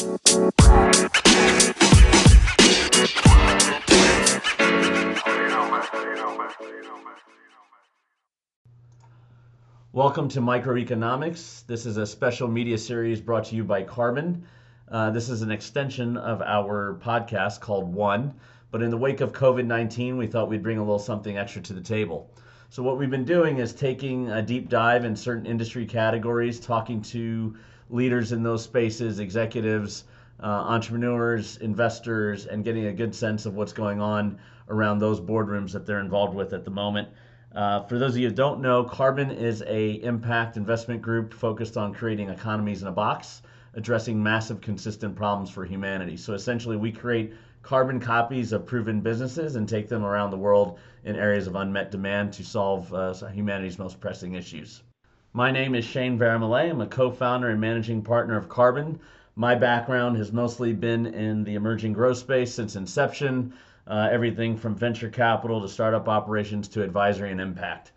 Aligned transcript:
Welcome 0.00 0.22
to 10.30 10.40
Microeconomics. 10.40 11.66
This 11.66 11.84
is 11.84 11.98
a 11.98 12.06
special 12.06 12.48
media 12.48 12.78
series 12.78 13.20
brought 13.20 13.44
to 13.46 13.56
you 13.56 13.62
by 13.62 13.82
Carbon. 13.82 14.46
Uh, 14.88 15.10
this 15.10 15.28
is 15.28 15.42
an 15.42 15.50
extension 15.50 16.16
of 16.16 16.40
our 16.40 16.98
podcast 17.02 17.60
called 17.60 17.92
One, 17.92 18.32
but 18.70 18.80
in 18.80 18.88
the 18.88 18.96
wake 18.96 19.20
of 19.20 19.34
COVID 19.34 19.66
19, 19.66 20.16
we 20.16 20.26
thought 20.26 20.48
we'd 20.48 20.62
bring 20.62 20.78
a 20.78 20.82
little 20.82 20.98
something 20.98 21.36
extra 21.36 21.60
to 21.60 21.74
the 21.74 21.82
table. 21.82 22.30
So, 22.70 22.82
what 22.82 22.96
we've 22.96 23.10
been 23.10 23.26
doing 23.26 23.58
is 23.58 23.74
taking 23.74 24.30
a 24.30 24.40
deep 24.40 24.70
dive 24.70 25.04
in 25.04 25.14
certain 25.14 25.44
industry 25.44 25.84
categories, 25.84 26.58
talking 26.58 27.02
to 27.02 27.54
leaders 27.90 28.32
in 28.32 28.42
those 28.42 28.62
spaces, 28.62 29.18
executives, 29.18 30.04
uh, 30.42 30.46
entrepreneurs, 30.46 31.58
investors, 31.58 32.46
and 32.46 32.64
getting 32.64 32.86
a 32.86 32.92
good 32.92 33.14
sense 33.14 33.46
of 33.46 33.54
what's 33.54 33.72
going 33.72 34.00
on 34.00 34.38
around 34.68 34.98
those 34.98 35.20
boardrooms 35.20 35.72
that 35.72 35.84
they're 35.84 36.00
involved 36.00 36.34
with 36.34 36.52
at 36.52 36.64
the 36.64 36.70
moment. 36.70 37.08
Uh, 37.54 37.82
for 37.82 37.98
those 37.98 38.12
of 38.12 38.18
you 38.18 38.28
who 38.28 38.34
don't 38.34 38.60
know, 38.60 38.84
Carbon 38.84 39.30
is 39.30 39.62
a 39.66 40.02
impact 40.02 40.56
investment 40.56 41.02
group 41.02 41.34
focused 41.34 41.76
on 41.76 41.92
creating 41.92 42.30
economies 42.30 42.82
in 42.82 42.88
a 42.88 42.92
box, 42.92 43.42
addressing 43.74 44.22
massive 44.22 44.60
consistent 44.60 45.16
problems 45.16 45.50
for 45.50 45.64
humanity. 45.64 46.16
So 46.16 46.34
essentially, 46.34 46.76
we 46.76 46.92
create 46.92 47.34
carbon 47.62 48.00
copies 48.00 48.52
of 48.52 48.66
proven 48.66 49.00
businesses 49.00 49.56
and 49.56 49.68
take 49.68 49.88
them 49.88 50.04
around 50.04 50.30
the 50.30 50.38
world 50.38 50.78
in 51.04 51.16
areas 51.16 51.46
of 51.46 51.56
unmet 51.56 51.90
demand 51.90 52.32
to 52.34 52.44
solve 52.44 52.92
uh, 52.94 53.12
humanity's 53.28 53.78
most 53.78 54.00
pressing 54.00 54.34
issues. 54.34 54.82
My 55.32 55.52
name 55.52 55.76
is 55.76 55.84
Shane 55.84 56.18
Varamale. 56.18 56.70
I'm 56.70 56.80
a 56.80 56.88
co-founder 56.88 57.50
and 57.50 57.60
managing 57.60 58.02
partner 58.02 58.36
of 58.36 58.48
Carbon. 58.48 58.98
My 59.36 59.54
background 59.54 60.16
has 60.16 60.32
mostly 60.32 60.72
been 60.72 61.06
in 61.06 61.44
the 61.44 61.54
emerging 61.54 61.92
growth 61.92 62.16
space 62.18 62.52
since 62.52 62.74
inception 62.74 63.52
uh, 63.86 64.08
everything 64.10 64.56
from 64.56 64.74
venture 64.74 65.08
capital 65.08 65.60
to 65.60 65.68
startup 65.68 66.08
operations 66.08 66.66
to 66.70 66.82
advisory 66.82 67.30
and 67.30 67.40
impact. 67.40 67.92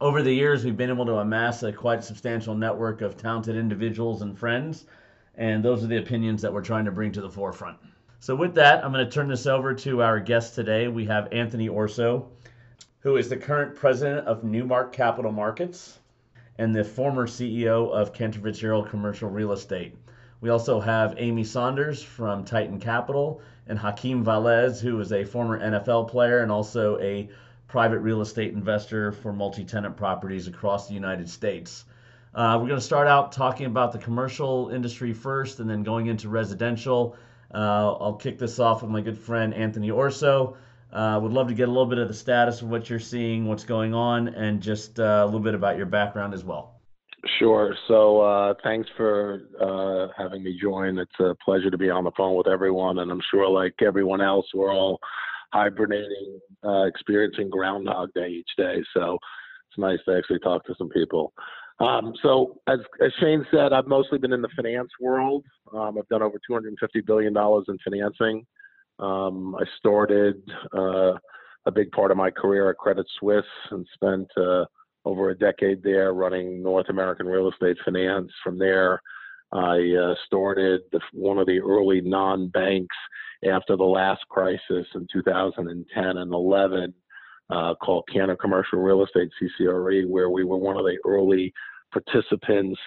Over 0.00 0.22
the 0.22 0.32
years, 0.32 0.64
we've 0.64 0.76
been 0.76 0.90
able 0.90 1.06
to 1.06 1.16
amass 1.16 1.64
a 1.64 1.72
quite 1.72 2.04
substantial 2.04 2.54
network 2.54 3.00
of 3.00 3.16
talented 3.16 3.56
individuals 3.56 4.22
and 4.22 4.38
friends, 4.38 4.86
and 5.34 5.64
those 5.64 5.82
are 5.82 5.88
the 5.88 5.98
opinions 5.98 6.40
that 6.42 6.52
we're 6.52 6.62
trying 6.62 6.84
to 6.84 6.92
bring 6.92 7.10
to 7.10 7.20
the 7.20 7.28
forefront. 7.28 7.78
So, 8.20 8.36
with 8.36 8.54
that, 8.54 8.84
I'm 8.84 8.92
going 8.92 9.04
to 9.04 9.10
turn 9.10 9.26
this 9.26 9.48
over 9.48 9.74
to 9.74 10.02
our 10.02 10.20
guest 10.20 10.54
today. 10.54 10.86
We 10.86 11.06
have 11.06 11.32
Anthony 11.32 11.68
Orsi, 11.68 12.20
who 13.00 13.16
is 13.16 13.28
the 13.28 13.36
current 13.36 13.74
president 13.74 14.28
of 14.28 14.44
Newmark 14.44 14.92
Capital 14.92 15.32
Markets 15.32 15.98
and 16.58 16.74
the 16.74 16.84
former 16.84 17.26
CEO 17.26 17.90
of 17.90 18.12
Cantor 18.12 18.40
Fitzgerald 18.40 18.88
Commercial 18.88 19.28
Real 19.28 19.52
Estate. 19.52 19.94
We 20.40 20.50
also 20.50 20.80
have 20.80 21.14
Amy 21.18 21.44
Saunders 21.44 22.02
from 22.02 22.44
Titan 22.44 22.78
Capital 22.78 23.40
and 23.66 23.78
Hakeem 23.78 24.24
Velez, 24.24 24.80
who 24.80 25.00
is 25.00 25.12
a 25.12 25.24
former 25.24 25.58
NFL 25.58 26.08
player 26.08 26.40
and 26.40 26.52
also 26.52 26.98
a 27.00 27.28
private 27.68 27.98
real 28.00 28.20
estate 28.20 28.52
investor 28.52 29.12
for 29.12 29.32
multi 29.32 29.64
tenant 29.64 29.96
properties 29.96 30.46
across 30.46 30.88
the 30.88 30.94
United 30.94 31.28
States. 31.28 31.84
Uh, 32.34 32.58
we're 32.60 32.68
going 32.68 32.78
to 32.78 32.84
start 32.84 33.08
out 33.08 33.32
talking 33.32 33.66
about 33.66 33.92
the 33.92 33.98
commercial 33.98 34.68
industry 34.68 35.12
first 35.12 35.58
and 35.58 35.68
then 35.68 35.82
going 35.82 36.06
into 36.06 36.28
residential. 36.28 37.16
Uh, 37.52 37.94
I'll 37.94 38.14
kick 38.14 38.38
this 38.38 38.58
off 38.58 38.82
with 38.82 38.90
my 38.90 39.00
good 39.00 39.18
friend 39.18 39.54
Anthony 39.54 39.90
Orsi. 39.90 40.48
Uh, 40.92 41.18
would 41.20 41.32
love 41.32 41.48
to 41.48 41.54
get 41.54 41.68
a 41.68 41.70
little 41.70 41.86
bit 41.86 41.98
of 41.98 42.08
the 42.08 42.14
status 42.14 42.62
of 42.62 42.68
what 42.68 42.88
you're 42.88 42.98
seeing, 42.98 43.46
what's 43.46 43.64
going 43.64 43.92
on, 43.92 44.28
and 44.28 44.60
just 44.60 45.00
uh, 45.00 45.22
a 45.22 45.24
little 45.24 45.40
bit 45.40 45.54
about 45.54 45.76
your 45.76 45.86
background 45.86 46.32
as 46.32 46.44
well. 46.44 46.80
Sure. 47.38 47.74
So 47.88 48.20
uh, 48.20 48.54
thanks 48.62 48.88
for 48.96 49.42
uh, 49.60 50.12
having 50.16 50.44
me 50.44 50.58
join. 50.60 50.98
It's 50.98 51.18
a 51.20 51.34
pleasure 51.44 51.70
to 51.70 51.78
be 51.78 51.90
on 51.90 52.04
the 52.04 52.12
phone 52.16 52.36
with 52.36 52.46
everyone, 52.46 53.00
and 53.00 53.10
I'm 53.10 53.20
sure, 53.30 53.48
like 53.48 53.74
everyone 53.84 54.20
else, 54.20 54.46
we're 54.54 54.72
all 54.72 54.98
hibernating, 55.52 56.40
uh, 56.64 56.84
experiencing 56.84 57.50
Groundhog 57.50 58.12
Day 58.14 58.28
each 58.28 58.50
day. 58.56 58.82
So 58.94 59.18
it's 59.68 59.78
nice 59.78 59.98
to 60.06 60.16
actually 60.16 60.38
talk 60.40 60.64
to 60.66 60.74
some 60.78 60.88
people. 60.88 61.32
Um, 61.78 62.14
so 62.22 62.60
as, 62.68 62.78
as 63.04 63.12
Shane 63.20 63.44
said, 63.50 63.72
I've 63.72 63.86
mostly 63.86 64.18
been 64.18 64.32
in 64.32 64.40
the 64.40 64.48
finance 64.56 64.90
world. 65.00 65.44
Um, 65.74 65.98
I've 65.98 66.08
done 66.08 66.22
over 66.22 66.38
250 66.46 67.00
billion 67.02 67.32
dollars 67.32 67.66
in 67.68 67.76
financing. 67.84 68.46
Um, 68.98 69.54
I 69.56 69.64
started 69.78 70.42
uh, 70.76 71.12
a 71.66 71.72
big 71.72 71.90
part 71.92 72.10
of 72.10 72.16
my 72.16 72.30
career 72.30 72.70
at 72.70 72.78
Credit 72.78 73.06
Suisse 73.18 73.44
and 73.70 73.86
spent 73.94 74.28
uh, 74.36 74.64
over 75.04 75.30
a 75.30 75.38
decade 75.38 75.82
there 75.82 76.14
running 76.14 76.62
North 76.62 76.88
American 76.88 77.26
real 77.26 77.50
estate 77.50 77.76
finance. 77.84 78.30
From 78.42 78.58
there, 78.58 79.00
I 79.52 79.78
uh, 79.78 80.14
started 80.26 80.82
the, 80.92 81.00
one 81.12 81.38
of 81.38 81.46
the 81.46 81.60
early 81.60 82.00
non 82.00 82.48
banks 82.48 82.96
after 83.48 83.76
the 83.76 83.84
last 83.84 84.22
crisis 84.28 84.86
in 84.94 85.06
2010 85.12 86.04
and 86.04 86.32
11 86.32 86.94
uh, 87.50 87.74
called 87.76 88.08
Cantor 88.12 88.36
Commercial 88.36 88.80
Real 88.80 89.04
Estate 89.04 89.30
CCRE, 89.40 90.08
where 90.08 90.30
we 90.30 90.44
were 90.44 90.56
one 90.56 90.76
of 90.76 90.84
the 90.84 90.98
early 91.06 91.52
participants 91.92 92.78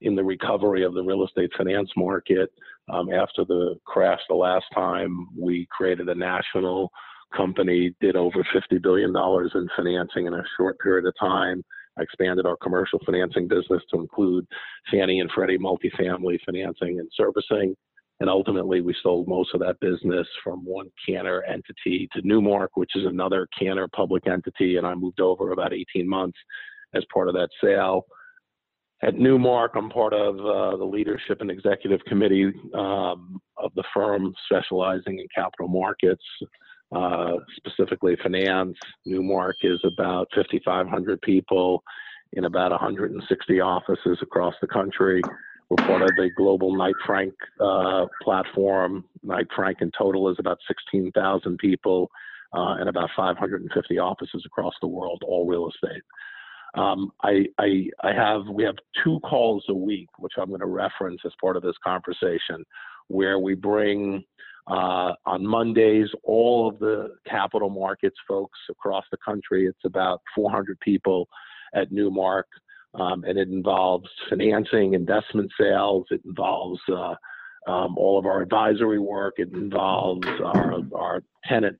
in 0.00 0.14
the 0.16 0.24
recovery 0.24 0.84
of 0.84 0.94
the 0.94 1.02
real 1.02 1.24
estate 1.24 1.50
finance 1.56 1.90
market. 1.96 2.50
Um, 2.88 3.12
after 3.12 3.44
the 3.44 3.76
crash 3.84 4.20
the 4.28 4.34
last 4.34 4.66
time, 4.74 5.28
we 5.36 5.66
created 5.70 6.08
a 6.08 6.14
national 6.14 6.90
company 7.36 7.94
did 8.00 8.16
over 8.16 8.46
$50 8.54 8.82
billion 8.82 9.10
in 9.10 9.68
financing 9.76 10.26
in 10.26 10.34
a 10.34 10.44
short 10.56 10.78
period 10.78 11.06
of 11.06 11.14
time. 11.18 11.64
Expanded 11.98 12.46
our 12.46 12.56
commercial 12.58 13.00
financing 13.06 13.48
business 13.48 13.82
to 13.90 14.00
include 14.00 14.46
Fannie 14.90 15.20
and 15.20 15.30
Freddie 15.34 15.58
multifamily 15.58 16.38
financing 16.44 17.00
and 17.00 17.10
servicing. 17.16 17.74
And 18.20 18.30
ultimately, 18.30 18.80
we 18.80 18.94
sold 19.02 19.28
most 19.28 19.54
of 19.54 19.60
that 19.60 19.80
business 19.80 20.26
from 20.44 20.64
one 20.64 20.90
Cantor 21.06 21.42
entity 21.44 22.08
to 22.12 22.22
Newmark, 22.22 22.76
which 22.76 22.92
is 22.94 23.04
another 23.04 23.48
Cantor 23.58 23.88
public 23.88 24.26
entity. 24.26 24.76
And 24.76 24.86
I 24.86 24.94
moved 24.94 25.20
over 25.20 25.52
about 25.52 25.72
18 25.72 26.08
months 26.08 26.38
as 26.94 27.04
part 27.12 27.28
of 27.28 27.34
that 27.34 27.48
sale. 27.62 28.06
At 29.02 29.18
Newmark, 29.18 29.72
I'm 29.74 29.90
part 29.90 30.14
of 30.14 30.36
uh, 30.38 30.76
the 30.76 30.84
leadership 30.84 31.42
and 31.42 31.50
executive 31.50 32.00
committee 32.06 32.52
um, 32.74 33.40
of 33.58 33.72
the 33.74 33.84
firm 33.92 34.34
specializing 34.46 35.18
in 35.18 35.26
capital 35.34 35.68
markets 35.68 36.24
uh, 36.94 37.32
specifically 37.56 38.16
finance. 38.22 38.76
Newmark 39.04 39.56
is 39.62 39.80
about 39.84 40.28
5,500 40.34 41.20
people 41.20 41.82
in 42.32 42.44
about 42.44 42.70
160 42.70 43.60
offices 43.60 44.18
across 44.22 44.54
the 44.60 44.66
country. 44.66 45.20
We're 45.68 45.84
part 45.84 46.02
of 46.02 46.10
the 46.16 46.30
global 46.36 46.76
Knight 46.76 46.94
Frank 47.04 47.34
uh, 47.60 48.06
platform. 48.22 49.04
Knight 49.22 49.46
Frank 49.54 49.78
in 49.80 49.90
total 49.98 50.30
is 50.30 50.36
about 50.38 50.58
16,000 50.68 51.58
people 51.58 52.10
uh, 52.54 52.76
and 52.78 52.88
about 52.88 53.10
550 53.16 53.98
offices 53.98 54.44
across 54.46 54.74
the 54.80 54.86
world, 54.86 55.22
all 55.26 55.46
real 55.46 55.68
estate. 55.68 56.02
Um, 56.76 57.10
I, 57.22 57.46
I, 57.58 57.88
I 58.04 58.12
have 58.12 58.42
we 58.52 58.62
have 58.64 58.76
two 59.02 59.18
calls 59.20 59.64
a 59.68 59.74
week, 59.74 60.08
which 60.18 60.34
I'm 60.38 60.48
going 60.48 60.60
to 60.60 60.66
reference 60.66 61.20
as 61.24 61.32
part 61.40 61.56
of 61.56 61.62
this 61.62 61.76
conversation, 61.82 62.64
where 63.08 63.38
we 63.38 63.54
bring 63.54 64.22
uh, 64.68 65.12
on 65.24 65.46
Mondays, 65.46 66.08
all 66.24 66.68
of 66.68 66.78
the 66.78 67.14
capital 67.26 67.70
markets 67.70 68.16
folks 68.26 68.58
across 68.68 69.04
the 69.10 69.16
country, 69.24 69.66
it's 69.66 69.84
about 69.84 70.20
400 70.34 70.78
people 70.80 71.28
at 71.74 71.92
Newmark, 71.92 72.46
um, 72.94 73.24
and 73.24 73.38
it 73.38 73.48
involves 73.48 74.08
financing, 74.28 74.94
investment 74.94 75.50
sales, 75.58 76.06
it 76.10 76.20
involves 76.24 76.80
uh, 76.92 77.14
um, 77.70 77.96
all 77.96 78.18
of 78.18 78.26
our 78.26 78.42
advisory 78.42 78.98
work, 78.98 79.34
it 79.38 79.52
involves 79.52 80.26
our, 80.44 80.80
our 80.94 81.22
tenant, 81.48 81.78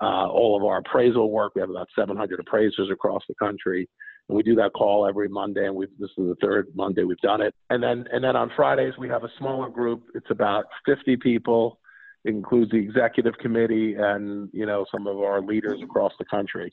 uh, 0.00 0.28
all 0.28 0.56
of 0.56 0.64
our 0.64 0.78
appraisal 0.78 1.30
work. 1.32 1.52
We 1.56 1.60
have 1.60 1.70
about 1.70 1.88
700 1.96 2.38
appraisers 2.38 2.90
across 2.90 3.22
the 3.28 3.34
country. 3.34 3.88
We 4.28 4.42
do 4.42 4.54
that 4.56 4.72
call 4.74 5.06
every 5.08 5.28
Monday, 5.28 5.66
and 5.66 5.74
we've, 5.74 5.88
this 5.98 6.10
is 6.10 6.16
the 6.28 6.36
third 6.42 6.68
Monday 6.74 7.04
we've 7.04 7.16
done 7.18 7.40
it. 7.40 7.54
And 7.70 7.82
then, 7.82 8.06
and 8.12 8.22
then 8.22 8.36
on 8.36 8.50
Fridays 8.54 8.92
we 8.98 9.08
have 9.08 9.24
a 9.24 9.30
smaller 9.38 9.70
group. 9.70 10.04
It's 10.14 10.30
about 10.30 10.66
50 10.86 11.16
people 11.16 11.78
it 12.24 12.30
includes 12.30 12.70
the 12.70 12.78
executive 12.78 13.34
committee 13.38 13.94
and 13.94 14.48
you 14.52 14.66
know 14.66 14.84
some 14.90 15.06
of 15.06 15.18
our 15.18 15.40
leaders 15.40 15.80
across 15.82 16.12
the 16.18 16.24
country. 16.24 16.70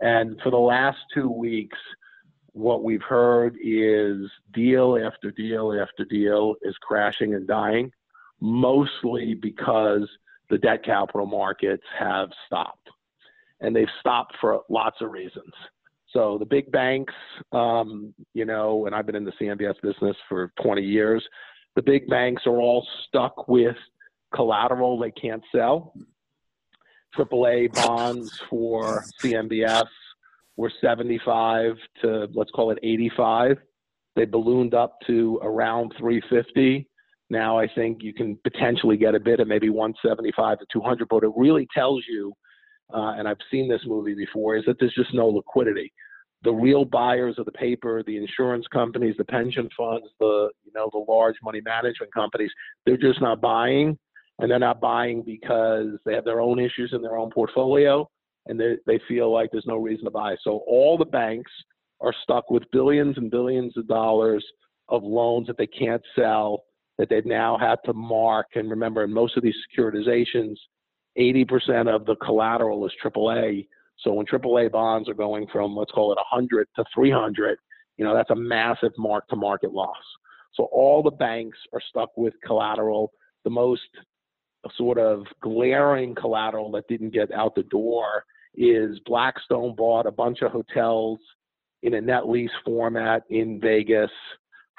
And 0.00 0.40
for 0.42 0.50
the 0.50 0.56
last 0.56 0.98
two 1.14 1.30
weeks, 1.30 1.78
what 2.52 2.82
we've 2.82 3.02
heard 3.02 3.56
is 3.62 4.30
deal 4.52 4.98
after 5.02 5.30
deal 5.30 5.78
after 5.80 6.04
deal 6.04 6.54
is 6.62 6.74
crashing 6.80 7.34
and 7.34 7.46
dying, 7.46 7.92
mostly 8.40 9.34
because 9.34 10.08
the 10.48 10.58
debt 10.58 10.84
capital 10.84 11.26
markets 11.26 11.84
have 11.98 12.30
stopped. 12.46 12.88
And 13.60 13.76
they've 13.76 13.86
stopped 14.00 14.36
for 14.40 14.62
lots 14.70 14.96
of 15.02 15.12
reasons. 15.12 15.52
So 16.12 16.38
the 16.38 16.44
big 16.44 16.70
banks, 16.72 17.14
um, 17.52 18.12
you 18.34 18.44
know, 18.44 18.86
and 18.86 18.94
I've 18.94 19.06
been 19.06 19.16
in 19.16 19.24
the 19.24 19.32
CMBS 19.40 19.80
business 19.82 20.16
for 20.28 20.52
20 20.62 20.82
years, 20.82 21.24
the 21.76 21.82
big 21.82 22.08
banks 22.08 22.42
are 22.46 22.58
all 22.58 22.86
stuck 23.06 23.46
with 23.48 23.76
collateral 24.34 24.98
they 24.98 25.12
can't 25.12 25.42
sell. 25.54 25.94
AAA 27.16 27.72
bonds 27.72 28.40
for 28.48 29.04
CMBS 29.22 29.86
were 30.56 30.72
75 30.80 31.76
to 32.02 32.28
let's 32.34 32.50
call 32.50 32.70
it 32.70 32.78
85. 32.82 33.58
They 34.16 34.24
ballooned 34.24 34.74
up 34.74 34.98
to 35.06 35.38
around 35.42 35.94
350. 35.98 36.88
Now 37.30 37.58
I 37.58 37.68
think 37.68 38.02
you 38.02 38.12
can 38.12 38.36
potentially 38.42 38.96
get 38.96 39.14
a 39.14 39.20
bid 39.20 39.40
at 39.40 39.46
maybe 39.46 39.70
175 39.70 40.58
to 40.58 40.66
200, 40.72 41.08
but 41.08 41.24
it 41.24 41.30
really 41.36 41.66
tells 41.74 42.04
you, 42.08 42.32
uh, 42.94 43.14
and 43.16 43.28
I've 43.28 43.38
seen 43.50 43.68
this 43.68 43.82
movie 43.86 44.14
before, 44.14 44.56
is 44.56 44.64
that 44.66 44.78
there's 44.78 44.94
just 44.94 45.14
no 45.14 45.28
liquidity. 45.28 45.92
The 46.42 46.52
real 46.52 46.84
buyers 46.84 47.36
of 47.38 47.44
the 47.44 47.52
paper, 47.52 48.02
the 48.06 48.16
insurance 48.16 48.66
companies, 48.72 49.14
the 49.18 49.24
pension 49.24 49.68
funds, 49.76 50.06
the 50.18 50.50
you 50.64 50.72
know 50.74 50.88
the 50.92 51.04
large 51.06 51.36
money 51.42 51.60
management 51.60 52.12
companies, 52.14 52.50
they're 52.86 52.96
just 52.96 53.20
not 53.20 53.40
buying, 53.40 53.98
and 54.38 54.50
they're 54.50 54.58
not 54.58 54.80
buying 54.80 55.22
because 55.22 55.98
they 56.04 56.14
have 56.14 56.24
their 56.24 56.40
own 56.40 56.58
issues 56.58 56.92
in 56.92 57.02
their 57.02 57.16
own 57.16 57.30
portfolio, 57.30 58.08
and 58.46 58.58
they 58.58 58.76
they 58.86 59.00
feel 59.06 59.32
like 59.32 59.50
there's 59.52 59.66
no 59.66 59.76
reason 59.76 60.04
to 60.06 60.10
buy. 60.10 60.36
So 60.42 60.62
all 60.66 60.96
the 60.96 61.04
banks 61.04 61.50
are 62.00 62.14
stuck 62.22 62.50
with 62.50 62.62
billions 62.72 63.18
and 63.18 63.30
billions 63.30 63.76
of 63.76 63.86
dollars 63.86 64.44
of 64.88 65.02
loans 65.02 65.46
that 65.46 65.58
they 65.58 65.66
can't 65.66 66.02
sell 66.16 66.64
that 66.98 67.08
they've 67.08 67.26
now 67.26 67.56
had 67.58 67.76
to 67.84 67.92
mark. 67.92 68.46
And 68.54 68.70
remember, 68.70 69.04
in 69.04 69.12
most 69.12 69.36
of 69.36 69.42
these 69.42 69.54
securitizations, 69.74 70.56
80% 71.18 71.92
of 71.92 72.06
the 72.06 72.16
collateral 72.16 72.86
is 72.86 72.92
AAA. 73.02 73.68
So 73.98 74.12
when 74.12 74.26
AAA 74.26 74.72
bonds 74.72 75.08
are 75.08 75.14
going 75.14 75.46
from, 75.52 75.76
let's 75.76 75.92
call 75.92 76.12
it 76.12 76.18
100 76.30 76.68
to 76.76 76.84
300, 76.94 77.58
you 77.96 78.04
know, 78.04 78.14
that's 78.14 78.30
a 78.30 78.36
massive 78.36 78.92
mark 78.96 79.28
to 79.28 79.36
market 79.36 79.72
loss. 79.72 79.96
So 80.54 80.64
all 80.72 81.02
the 81.02 81.10
banks 81.10 81.58
are 81.72 81.80
stuck 81.88 82.10
with 82.16 82.34
collateral. 82.44 83.12
The 83.44 83.50
most 83.50 83.82
sort 84.76 84.98
of 84.98 85.24
glaring 85.42 86.14
collateral 86.14 86.70
that 86.72 86.88
didn't 86.88 87.12
get 87.12 87.32
out 87.32 87.54
the 87.54 87.62
door 87.64 88.24
is 88.54 88.98
Blackstone 89.06 89.74
bought 89.74 90.06
a 90.06 90.10
bunch 90.10 90.42
of 90.42 90.50
hotels 90.50 91.18
in 91.82 91.94
a 91.94 92.00
net 92.00 92.28
lease 92.28 92.50
format 92.64 93.22
in 93.30 93.60
Vegas 93.60 94.10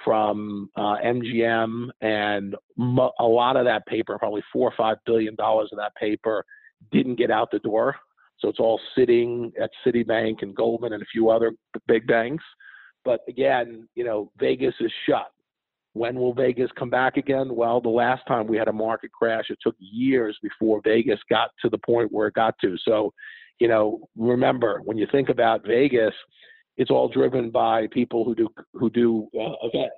from 0.03 0.69
uh, 0.75 0.97
MGM, 1.03 1.89
and 2.01 2.55
mo- 2.77 3.13
a 3.19 3.25
lot 3.25 3.57
of 3.57 3.65
that 3.65 3.85
paper, 3.85 4.17
probably 4.17 4.43
four 4.51 4.67
or 4.67 4.73
five 4.77 4.97
billion 5.05 5.35
dollars 5.35 5.69
of 5.71 5.77
that 5.77 5.95
paper, 5.95 6.45
didn't 6.91 7.15
get 7.15 7.31
out 7.31 7.49
the 7.51 7.59
door. 7.59 7.95
So 8.39 8.49
it's 8.49 8.59
all 8.59 8.79
sitting 8.95 9.51
at 9.61 9.69
Citibank 9.85 10.41
and 10.41 10.55
Goldman 10.55 10.93
and 10.93 11.03
a 11.03 11.11
few 11.11 11.29
other 11.29 11.53
big 11.87 12.07
banks. 12.07 12.43
But 13.05 13.21
again, 13.27 13.87
you 13.95 14.03
know, 14.03 14.31
Vegas 14.39 14.73
is 14.79 14.91
shut. 15.07 15.31
When 15.93 16.15
will 16.15 16.33
Vegas 16.33 16.71
come 16.77 16.89
back 16.89 17.17
again? 17.17 17.53
Well, 17.53 17.81
the 17.81 17.89
last 17.89 18.25
time 18.27 18.47
we 18.47 18.57
had 18.57 18.69
a 18.69 18.73
market 18.73 19.11
crash, 19.11 19.45
it 19.49 19.59
took 19.61 19.75
years 19.79 20.37
before 20.41 20.81
Vegas 20.83 21.19
got 21.29 21.49
to 21.61 21.69
the 21.69 21.77
point 21.79 22.11
where 22.11 22.27
it 22.27 22.33
got 22.33 22.55
to. 22.61 22.77
So, 22.85 23.13
you 23.59 23.67
know, 23.67 24.07
remember 24.15 24.81
when 24.85 24.97
you 24.97 25.05
think 25.11 25.29
about 25.29 25.65
Vegas, 25.67 26.13
it's 26.77 26.91
all 26.91 27.07
driven 27.07 27.49
by 27.51 27.87
people 27.91 28.23
who 28.23 28.35
do 28.35 28.47
who 28.73 28.89
do 28.89 29.27
uh, 29.39 29.53
events. 29.63 29.95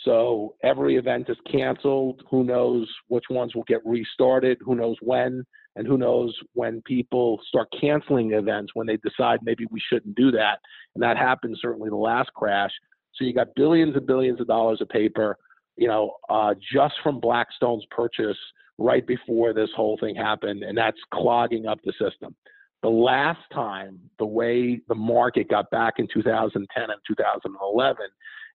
So 0.00 0.54
every 0.62 0.96
event 0.96 1.30
is 1.30 1.36
canceled. 1.50 2.22
Who 2.30 2.44
knows 2.44 2.86
which 3.08 3.24
ones 3.30 3.54
will 3.54 3.64
get 3.64 3.80
restarted? 3.84 4.58
Who 4.60 4.74
knows 4.74 4.96
when? 5.00 5.44
And 5.76 5.86
who 5.86 5.98
knows 5.98 6.36
when 6.52 6.82
people 6.82 7.40
start 7.48 7.68
canceling 7.80 8.32
events 8.32 8.72
when 8.74 8.86
they 8.86 8.98
decide 8.98 9.40
maybe 9.42 9.66
we 9.70 9.80
shouldn't 9.88 10.14
do 10.14 10.30
that? 10.32 10.58
And 10.94 11.02
that 11.02 11.16
happened 11.16 11.56
certainly 11.60 11.88
the 11.88 11.96
last 11.96 12.32
crash. 12.34 12.70
So 13.14 13.24
you 13.24 13.32
got 13.32 13.54
billions 13.56 13.96
and 13.96 14.06
billions 14.06 14.40
of 14.40 14.46
dollars 14.46 14.80
of 14.80 14.88
paper, 14.88 15.38
you 15.76 15.88
know, 15.88 16.12
uh, 16.28 16.54
just 16.72 16.94
from 17.02 17.18
Blackstone's 17.18 17.86
purchase 17.90 18.36
right 18.78 19.06
before 19.06 19.52
this 19.52 19.70
whole 19.74 19.96
thing 20.00 20.16
happened, 20.16 20.62
and 20.64 20.76
that's 20.76 20.98
clogging 21.12 21.66
up 21.66 21.78
the 21.84 21.92
system. 21.92 22.34
The 22.84 22.90
last 22.90 23.40
time 23.50 23.98
the 24.18 24.26
way 24.26 24.78
the 24.88 24.94
market 24.94 25.48
got 25.48 25.70
back 25.70 25.94
in 25.96 26.06
2010 26.12 26.82
and 26.82 27.00
2011 27.08 27.96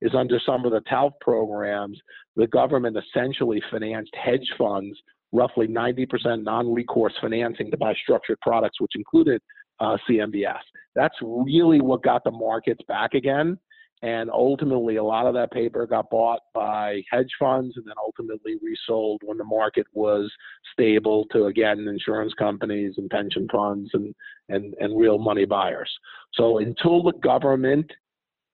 is 0.03 0.11
under 0.13 0.39
some 0.45 0.65
of 0.65 0.71
the 0.71 0.81
TALF 0.81 1.13
programs, 1.19 1.99
the 2.35 2.45
government 2.45 2.95
essentially 2.95 3.59
financed 3.71 4.15
hedge 4.15 4.47
funds, 4.55 4.95
roughly 5.31 5.67
90% 5.67 6.43
non 6.43 6.71
recourse 6.71 7.13
financing 7.19 7.71
to 7.71 7.77
buy 7.77 7.95
structured 8.03 8.39
products, 8.41 8.79
which 8.79 8.91
included 8.93 9.41
uh, 9.79 9.97
CMBS. 10.07 10.61
That's 10.93 11.15
really 11.23 11.81
what 11.81 12.03
got 12.03 12.23
the 12.23 12.29
markets 12.29 12.81
back 12.87 13.15
again. 13.15 13.57
And 14.01 14.30
ultimately, 14.30 14.96
a 14.96 15.04
lot 15.04 15.25
of 15.25 15.34
that 15.34 15.51
paper 15.51 15.86
got 15.86 16.10
bought 16.10 16.40
by 16.54 17.01
hedge 17.12 17.31
funds 17.38 17.75
and 17.75 17.86
then 17.86 17.96
ultimately 18.01 18.56
resold 18.62 19.22
when 19.25 19.38
the 19.38 19.44
market 19.44 19.86
was 19.94 20.31
stable 20.72 21.25
to, 21.31 21.46
again, 21.46 21.80
insurance 21.80 22.34
companies 22.36 22.94
and 22.98 23.10
pension 23.10 23.48
funds 23.51 23.90
and, 23.94 24.16
and, 24.48 24.74
and 24.80 24.98
real 24.98 25.18
money 25.18 25.44
buyers. 25.44 25.92
So 26.34 26.60
until 26.60 27.04
the 27.04 27.12
government 27.22 27.92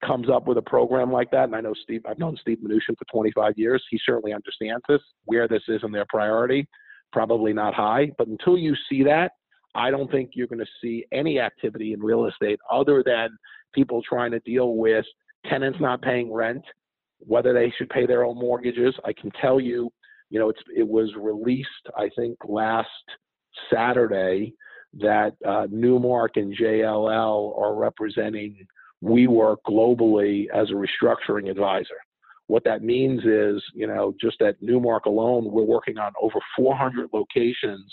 comes 0.03 0.29
up 0.31 0.47
with 0.47 0.57
a 0.57 0.63
program 0.63 1.11
like 1.11 1.29
that, 1.29 1.43
and 1.43 1.55
I 1.55 1.61
know 1.61 1.75
Steve, 1.83 2.01
I've 2.09 2.19
known 2.19 2.37
Steve 2.41 2.57
Mnuchin 2.63 2.97
for 2.97 3.05
25 3.11 3.53
years, 3.55 3.83
he 3.91 3.99
certainly 4.03 4.33
understands 4.33 4.83
this, 4.89 5.01
where 5.25 5.47
this 5.47 5.63
is 5.67 5.81
in 5.83 5.91
their 5.91 6.05
priority, 6.09 6.67
probably 7.11 7.53
not 7.53 7.75
high. 7.75 8.11
But 8.17 8.27
until 8.27 8.57
you 8.57 8.75
see 8.89 9.03
that, 9.03 9.33
I 9.75 9.91
don't 9.91 10.09
think 10.09 10.31
you're 10.33 10.47
going 10.47 10.59
to 10.59 10.71
see 10.81 11.05
any 11.11 11.39
activity 11.39 11.93
in 11.93 11.99
real 11.99 12.25
estate 12.25 12.59
other 12.71 13.03
than 13.05 13.29
people 13.73 14.01
trying 14.01 14.31
to 14.31 14.39
deal 14.39 14.75
with 14.75 15.05
tenants 15.49 15.79
not 15.79 16.01
paying 16.01 16.31
rent, 16.31 16.63
whether 17.19 17.53
they 17.53 17.73
should 17.77 17.89
pay 17.89 18.05
their 18.05 18.23
own 18.23 18.37
mortgages. 18.37 18.95
I 19.03 19.13
can 19.13 19.31
tell 19.41 19.59
you, 19.59 19.91
you 20.29 20.39
know, 20.39 20.49
it's 20.49 20.61
it 20.75 20.87
was 20.87 21.11
released 21.17 21.69
I 21.97 22.09
think 22.15 22.37
last 22.45 22.89
Saturday 23.71 24.53
that 24.99 25.33
uh, 25.45 25.67
Newmark 25.69 26.37
and 26.37 26.55
JLL 26.55 27.57
are 27.59 27.75
representing 27.75 28.65
WeWork 29.03 29.57
globally 29.67 30.45
as 30.53 30.69
a 30.69 30.73
restructuring 30.73 31.49
advisor. 31.49 31.97
What 32.47 32.63
that 32.63 32.83
means 32.83 33.21
is, 33.25 33.61
you 33.73 33.87
know, 33.87 34.13
just 34.21 34.41
at 34.41 34.61
Newmark 34.61 35.05
alone, 35.05 35.51
we're 35.51 35.63
working 35.63 35.97
on 35.97 36.13
over 36.21 36.39
400 36.55 37.09
locations, 37.11 37.91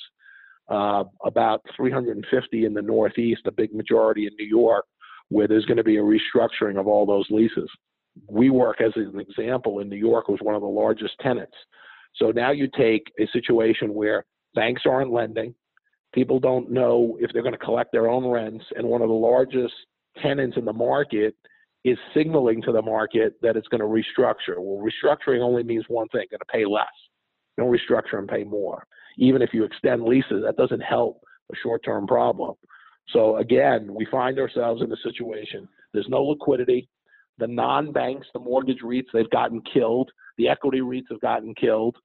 uh, 0.69 1.05
about 1.25 1.63
350 1.77 2.65
in 2.65 2.75
the 2.75 2.83
Northeast, 2.83 3.43
a 3.47 3.51
big 3.51 3.75
majority 3.75 4.27
in 4.27 4.33
New 4.39 4.47
York, 4.47 4.85
where 5.33 5.49
there's 5.49 5.65
going 5.65 5.79
to 5.79 5.85
be 5.85 5.97
a 5.97 6.03
restructuring 6.03 6.79
of 6.79 6.87
all 6.87 7.07
those 7.07 7.27
leases. 7.31 7.71
WeWork, 8.31 8.81
as 8.81 8.93
an 8.97 9.19
example, 9.19 9.81
in 9.81 9.89
New 9.89 9.97
York 9.97 10.29
was 10.29 10.39
one 10.43 10.55
of 10.55 10.61
the 10.61 10.69
largest 10.69 11.15
tenants. 11.21 11.57
So 12.17 12.31
now 12.31 12.51
you 12.51 12.69
take 12.77 13.11
a 13.19 13.27
situation 13.33 13.95
where 13.95 14.25
banks 14.55 14.83
aren't 14.85 15.11
lending, 15.11 15.55
people 16.13 16.39
don't 16.39 16.71
know 16.71 17.17
if 17.21 17.31
they're 17.33 17.43
going 17.43 17.53
to 17.53 17.59
collect 17.59 17.91
their 17.93 18.09
own 18.09 18.27
rents, 18.27 18.65
and 18.77 18.87
one 18.87 19.03
of 19.03 19.09
the 19.09 19.15
largest 19.15 19.75
tenants 20.23 20.57
in 20.59 20.65
the 20.65 20.73
market 20.73 21.35
is 21.85 21.99
signaling 22.15 22.63
to 22.63 22.73
the 22.73 22.83
market 22.83 23.35
that 23.43 23.57
it's 23.57 23.69
going 23.69 23.81
to 23.81 23.87
restructure. 23.87 24.59
Well, 24.59 24.87
restructuring 24.87 25.41
only 25.41 25.63
means 25.63 25.85
one 25.89 26.09
thing: 26.09 26.27
going 26.31 26.41
to 26.41 26.53
pay 26.53 26.65
less. 26.65 26.87
Don't 27.57 27.73
restructure 27.73 28.19
and 28.19 28.29
pay 28.29 28.45
more. 28.45 28.87
Even 29.19 29.43
if 29.43 29.51
you 29.53 29.65
extend 29.65 30.03
leases, 30.05 30.43
that 30.45 30.57
doesn't 30.57 30.81
help 30.81 31.21
a 31.51 31.57
short-term 31.63 32.07
problem. 32.07 32.55
So 33.09 33.37
again, 33.37 33.93
we 33.93 34.07
find 34.11 34.39
ourselves 34.39 34.83
in 34.83 34.93
a 34.93 34.97
situation. 35.03 35.69
There's 35.93 36.09
no 36.09 36.23
liquidity. 36.23 36.89
The 37.39 37.47
non-banks, 37.47 38.27
the 38.33 38.41
mortgage 38.41 38.81
REITs, 38.83 39.07
they've 39.13 39.31
gotten 39.31 39.63
killed. 39.73 40.11
The 40.39 40.49
equity 40.49 40.81
REITs 40.81 41.11
have 41.11 41.21
gotten 41.21 41.55
killed. 41.55 41.97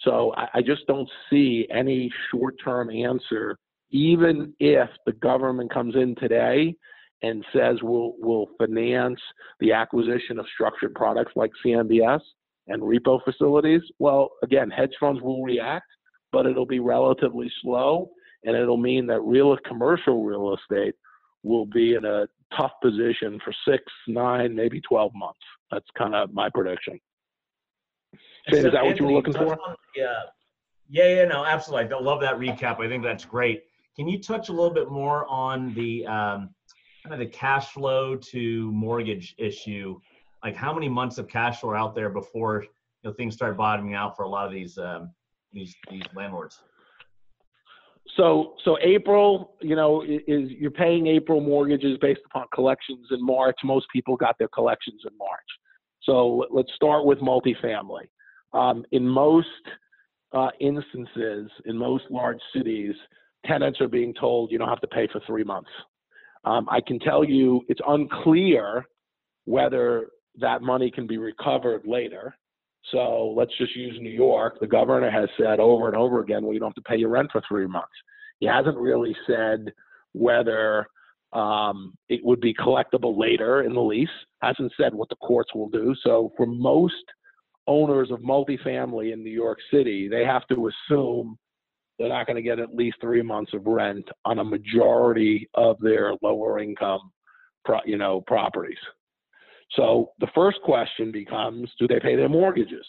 So 0.00 0.32
I, 0.36 0.48
I 0.54 0.62
just 0.62 0.86
don't 0.86 1.08
see 1.30 1.66
any 1.70 2.10
short-term 2.30 2.90
answer, 2.90 3.56
even 3.90 4.52
if 4.58 4.88
the 5.06 5.12
government 5.12 5.72
comes 5.72 5.94
in 5.94 6.14
today 6.16 6.74
and 7.22 7.44
says 7.52 7.76
we'll 7.82 8.14
we'll 8.18 8.48
finance 8.58 9.20
the 9.60 9.72
acquisition 9.72 10.38
of 10.38 10.46
structured 10.52 10.94
products 10.94 11.32
like 11.36 11.52
CMBS 11.64 12.20
and 12.66 12.82
repo 12.82 13.22
facilities. 13.24 13.82
Well, 13.98 14.30
again, 14.42 14.70
hedge 14.70 14.94
funds 14.98 15.22
will 15.22 15.42
react, 15.42 15.86
but 16.32 16.46
it'll 16.46 16.66
be 16.66 16.80
relatively 16.80 17.50
slow 17.62 18.10
and 18.44 18.56
it'll 18.56 18.76
mean 18.76 19.06
that 19.06 19.20
real 19.20 19.56
commercial 19.64 20.24
real 20.24 20.54
estate 20.54 20.94
will 21.42 21.66
be 21.66 21.94
in 21.94 22.04
a 22.04 22.26
tough 22.56 22.72
position 22.82 23.40
for 23.44 23.52
six, 23.68 23.84
nine, 24.06 24.54
maybe 24.54 24.80
12 24.80 25.12
months. 25.14 25.40
That's 25.70 25.86
kind 25.96 26.14
of 26.14 26.32
my 26.32 26.48
prediction. 26.50 27.00
so, 28.50 28.56
is 28.56 28.64
that 28.64 28.74
Anthony, 28.74 28.88
what 28.88 29.00
you 29.00 29.06
were 29.06 29.12
looking 29.12 29.32
for? 29.32 29.52
On, 29.52 29.76
yeah. 29.96 30.20
Yeah, 30.88 31.14
yeah, 31.14 31.24
no, 31.24 31.44
absolutely. 31.44 31.94
I 31.94 31.98
love 31.98 32.20
that 32.20 32.34
recap. 32.34 32.80
I 32.80 32.88
think 32.88 33.02
that's 33.02 33.24
great. 33.24 33.64
Can 33.96 34.08
you 34.08 34.20
touch 34.20 34.48
a 34.50 34.52
little 34.52 34.72
bit 34.72 34.90
more 34.90 35.26
on 35.26 35.72
the 35.74 36.06
um, 36.06 36.50
kind 37.02 37.14
of 37.14 37.18
the 37.18 37.26
cash 37.26 37.68
flow 37.68 38.16
to 38.16 38.70
mortgage 38.72 39.34
issue? 39.38 39.98
Like 40.44 40.54
how 40.54 40.74
many 40.74 40.88
months 40.88 41.18
of 41.18 41.28
cash 41.28 41.60
flow 41.60 41.70
are 41.70 41.76
out 41.76 41.94
there 41.94 42.10
before 42.10 42.64
you 42.64 42.68
know 43.04 43.12
things 43.12 43.34
start 43.34 43.56
bottoming 43.56 43.94
out 43.94 44.16
for 44.16 44.24
a 44.24 44.28
lot 44.28 44.46
of 44.46 44.52
these 44.52 44.76
um, 44.76 45.10
these 45.52 45.74
these 45.90 46.02
landlords? 46.14 46.60
So, 48.16 48.54
so 48.64 48.76
April, 48.82 49.54
you 49.60 49.74
know, 49.74 50.02
is 50.02 50.50
you're 50.50 50.70
paying 50.70 51.06
April 51.06 51.40
mortgages 51.40 51.96
based 52.00 52.20
upon 52.26 52.46
collections 52.54 53.06
in 53.10 53.24
March. 53.24 53.56
Most 53.64 53.86
people 53.92 54.16
got 54.16 54.38
their 54.38 54.48
collections 54.48 55.00
in 55.10 55.16
March. 55.16 55.30
So 56.02 56.46
let's 56.50 56.72
start 56.74 57.06
with 57.06 57.18
multifamily. 57.20 58.08
Um, 58.52 58.84
in 58.92 59.06
most 59.06 59.46
uh, 60.32 60.48
instances, 60.60 61.50
in 61.64 61.76
most 61.76 62.04
large 62.10 62.40
cities, 62.54 62.94
tenants 63.46 63.80
are 63.80 63.88
being 63.88 64.12
told 64.14 64.50
you 64.50 64.58
don't 64.58 64.68
have 64.68 64.80
to 64.80 64.88
pay 64.88 65.08
for 65.12 65.20
three 65.26 65.44
months. 65.44 65.70
Um, 66.44 66.68
I 66.70 66.80
can 66.80 66.98
tell 66.98 67.24
you 67.24 67.62
it's 67.68 67.80
unclear 67.86 68.84
whether 69.44 70.08
that 70.40 70.62
money 70.62 70.90
can 70.90 71.06
be 71.06 71.18
recovered 71.18 71.82
later. 71.86 72.36
So 72.90 73.32
let's 73.36 73.56
just 73.58 73.76
use 73.76 73.96
New 74.00 74.10
York. 74.10 74.58
The 74.60 74.66
governor 74.66 75.10
has 75.10 75.28
said 75.38 75.60
over 75.60 75.86
and 75.86 75.96
over 75.96 76.20
again, 76.20 76.42
well, 76.42 76.52
you 76.52 76.60
don't 76.60 76.70
have 76.70 76.84
to 76.84 76.88
pay 76.88 76.96
your 76.96 77.10
rent 77.10 77.30
for 77.32 77.42
three 77.48 77.66
months. 77.66 77.92
He 78.40 78.46
hasn't 78.46 78.76
really 78.76 79.16
said 79.26 79.72
whether 80.12 80.86
um, 81.32 81.94
it 82.08 82.20
would 82.24 82.40
be 82.40 82.54
collectible 82.54 83.18
later 83.18 83.62
in 83.62 83.72
the 83.72 83.80
lease. 83.80 84.08
Hasn't 84.42 84.72
said 84.76 84.94
what 84.94 85.08
the 85.08 85.16
courts 85.16 85.54
will 85.54 85.68
do. 85.68 85.94
So 86.02 86.32
for 86.36 86.46
most 86.46 87.04
owners 87.66 88.10
of 88.10 88.20
multifamily 88.20 89.12
in 89.12 89.22
New 89.22 89.30
York 89.30 89.58
City, 89.72 90.08
they 90.08 90.24
have 90.24 90.46
to 90.48 90.68
assume 90.68 91.38
they're 91.98 92.08
not 92.08 92.26
going 92.26 92.36
to 92.36 92.42
get 92.42 92.58
at 92.58 92.74
least 92.74 92.96
three 93.00 93.22
months 93.22 93.54
of 93.54 93.66
rent 93.66 94.08
on 94.24 94.40
a 94.40 94.44
majority 94.44 95.48
of 95.54 95.78
their 95.80 96.14
lower 96.20 96.58
income, 96.58 97.12
you 97.84 97.96
know, 97.96 98.22
properties. 98.26 98.78
So 99.76 100.10
the 100.20 100.28
first 100.34 100.60
question 100.62 101.10
becomes, 101.10 101.70
do 101.78 101.88
they 101.88 102.00
pay 102.00 102.16
their 102.16 102.28
mortgages? 102.28 102.86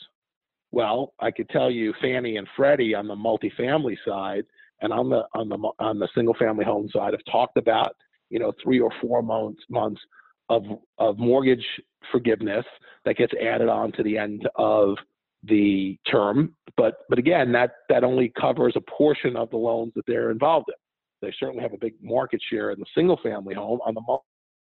Well, 0.72 1.14
I 1.20 1.32
could 1.32 1.50
tell 1.50 1.70
you 1.70 1.94
Fannie 2.02 2.38
and 2.38 2.48
Freddie 2.56 2.96
on 2.96 3.08
the 3.08 3.16
multifamily 3.16 3.96
side 4.06 4.44
and 4.82 4.92
on 4.92 5.10
the 5.10 5.24
on 5.36 5.48
the 5.48 5.58
on 5.80 6.00
the 6.00 6.10
single 6.16 6.34
family 6.34 6.66
home 6.66 6.90
side 6.92 7.14
have 7.14 7.24
talked 7.32 7.58
about, 7.58 7.96
you 8.30 8.40
know, 8.40 8.52
three 8.62 8.80
or 8.80 8.92
four 9.02 9.22
months 9.22 9.62
months 9.70 10.02
of 10.50 10.64
of 10.98 11.18
mortgage 11.20 11.66
forgiveness 12.12 12.66
that 13.06 13.18
gets 13.18 13.34
added 13.42 13.70
on 13.70 13.92
to 13.94 14.04
the 14.04 14.18
end 14.18 14.48
of 14.56 14.98
the 15.44 15.98
term. 16.10 16.56
But 16.76 16.96
but 17.08 17.20
again, 17.20 17.52
that 17.52 17.76
that 17.90 18.04
only 18.04 18.34
covers 18.40 18.74
a 18.76 18.82
portion 18.82 19.36
of 19.36 19.50
the 19.52 19.58
loans 19.58 19.94
that 19.96 20.06
they're 20.08 20.32
involved 20.32 20.70
in. 20.70 21.28
They 21.28 21.34
certainly 21.40 21.62
have 21.62 21.74
a 21.74 21.78
big 21.78 21.94
market 22.02 22.42
share 22.50 22.72
in 22.72 22.80
the 22.80 22.86
single 22.96 23.20
family 23.24 23.54
home. 23.54 23.80
On 23.86 23.94
the 23.94 24.02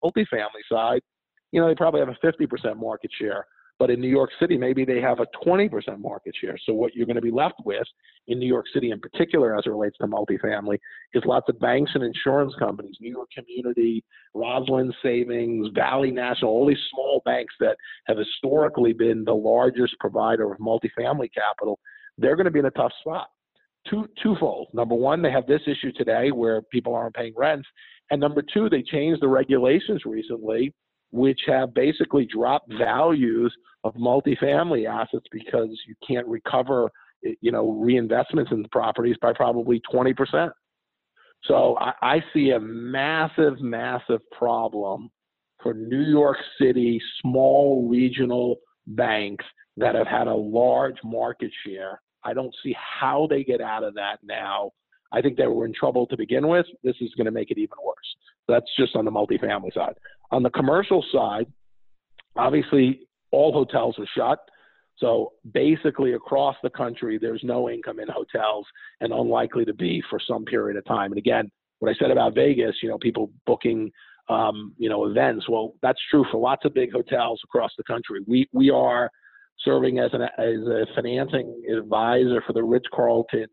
multifamily 0.03 0.65
side, 0.73 1.03
you 1.53 1.61
know, 1.61 1.69
they 1.69 1.75
probably 1.75 2.01
have 2.01 2.09
a 2.09 2.27
50% 2.27 2.77
market 2.77 3.11
share. 3.19 3.47
But 3.79 3.91
in 3.91 4.01
New 4.01 4.09
York 4.09 4.31
City, 4.41 4.59
maybe 4.59 4.85
they 4.85 5.01
have 5.01 5.21
a 5.21 5.27
20% 5.47 6.01
market 6.01 6.35
share. 6.41 6.59
So 6.67 6.73
what 6.73 6.95
you're 6.95 7.07
going 7.07 7.17
to 7.17 7.23
be 7.23 7.31
left 7.31 7.61
with 7.65 7.87
in 8.27 8.41
New 8.41 8.47
York 8.47 8.67
City 8.75 8.91
in 8.91 8.99
particular, 8.99 9.57
as 9.57 9.65
it 9.67 9.71
relates 9.71 9.97
to 9.99 10.07
multifamily, 10.09 10.79
is 11.15 11.23
lots 11.25 11.49
of 11.49 11.61
banks 11.61 11.93
and 11.95 12.03
insurance 12.03 12.53
companies, 12.59 12.97
New 13.01 13.11
York 13.11 13.29
Community, 13.33 14.05
Roslyn 14.35 14.93
Savings, 15.01 15.69
Valley 15.75 16.11
National, 16.11 16.51
all 16.51 16.67
these 16.67 16.77
small 16.93 17.23
banks 17.25 17.55
that 17.61 17.77
have 18.09 18.19
historically 18.19 18.93
been 18.93 19.25
the 19.25 19.35
largest 19.35 19.95
provider 20.01 20.53
of 20.53 20.59
multifamily 20.59 21.33
capital. 21.33 21.79
They're 22.19 22.37
going 22.37 22.47
to 22.47 22.51
be 22.51 22.59
in 22.59 22.67
a 22.67 22.73
tough 22.73 22.93
spot. 23.01 23.29
Two, 23.89 24.09
twofold. 24.21 24.69
Number 24.75 24.97
one, 24.97 25.23
they 25.23 25.31
have 25.31 25.47
this 25.47 25.63
issue 25.69 25.93
today 25.93 26.33
where 26.33 26.63
people 26.63 26.97
aren't 26.97 27.15
paying 27.15 27.33
rent. 27.37 27.65
And 28.11 28.21
number 28.21 28.43
two, 28.43 28.69
they 28.69 28.83
changed 28.83 29.23
the 29.23 29.29
regulations 29.29 30.03
recently 30.05 30.75
which 31.11 31.41
have 31.47 31.75
basically 31.75 32.27
dropped 32.27 32.73
values 32.75 33.55
of 33.85 33.95
multifamily 33.95 34.89
assets 34.89 35.27
because 35.31 35.69
you 35.87 35.95
can't 36.07 36.27
recover, 36.27 36.91
eh, 37.25 37.35
you 37.41 37.53
know, 37.53 37.73
reinvestments 37.83 38.53
in 38.53 38.63
the 38.63 38.69
properties 38.69 39.17
by 39.21 39.33
probably 39.33 39.81
20%. 39.93 40.51
So 41.45 41.77
I, 41.79 41.93
I 42.03 42.25
see 42.35 42.51
a 42.51 42.61
massive, 42.61 43.61
massive 43.61 44.21
problem 44.37 45.11
for 45.63 45.75
New 45.75 46.03
York 46.03 46.37
City 46.61 47.01
small 47.23 47.89
regional 47.89 48.57
banks 48.89 49.45
that 49.77 49.95
have 49.95 50.07
had 50.07 50.27
a 50.27 50.35
large 50.35 50.97
market 51.05 51.51
share. 51.65 52.01
I 52.25 52.35
don't 52.35 52.55
see 52.63 52.75
how 52.77 53.27
they 53.29 53.45
get 53.45 53.61
out 53.61 53.85
of 53.85 53.95
that 53.95 54.19
now. 54.23 54.73
I 55.13 55.21
think 55.21 55.37
they 55.37 55.47
were 55.47 55.65
in 55.65 55.73
trouble 55.73 56.07
to 56.07 56.17
begin 56.17 56.49
with. 56.49 56.67
This 56.83 56.97
is 57.01 57.15
going 57.17 57.27
to 57.27 57.31
make 57.31 57.51
it 57.51 57.59
even 57.59 57.77
worse. 57.85 57.97
That's 58.47 58.71
just 58.79 58.97
on 58.97 59.05
the 59.05 59.11
multifamily 59.11 59.73
side. 59.75 59.95
On 60.31 60.43
the 60.43 60.51
commercial 60.51 61.05
side, 61.13 61.47
obviously 62.37 63.01
all 63.31 63.53
hotels 63.53 63.97
are 63.99 64.07
shut. 64.15 64.39
So 64.97 65.33
basically, 65.53 66.15
across 66.15 66.57
the 66.63 66.71
country, 66.71 67.19
there's 67.19 67.43
no 67.45 67.71
income 67.71 68.01
in 68.01 68.09
hotels 68.09 68.67
and 69.01 69.13
unlikely 69.13 69.65
to 69.67 69.75
be 69.75 70.03
for 70.11 70.19
some 70.19 70.45
period 70.45 70.77
of 70.77 70.85
time. 70.87 71.13
And 71.13 71.19
again, 71.19 71.51
what 71.79 71.91
I 71.91 71.95
said 71.99 72.11
about 72.11 72.35
Vegas, 72.35 72.75
you 72.83 72.89
know, 72.89 72.99
people 72.99 73.31
booking, 73.47 73.93
um, 74.29 74.75
you 74.77 74.89
know, 74.89 75.07
events. 75.07 75.49
Well, 75.49 75.75
that's 75.83 76.01
true 76.11 76.25
for 76.31 76.39
lots 76.39 76.65
of 76.65 76.75
big 76.75 76.93
hotels 76.93 77.41
across 77.45 77.71
the 77.79 77.85
country. 77.85 78.21
We 78.27 78.49
we 78.53 78.71
are 78.71 79.09
serving 79.65 80.01
as 80.01 80.11
an 80.13 80.23
as 80.23 80.67
a 80.67 80.87
financing 80.97 81.63
advisor 81.73 82.43
for 82.45 82.53
the 82.53 82.65
Ritz 82.65 82.87
Carlton 82.93 83.47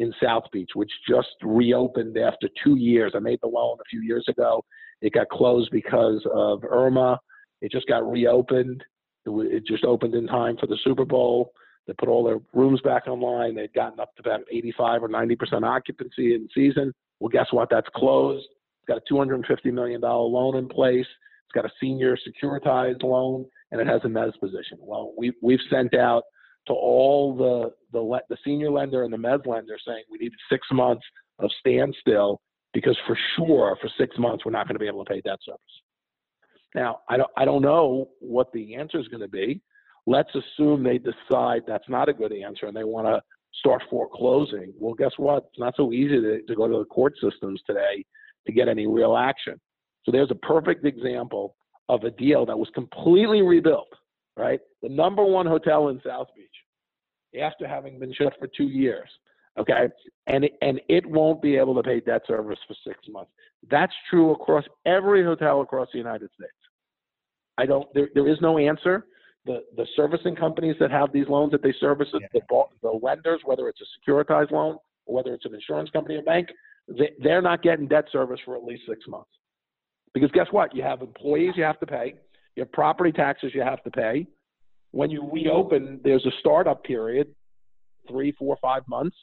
in 0.00 0.12
South 0.20 0.44
Beach, 0.50 0.70
which 0.74 0.90
just 1.06 1.28
reopened 1.42 2.16
after 2.16 2.48
two 2.64 2.76
years. 2.76 3.12
I 3.14 3.18
made 3.18 3.38
the 3.42 3.48
loan 3.48 3.76
a 3.80 3.88
few 3.88 4.00
years 4.00 4.24
ago. 4.28 4.64
It 5.02 5.12
got 5.12 5.28
closed 5.28 5.70
because 5.70 6.26
of 6.34 6.64
Irma. 6.64 7.20
It 7.60 7.70
just 7.70 7.86
got 7.86 8.10
reopened. 8.10 8.82
It, 9.26 9.66
just 9.66 9.84
opened 9.84 10.14
in 10.14 10.26
time 10.26 10.56
for 10.58 10.66
the 10.66 10.78
Super 10.82 11.04
Bowl. 11.04 11.52
They 11.86 11.92
put 11.92 12.08
all 12.08 12.24
their 12.24 12.38
rooms 12.54 12.80
back 12.80 13.08
online. 13.08 13.54
They'd 13.54 13.74
gotten 13.74 14.00
up 14.00 14.14
to 14.16 14.22
about 14.22 14.40
85 14.50 15.02
or 15.02 15.08
90% 15.10 15.64
occupancy 15.64 16.34
in 16.34 16.48
season. 16.54 16.92
Well, 17.20 17.28
guess 17.28 17.48
what? 17.50 17.68
That's 17.70 17.88
closed. 17.94 18.46
It's 18.80 18.88
got 18.88 18.96
a 18.98 19.12
$250 19.12 19.72
million 19.72 20.00
loan 20.00 20.56
in 20.56 20.66
place. 20.66 21.06
It's 21.06 21.54
got 21.54 21.66
a 21.66 21.70
senior 21.78 22.16
securitized 22.16 23.02
loan, 23.02 23.44
and 23.70 23.80
it 23.82 23.86
has 23.86 24.00
a 24.04 24.08
mezz 24.08 24.38
position. 24.40 24.78
Well, 24.80 25.12
we, 25.18 25.32
we've 25.42 25.60
sent 25.68 25.94
out 25.94 26.22
to 26.66 26.72
all 26.72 27.34
the, 27.36 27.72
the, 27.92 28.20
the 28.28 28.36
senior 28.44 28.70
lender 28.70 29.04
and 29.04 29.12
the 29.12 29.16
mezz 29.16 29.46
lender 29.46 29.76
saying 29.86 30.02
we 30.10 30.18
need 30.18 30.32
six 30.50 30.66
months 30.72 31.02
of 31.38 31.50
standstill 31.58 32.40
because 32.72 32.96
for 33.06 33.18
sure 33.36 33.76
for 33.80 33.90
six 33.98 34.16
months 34.18 34.44
we're 34.44 34.52
not 34.52 34.66
going 34.66 34.74
to 34.74 34.80
be 34.80 34.86
able 34.86 35.04
to 35.04 35.10
pay 35.10 35.20
debt 35.20 35.38
service. 35.44 35.60
Now 36.74 37.00
I 37.08 37.16
don't 37.16 37.30
I 37.36 37.44
don't 37.44 37.62
know 37.62 38.10
what 38.20 38.52
the 38.52 38.76
answer 38.76 39.00
is 39.00 39.08
going 39.08 39.22
to 39.22 39.28
be. 39.28 39.60
Let's 40.06 40.30
assume 40.34 40.82
they 40.82 40.98
decide 40.98 41.62
that's 41.66 41.88
not 41.88 42.08
a 42.08 42.12
good 42.12 42.32
answer 42.32 42.66
and 42.66 42.76
they 42.76 42.84
want 42.84 43.06
to 43.06 43.20
start 43.54 43.82
foreclosing. 43.90 44.72
Well, 44.78 44.94
guess 44.94 45.12
what? 45.16 45.44
It's 45.50 45.58
not 45.58 45.74
so 45.76 45.92
easy 45.92 46.20
to, 46.20 46.42
to 46.42 46.54
go 46.54 46.68
to 46.68 46.78
the 46.78 46.84
court 46.84 47.14
systems 47.20 47.60
today 47.66 48.04
to 48.46 48.52
get 48.52 48.68
any 48.68 48.86
real 48.86 49.16
action. 49.16 49.60
So 50.04 50.12
there's 50.12 50.30
a 50.30 50.36
perfect 50.36 50.84
example 50.84 51.56
of 51.88 52.04
a 52.04 52.10
deal 52.10 52.46
that 52.46 52.58
was 52.58 52.68
completely 52.74 53.42
rebuilt, 53.42 53.92
right? 54.36 54.60
The 54.82 54.88
number 54.88 55.24
one 55.24 55.46
hotel 55.46 55.88
in 55.88 56.00
South 56.06 56.28
Beach, 56.36 56.46
after 57.38 57.66
having 57.66 57.98
been 57.98 58.12
shut 58.12 58.32
for 58.38 58.48
two 58.48 58.64
years, 58.64 59.08
okay? 59.58 59.88
And 60.26 60.44
it, 60.44 60.52
and 60.62 60.80
it 60.88 61.06
won't 61.06 61.42
be 61.42 61.56
able 61.56 61.74
to 61.74 61.82
pay 61.82 62.00
debt 62.00 62.22
service 62.26 62.58
for 62.66 62.74
six 62.86 62.98
months. 63.08 63.30
That's 63.70 63.92
true 64.08 64.32
across 64.32 64.64
every 64.86 65.22
hotel 65.22 65.60
across 65.60 65.88
the 65.92 65.98
united 65.98 66.30
states. 66.34 66.52
I 67.58 67.66
don't 67.66 67.92
there, 67.94 68.08
there 68.14 68.28
is 68.28 68.38
no 68.40 68.58
answer. 68.58 69.06
The 69.44 69.62
the 69.76 69.86
servicing 69.96 70.34
companies 70.34 70.76
that 70.80 70.90
have 70.90 71.12
these 71.12 71.28
loans 71.28 71.52
that 71.52 71.62
they 71.62 71.74
service 71.80 72.08
yeah. 72.12 72.26
the, 72.32 72.64
the 72.82 72.98
lenders 73.02 73.40
whether 73.44 73.68
it's 73.68 73.80
a 73.80 74.10
securitized 74.10 74.50
loan 74.50 74.76
or 75.06 75.14
whether 75.14 75.34
it's 75.34 75.44
an 75.44 75.54
insurance 75.54 75.90
company 75.90 76.16
or 76.16 76.22
bank 76.22 76.48
they, 76.88 77.10
they're 77.22 77.42
not 77.42 77.62
getting 77.62 77.86
debt 77.86 78.06
service 78.10 78.40
for 78.44 78.56
at 78.56 78.64
least 78.64 78.82
six 78.88 79.06
months. 79.06 79.30
Because 80.12 80.30
guess 80.32 80.46
what? 80.50 80.74
You 80.74 80.82
have 80.82 81.02
employees 81.02 81.52
you 81.56 81.62
have 81.62 81.78
to 81.80 81.86
pay. 81.86 82.14
You 82.56 82.62
have 82.62 82.72
property 82.72 83.12
taxes 83.12 83.52
you 83.54 83.62
have 83.62 83.82
to 83.84 83.90
pay 83.90 84.26
when 84.92 85.10
you 85.10 85.28
reopen 85.32 86.00
there's 86.02 86.24
a 86.26 86.32
startup 86.40 86.82
period 86.84 87.28
three 88.08 88.32
four 88.32 88.56
five 88.62 88.82
months 88.88 89.16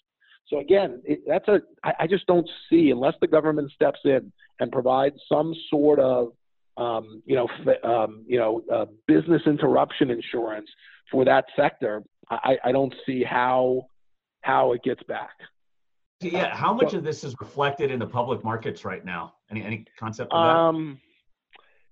so 0.49 0.59
again, 0.59 1.01
it, 1.03 1.21
that's 1.27 1.47
a 1.47 1.61
I, 1.83 1.93
I 2.01 2.07
just 2.07 2.25
don't 2.25 2.49
see 2.69 2.89
unless 2.91 3.13
the 3.19 3.27
government 3.27 3.71
steps 3.71 3.99
in 4.05 4.31
and 4.59 4.71
provides 4.71 5.15
some 5.29 5.53
sort 5.69 5.99
of 5.99 6.31
um, 6.77 7.21
you 7.25 7.35
know 7.35 7.47
um, 7.83 8.23
you 8.27 8.39
know 8.39 8.61
uh, 8.73 8.85
business 9.07 9.41
interruption 9.45 10.09
insurance 10.09 10.69
for 11.11 11.25
that 11.25 11.45
sector. 11.55 12.03
I, 12.29 12.57
I 12.63 12.71
don't 12.71 12.93
see 13.05 13.23
how 13.23 13.87
how 14.41 14.73
it 14.73 14.83
gets 14.83 15.03
back. 15.03 15.31
Yeah, 16.21 16.55
how 16.55 16.73
much 16.73 16.91
so, 16.91 16.97
of 16.97 17.03
this 17.03 17.23
is 17.23 17.35
reflected 17.39 17.91
in 17.91 17.99
the 17.99 18.07
public 18.07 18.43
markets 18.43 18.85
right 18.85 19.03
now? 19.03 19.33
Any 19.51 19.63
any 19.63 19.85
concept 19.99 20.31
of 20.31 20.43
that? 20.43 20.49
Um, 20.49 20.99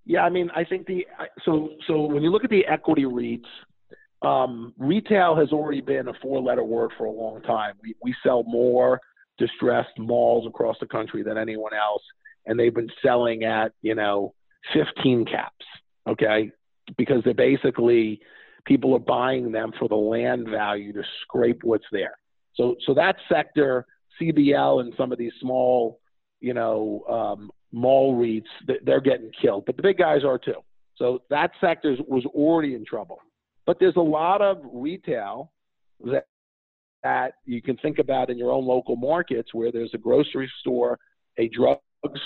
yeah, 0.05 0.21
I 0.21 0.29
mean, 0.29 0.50
I 0.55 0.63
think 0.63 0.85
the 0.88 1.05
so 1.43 1.69
so 1.88 2.01
when 2.05 2.24
you 2.24 2.31
look 2.31 2.43
at 2.43 2.50
the 2.50 2.65
equity 2.65 3.03
REITs, 3.03 3.45
um, 4.21 4.74
retail 4.77 5.35
has 5.35 5.50
already 5.51 5.81
been 5.81 6.07
a 6.07 6.13
four 6.21 6.41
letter 6.41 6.63
word 6.63 6.91
for 6.97 7.05
a 7.05 7.12
long 7.12 7.41
time. 7.41 7.75
We, 7.81 7.95
we 8.01 8.15
sell 8.24 8.43
more 8.43 9.01
distressed 9.38 9.97
malls 9.97 10.47
across 10.47 10.77
the 10.79 10.88
country 10.88 11.24
than 11.24 11.38
anyone 11.38 11.74
else. 11.74 12.03
And 12.45 12.59
they've 12.59 12.74
been 12.74 12.91
selling 13.03 13.43
at, 13.43 13.71
you 13.81 13.95
know, 13.95 14.33
15 14.74 15.25
caps, 15.25 15.65
okay? 16.07 16.51
Because 16.97 17.24
they're 17.24 17.33
basically, 17.33 18.21
people 18.65 18.93
are 18.93 19.00
buying 19.00 19.51
them 19.51 19.74
for 19.77 19.88
the 19.88 19.95
land 19.95 20.47
value 20.50 20.93
to 20.93 21.03
scrape 21.21 21.63
what's 21.63 21.85
there. 21.91 22.15
So, 22.53 22.75
so 22.85 22.93
that 22.93 23.17
sector, 23.29 23.85
CBL 24.21 24.81
and 24.81 24.93
some 24.95 25.12
of 25.12 25.17
these 25.17 25.33
small, 25.41 26.00
you 26.39 26.53
know, 26.53 27.03
um, 27.09 27.51
mall 27.75 28.15
REITs, 28.15 28.79
they're 28.84 29.01
getting 29.01 29.32
killed. 29.39 29.65
But 29.65 29.75
the 29.75 29.84
big 29.84 29.98
guys 29.98 30.24
are 30.24 30.39
too. 30.39 30.63
So 30.96 31.20
that 31.29 31.51
sector 31.60 31.96
was 32.08 32.25
already 32.27 32.74
in 32.74 32.86
trouble. 32.86 33.20
But 33.65 33.77
there's 33.79 33.98
a 33.98 34.01
lot 34.01 34.41
of 34.41 34.62
retail 34.72 35.51
that 36.05 36.25
that 37.03 37.34
you 37.46 37.62
can 37.62 37.77
think 37.77 38.00
about 38.00 38.32
in 38.32 38.38
your 38.38 38.51
own 38.51 38.65
local 38.65 38.96
markets 38.96 39.53
where 39.53 39.72
there's 39.72 39.91
a 39.94 39.98
grocery 39.98 40.51
store, 40.62 40.98
a 41.38 41.48
drug 41.50 41.77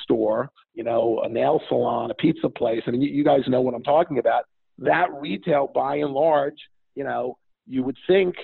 store, 0.03 0.49
you 0.73 0.85
know, 0.85 1.21
a 1.25 1.27
nail 1.27 1.61
salon, 1.67 2.11
a 2.11 2.13
pizza 2.13 2.47
place. 2.47 2.81
I 2.87 2.91
mean, 2.91 3.01
you, 3.01 3.09
you 3.09 3.25
guys 3.25 3.41
know 3.47 3.59
what 3.59 3.73
I'm 3.73 3.83
talking 3.83 4.19
about. 4.19 4.45
That 4.77 5.07
retail, 5.19 5.69
by 5.75 5.97
and 5.97 6.13
large, 6.13 6.57
you 6.95 7.03
know, 7.03 7.37
you 7.67 7.83
would 7.83 7.97
think 8.07 8.35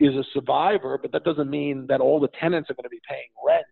is 0.00 0.14
a 0.16 0.24
survivor, 0.32 0.98
but 1.00 1.12
that 1.12 1.22
doesn't 1.22 1.48
mean 1.48 1.86
that 1.88 2.00
all 2.00 2.18
the 2.18 2.28
tenants 2.40 2.70
are 2.70 2.74
going 2.74 2.84
to 2.84 2.90
be 2.90 3.00
paying 3.08 3.28
rent 3.46 3.64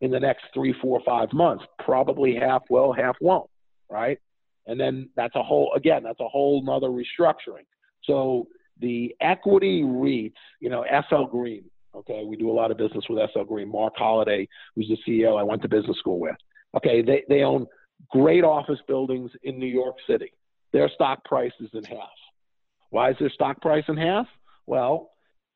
in 0.00 0.10
the 0.10 0.20
next 0.20 0.44
three, 0.54 0.74
four, 0.80 1.00
five 1.04 1.32
months. 1.32 1.64
Probably 1.78 2.34
half 2.34 2.62
will, 2.70 2.92
half 2.92 3.16
won't, 3.20 3.50
right? 3.90 4.18
And 4.66 4.78
then 4.78 5.08
that's 5.16 5.34
a 5.36 5.42
whole, 5.42 5.72
again, 5.74 6.02
that's 6.02 6.20
a 6.20 6.28
whole 6.28 6.62
nother 6.62 6.88
restructuring. 6.88 7.66
So 8.04 8.46
the 8.80 9.14
equity 9.20 9.82
REITs, 9.82 10.32
you 10.60 10.70
know, 10.70 10.84
SL 11.08 11.24
Green, 11.24 11.64
okay, 11.94 12.24
we 12.24 12.36
do 12.36 12.50
a 12.50 12.52
lot 12.52 12.70
of 12.70 12.78
business 12.78 13.04
with 13.08 13.20
SL 13.32 13.42
Green. 13.42 13.70
Marc 13.70 13.94
Holliday, 13.96 14.48
who's 14.74 14.88
the 14.88 14.98
CEO 15.06 15.38
I 15.38 15.42
went 15.42 15.62
to 15.62 15.68
business 15.68 15.98
school 15.98 16.18
with. 16.18 16.36
Okay, 16.76 17.02
they, 17.02 17.24
they 17.28 17.42
own 17.42 17.66
great 18.10 18.44
office 18.44 18.78
buildings 18.86 19.30
in 19.42 19.58
New 19.58 19.66
York 19.66 19.96
City. 20.08 20.32
Their 20.72 20.88
stock 20.88 21.24
price 21.24 21.52
is 21.60 21.70
in 21.74 21.84
half. 21.84 22.08
Why 22.90 23.10
is 23.10 23.16
their 23.18 23.30
stock 23.30 23.60
price 23.60 23.84
in 23.88 23.96
half? 23.96 24.26
Well, 24.66 25.10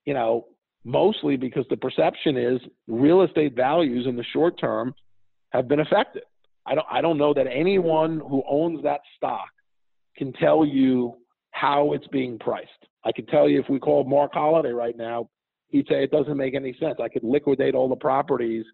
you 0.04 0.14
know, 0.14 0.46
mostly 0.84 1.36
because 1.36 1.64
the 1.70 1.76
perception 1.76 2.36
is 2.36 2.60
real 2.86 3.22
estate 3.22 3.54
values 3.56 4.06
in 4.06 4.16
the 4.16 4.24
short 4.32 4.58
term 4.60 4.94
have 5.50 5.68
been 5.68 5.80
affected. 5.80 6.22
I 6.66 6.74
don't, 6.74 6.86
I 6.90 7.00
don't 7.00 7.18
know 7.18 7.34
that 7.34 7.46
anyone 7.46 8.20
who 8.20 8.42
owns 8.48 8.82
that 8.84 9.00
stock 9.16 9.48
can 10.16 10.32
tell 10.34 10.64
you 10.64 11.16
how 11.50 11.92
it's 11.92 12.06
being 12.08 12.38
priced. 12.38 12.70
I 13.04 13.12
can 13.12 13.26
tell 13.26 13.48
you 13.48 13.60
if 13.60 13.68
we 13.68 13.78
called 13.78 14.08
Marc 14.08 14.32
Holliday 14.32 14.72
right 14.72 14.96
now, 14.96 15.28
he'd 15.68 15.86
say 15.88 16.02
it 16.02 16.10
doesn't 16.10 16.36
make 16.36 16.54
any 16.54 16.76
sense. 16.80 16.96
I 17.02 17.08
could 17.08 17.24
liquidate 17.24 17.74
all 17.74 17.88
the 17.88 17.96
properties, 17.96 18.64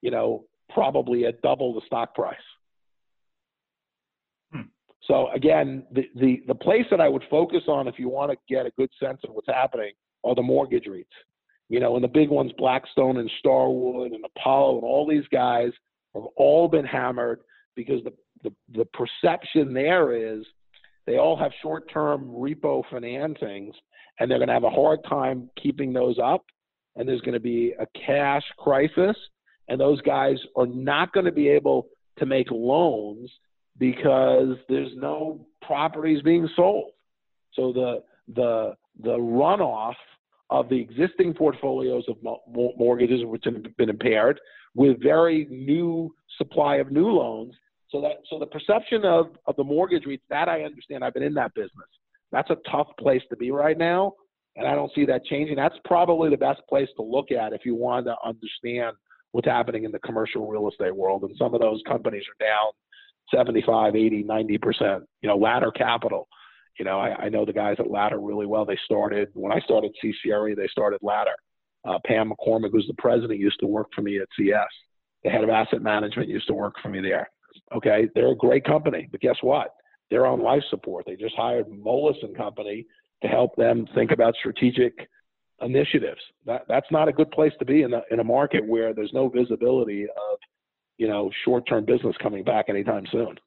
you 0.00 0.10
know, 0.10 0.44
probably 0.72 1.26
at 1.26 1.42
double 1.42 1.74
the 1.74 1.80
stock 1.86 2.14
price. 2.14 2.36
Hmm. 4.52 4.62
So 5.02 5.30
again, 5.32 5.84
the, 5.92 6.08
the, 6.14 6.42
the 6.46 6.54
place 6.54 6.86
that 6.90 7.00
I 7.00 7.08
would 7.08 7.24
focus 7.30 7.62
on 7.66 7.88
if 7.88 7.98
you 7.98 8.08
want 8.08 8.30
to 8.30 8.38
get 8.48 8.66
a 8.66 8.70
good 8.76 8.90
sense 9.02 9.20
of 9.24 9.34
what's 9.34 9.48
happening 9.48 9.92
are 10.24 10.34
the 10.34 10.42
mortgage 10.42 10.84
REITs. 10.84 11.06
You 11.70 11.78
know, 11.78 11.94
and 11.94 12.02
the 12.02 12.08
big 12.08 12.28
ones, 12.28 12.50
Blackstone 12.58 13.16
and 13.16 13.30
Starwood 13.38 14.10
and 14.10 14.24
Apollo 14.36 14.74
and 14.74 14.84
all 14.84 15.06
these 15.08 15.26
guys 15.32 15.70
have 16.14 16.24
all 16.36 16.66
been 16.66 16.84
hammered 16.84 17.40
because 17.76 18.02
the, 18.02 18.12
the, 18.42 18.52
the 18.76 18.84
perception 18.86 19.72
there 19.72 20.12
is 20.12 20.44
they 21.06 21.16
all 21.16 21.36
have 21.36 21.52
short-term 21.62 22.24
repo 22.26 22.82
financings 22.92 23.72
and 24.18 24.28
they're 24.28 24.38
going 24.38 24.48
to 24.48 24.54
have 24.54 24.64
a 24.64 24.70
hard 24.70 24.98
time 25.08 25.48
keeping 25.62 25.92
those 25.92 26.18
up 26.22 26.44
and 26.96 27.08
there's 27.08 27.20
going 27.20 27.34
to 27.34 27.40
be 27.40 27.72
a 27.78 27.86
cash 28.06 28.42
crisis 28.58 29.16
and 29.68 29.80
those 29.80 30.00
guys 30.02 30.36
are 30.56 30.66
not 30.66 31.12
going 31.12 31.26
to 31.26 31.32
be 31.32 31.48
able 31.48 31.86
to 32.18 32.26
make 32.26 32.48
loans 32.50 33.30
because 33.78 34.56
there's 34.68 34.90
no 34.96 35.46
properties 35.62 36.20
being 36.22 36.48
sold. 36.56 36.90
So 37.54 37.72
the 37.72 38.02
the 38.34 38.74
the 39.02 39.16
runoff 39.16 39.94
of 40.50 40.68
the 40.68 40.80
existing 40.80 41.32
portfolios 41.32 42.04
of 42.08 42.16
mortgages 42.76 43.24
which 43.24 43.44
have 43.44 43.54
been 43.76 43.88
impaired 43.88 44.40
with 44.74 45.02
very 45.02 45.46
new 45.50 46.14
supply 46.38 46.76
of 46.76 46.90
new 46.90 47.08
loans. 47.08 47.54
So 47.90 48.00
that 48.02 48.18
so 48.28 48.38
the 48.38 48.46
perception 48.46 49.04
of, 49.04 49.26
of 49.46 49.56
the 49.56 49.64
mortgage 49.64 50.04
REITs, 50.04 50.20
that 50.28 50.48
I 50.48 50.62
understand. 50.62 51.04
I've 51.04 51.14
been 51.14 51.22
in 51.22 51.34
that 51.34 51.54
business. 51.54 51.88
That's 52.32 52.50
a 52.50 52.56
tough 52.70 52.88
place 52.98 53.22
to 53.30 53.36
be 53.36 53.50
right 53.50 53.78
now. 53.78 54.12
And 54.56 54.66
I 54.66 54.74
don't 54.74 54.92
see 54.94 55.04
that 55.06 55.24
changing. 55.24 55.56
That's 55.56 55.76
probably 55.84 56.30
the 56.30 56.36
best 56.36 56.60
place 56.68 56.88
to 56.96 57.02
look 57.02 57.30
at 57.30 57.52
if 57.52 57.64
you 57.64 57.74
want 57.74 58.06
to 58.06 58.16
understand 58.24 58.96
what's 59.32 59.46
happening 59.46 59.84
in 59.84 59.92
the 59.92 59.98
commercial 60.00 60.46
real 60.48 60.68
estate 60.68 60.94
world. 60.94 61.22
And 61.22 61.34
some 61.36 61.54
of 61.54 61.60
those 61.60 61.80
companies 61.86 62.24
are 62.24 62.44
down 62.44 62.72
75, 63.32 63.94
80, 63.94 64.24
90%. 64.24 65.00
You 65.22 65.28
know, 65.28 65.36
Ladder 65.36 65.70
Capital 65.70 66.28
you 66.80 66.84
know, 66.84 66.98
I, 66.98 67.14
I 67.24 67.28
know 67.28 67.44
the 67.44 67.52
guys 67.52 67.76
at 67.78 67.90
Ladder 67.90 68.18
really 68.18 68.46
well. 68.46 68.64
They 68.64 68.78
started 68.86 69.28
when 69.34 69.52
I 69.52 69.60
started 69.60 69.94
CCRE. 70.02 70.56
They 70.56 70.66
started 70.68 70.98
Ladder. 71.02 71.34
Uh, 71.84 71.98
Pam 72.06 72.32
McCormack, 72.32 72.70
who's 72.72 72.86
the 72.86 72.94
president, 72.96 73.38
used 73.38 73.60
to 73.60 73.66
work 73.66 73.88
for 73.94 74.00
me 74.00 74.18
at 74.18 74.28
CS. 74.34 74.66
The 75.22 75.28
head 75.28 75.44
of 75.44 75.50
asset 75.50 75.82
management 75.82 76.30
used 76.30 76.46
to 76.46 76.54
work 76.54 76.76
for 76.82 76.88
me 76.88 77.02
there. 77.02 77.28
Okay, 77.76 78.08
they're 78.14 78.32
a 78.32 78.34
great 78.36 78.64
company, 78.64 79.08
but 79.10 79.20
guess 79.20 79.36
what? 79.42 79.74
They're 80.10 80.26
on 80.26 80.40
life 80.40 80.62
support. 80.70 81.04
They 81.06 81.16
just 81.16 81.36
hired 81.36 81.66
Moelis 81.66 82.22
and 82.22 82.34
Company 82.34 82.86
to 83.20 83.28
help 83.28 83.54
them 83.56 83.86
think 83.94 84.10
about 84.10 84.34
strategic 84.36 85.06
initiatives. 85.60 86.22
That 86.46 86.62
that's 86.66 86.90
not 86.90 87.08
a 87.08 87.12
good 87.12 87.30
place 87.30 87.52
to 87.58 87.66
be 87.66 87.82
in 87.82 87.92
a 87.92 88.00
in 88.10 88.20
a 88.20 88.24
market 88.24 88.66
where 88.66 88.94
there's 88.94 89.12
no 89.12 89.28
visibility 89.28 90.04
of, 90.04 90.38
you 90.96 91.08
know, 91.08 91.30
short-term 91.44 91.84
business 91.84 92.16
coming 92.22 92.42
back 92.42 92.70
anytime 92.70 93.04
soon. 93.12 93.38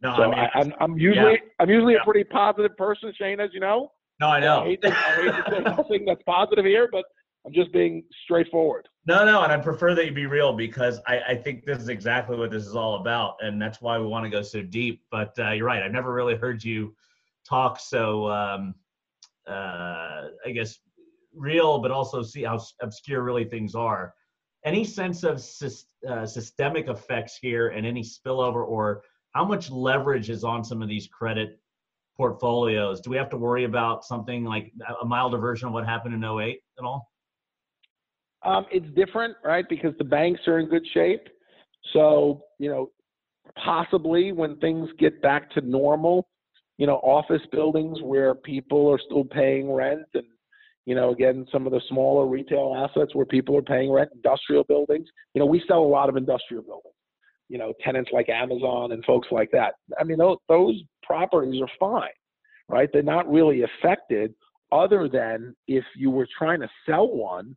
No, 0.00 0.14
so 0.16 0.32
I 0.32 0.48
am 0.60 0.72
I'm 0.80 0.96
usually 0.96 1.32
yeah. 1.32 1.50
I'm 1.58 1.70
usually 1.70 1.94
yeah. 1.94 2.00
a 2.02 2.04
pretty 2.04 2.24
positive 2.24 2.76
person, 2.76 3.12
Shane, 3.18 3.40
as 3.40 3.50
you 3.52 3.60
know. 3.60 3.90
No, 4.20 4.28
I 4.28 4.40
know. 4.40 4.62
I 4.62 4.66
hate, 4.66 4.82
to, 4.82 4.88
I 4.88 4.92
hate 4.92 5.30
to 5.30 5.50
say 5.50 5.58
nothing 5.76 6.04
that's 6.04 6.22
positive 6.24 6.64
here, 6.64 6.88
but 6.90 7.04
I'm 7.46 7.52
just 7.52 7.72
being 7.72 8.02
straightforward. 8.24 8.88
No, 9.06 9.24
no, 9.24 9.42
and 9.42 9.52
I 9.52 9.56
prefer 9.56 9.94
that 9.94 10.04
you 10.04 10.12
be 10.12 10.26
real 10.26 10.52
because 10.52 11.00
I, 11.06 11.20
I 11.28 11.34
think 11.34 11.64
this 11.64 11.78
is 11.78 11.88
exactly 11.88 12.36
what 12.36 12.50
this 12.50 12.66
is 12.66 12.74
all 12.74 12.96
about, 12.96 13.36
and 13.40 13.60
that's 13.60 13.80
why 13.80 13.98
we 13.98 14.06
want 14.06 14.24
to 14.24 14.30
go 14.30 14.42
so 14.42 14.62
deep. 14.62 15.02
But 15.10 15.32
uh, 15.38 15.52
you're 15.52 15.66
right. 15.66 15.82
I've 15.82 15.92
never 15.92 16.12
really 16.12 16.36
heard 16.36 16.62
you 16.62 16.94
talk 17.48 17.80
so, 17.80 18.28
um, 18.30 18.74
uh, 19.48 20.26
I 20.44 20.50
guess, 20.52 20.78
real, 21.34 21.78
but 21.78 21.90
also 21.90 22.22
see 22.22 22.42
how 22.42 22.60
obscure 22.82 23.22
really 23.22 23.44
things 23.44 23.74
are. 23.74 24.14
Any 24.64 24.84
sense 24.84 25.22
of 25.22 25.36
uh, 26.08 26.26
systemic 26.26 26.88
effects 26.88 27.38
here, 27.40 27.68
and 27.68 27.86
any 27.86 28.02
spillover 28.02 28.66
or 28.66 29.02
how 29.34 29.44
much 29.44 29.70
leverage 29.70 30.30
is 30.30 30.44
on 30.44 30.64
some 30.64 30.82
of 30.82 30.88
these 30.88 31.06
credit 31.06 31.58
portfolios? 32.16 33.00
Do 33.00 33.10
we 33.10 33.16
have 33.16 33.30
to 33.30 33.36
worry 33.36 33.64
about 33.64 34.04
something 34.04 34.44
like 34.44 34.72
a 35.00 35.04
milder 35.04 35.38
version 35.38 35.68
of 35.68 35.74
what 35.74 35.86
happened 35.86 36.14
in 36.14 36.24
08 36.24 36.60
at 36.78 36.84
all? 36.84 37.10
Um, 38.44 38.66
it's 38.70 38.86
different, 38.94 39.36
right? 39.44 39.64
Because 39.68 39.94
the 39.98 40.04
banks 40.04 40.40
are 40.46 40.58
in 40.58 40.68
good 40.68 40.86
shape. 40.92 41.28
So, 41.92 42.42
you 42.58 42.70
know, 42.70 42.90
possibly 43.64 44.32
when 44.32 44.56
things 44.58 44.88
get 44.98 45.20
back 45.22 45.50
to 45.52 45.60
normal, 45.60 46.28
you 46.76 46.86
know, 46.86 46.96
office 46.96 47.42
buildings 47.50 47.98
where 48.02 48.34
people 48.34 48.88
are 48.88 49.00
still 49.04 49.24
paying 49.24 49.70
rent 49.72 50.06
and, 50.14 50.24
you 50.86 50.94
know, 50.94 51.10
again, 51.10 51.46
some 51.52 51.66
of 51.66 51.72
the 51.72 51.80
smaller 51.88 52.26
retail 52.26 52.74
assets 52.76 53.14
where 53.14 53.26
people 53.26 53.56
are 53.56 53.62
paying 53.62 53.90
rent, 53.90 54.10
industrial 54.14 54.64
buildings. 54.64 55.06
You 55.34 55.40
know, 55.40 55.46
we 55.46 55.62
sell 55.68 55.80
a 55.80 55.86
lot 55.86 56.08
of 56.08 56.16
industrial 56.16 56.62
buildings 56.62 56.94
you 57.48 57.58
know, 57.58 57.72
tenants 57.82 58.10
like 58.12 58.28
Amazon 58.28 58.92
and 58.92 59.04
folks 59.04 59.28
like 59.30 59.50
that. 59.52 59.74
I 59.98 60.04
mean, 60.04 60.18
those, 60.18 60.36
those 60.48 60.80
properties 61.02 61.60
are 61.60 61.68
fine, 61.78 62.10
right? 62.68 62.88
They're 62.92 63.02
not 63.02 63.30
really 63.30 63.62
affected 63.62 64.34
other 64.70 65.08
than 65.08 65.54
if 65.66 65.84
you 65.96 66.10
were 66.10 66.28
trying 66.38 66.60
to 66.60 66.68
sell 66.86 67.08
one, 67.08 67.56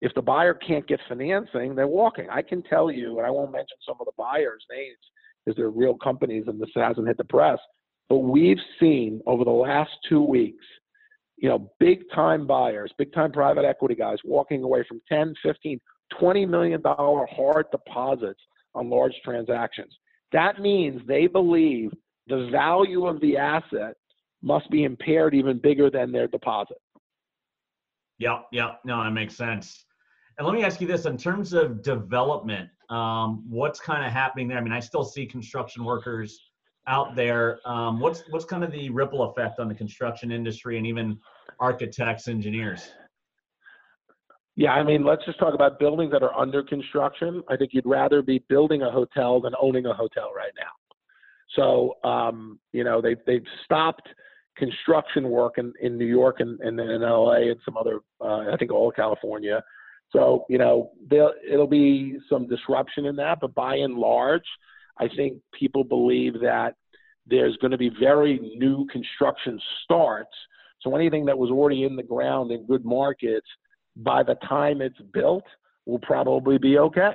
if 0.00 0.14
the 0.14 0.22
buyer 0.22 0.54
can't 0.54 0.86
get 0.86 1.00
financing, 1.08 1.74
they're 1.74 1.86
walking. 1.86 2.28
I 2.30 2.42
can 2.42 2.62
tell 2.62 2.90
you, 2.90 3.18
and 3.18 3.26
I 3.26 3.30
won't 3.30 3.52
mention 3.52 3.76
some 3.86 3.96
of 4.00 4.06
the 4.06 4.12
buyers' 4.16 4.64
names 4.70 4.96
because 5.44 5.56
they're 5.56 5.70
real 5.70 5.94
companies 5.94 6.44
and 6.46 6.60
this 6.60 6.70
hasn't 6.74 7.06
hit 7.06 7.16
the 7.16 7.24
press, 7.24 7.58
but 8.08 8.18
we've 8.18 8.60
seen 8.80 9.20
over 9.26 9.44
the 9.44 9.50
last 9.50 9.90
two 10.08 10.22
weeks, 10.22 10.64
you 11.36 11.48
know, 11.48 11.70
big 11.78 12.02
time 12.14 12.46
buyers, 12.46 12.92
big 12.96 13.12
time 13.12 13.32
private 13.32 13.64
equity 13.64 13.94
guys 13.94 14.18
walking 14.24 14.62
away 14.62 14.84
from 14.88 15.00
10, 15.08 15.34
15, 15.42 15.80
20 16.18 16.46
million 16.46 16.80
dollar 16.80 17.26
hard 17.30 17.66
deposits 17.70 18.40
on 18.78 18.88
large 18.88 19.14
transactions. 19.24 19.96
That 20.32 20.60
means 20.60 21.00
they 21.06 21.26
believe 21.26 21.90
the 22.28 22.48
value 22.50 23.06
of 23.06 23.20
the 23.20 23.36
asset 23.36 23.94
must 24.42 24.70
be 24.70 24.84
impaired 24.84 25.34
even 25.34 25.58
bigger 25.58 25.90
than 25.90 26.12
their 26.12 26.28
deposit. 26.28 26.76
Yeah, 28.18 28.40
yeah, 28.52 28.72
no, 28.84 29.02
that 29.02 29.10
makes 29.10 29.36
sense. 29.36 29.84
And 30.36 30.46
let 30.46 30.54
me 30.54 30.62
ask 30.62 30.80
you 30.80 30.86
this: 30.86 31.06
in 31.06 31.16
terms 31.16 31.52
of 31.52 31.82
development, 31.82 32.68
um, 32.90 33.44
what's 33.48 33.80
kind 33.80 34.04
of 34.04 34.12
happening 34.12 34.48
there? 34.48 34.58
I 34.58 34.60
mean, 34.60 34.72
I 34.72 34.80
still 34.80 35.04
see 35.04 35.26
construction 35.26 35.84
workers 35.84 36.38
out 36.86 37.14
there. 37.16 37.60
Um, 37.64 38.00
what's 38.00 38.22
what's 38.30 38.44
kind 38.44 38.64
of 38.64 38.70
the 38.70 38.90
ripple 38.90 39.22
effect 39.30 39.58
on 39.60 39.68
the 39.68 39.74
construction 39.74 40.30
industry 40.30 40.78
and 40.78 40.86
even 40.86 41.18
architects, 41.60 42.28
engineers? 42.28 42.90
Yeah, 44.58 44.72
I 44.72 44.82
mean, 44.82 45.04
let's 45.04 45.24
just 45.24 45.38
talk 45.38 45.54
about 45.54 45.78
buildings 45.78 46.10
that 46.10 46.24
are 46.24 46.36
under 46.36 46.64
construction. 46.64 47.44
I 47.48 47.56
think 47.56 47.70
you'd 47.72 47.86
rather 47.86 48.22
be 48.22 48.42
building 48.48 48.82
a 48.82 48.90
hotel 48.90 49.40
than 49.40 49.52
owning 49.62 49.86
a 49.86 49.94
hotel 49.94 50.32
right 50.34 50.50
now. 50.58 50.72
So, 51.54 51.94
um, 52.02 52.58
you 52.72 52.82
know, 52.82 53.00
they've, 53.00 53.20
they've 53.24 53.44
stopped 53.64 54.08
construction 54.56 55.30
work 55.30 55.58
in, 55.58 55.72
in 55.80 55.96
New 55.96 56.06
York 56.06 56.40
and, 56.40 56.58
and 56.58 56.76
then 56.76 56.90
in 56.90 57.02
LA 57.02 57.50
and 57.52 57.60
some 57.64 57.76
other, 57.76 58.00
uh, 58.20 58.52
I 58.52 58.56
think 58.58 58.72
all 58.72 58.88
of 58.88 58.96
California. 58.96 59.62
So, 60.10 60.44
you 60.48 60.58
know, 60.58 60.90
there 61.08 61.30
it'll 61.48 61.68
be 61.68 62.18
some 62.28 62.48
disruption 62.48 63.06
in 63.06 63.14
that, 63.14 63.38
but 63.40 63.54
by 63.54 63.76
and 63.76 63.94
large, 63.94 64.46
I 64.98 65.06
think 65.06 65.40
people 65.56 65.84
believe 65.84 66.32
that 66.40 66.74
there's 67.28 67.56
going 67.58 67.70
to 67.70 67.78
be 67.78 67.92
very 68.00 68.40
new 68.56 68.88
construction 68.88 69.60
starts. 69.84 70.34
So 70.80 70.96
anything 70.96 71.26
that 71.26 71.38
was 71.38 71.52
already 71.52 71.84
in 71.84 71.94
the 71.94 72.02
ground 72.02 72.50
in 72.50 72.66
good 72.66 72.84
markets 72.84 73.46
by 73.98 74.22
the 74.22 74.36
time 74.48 74.80
it's 74.80 75.00
built, 75.12 75.44
will 75.86 75.98
probably 76.00 76.58
be 76.58 76.78
okay. 76.78 77.12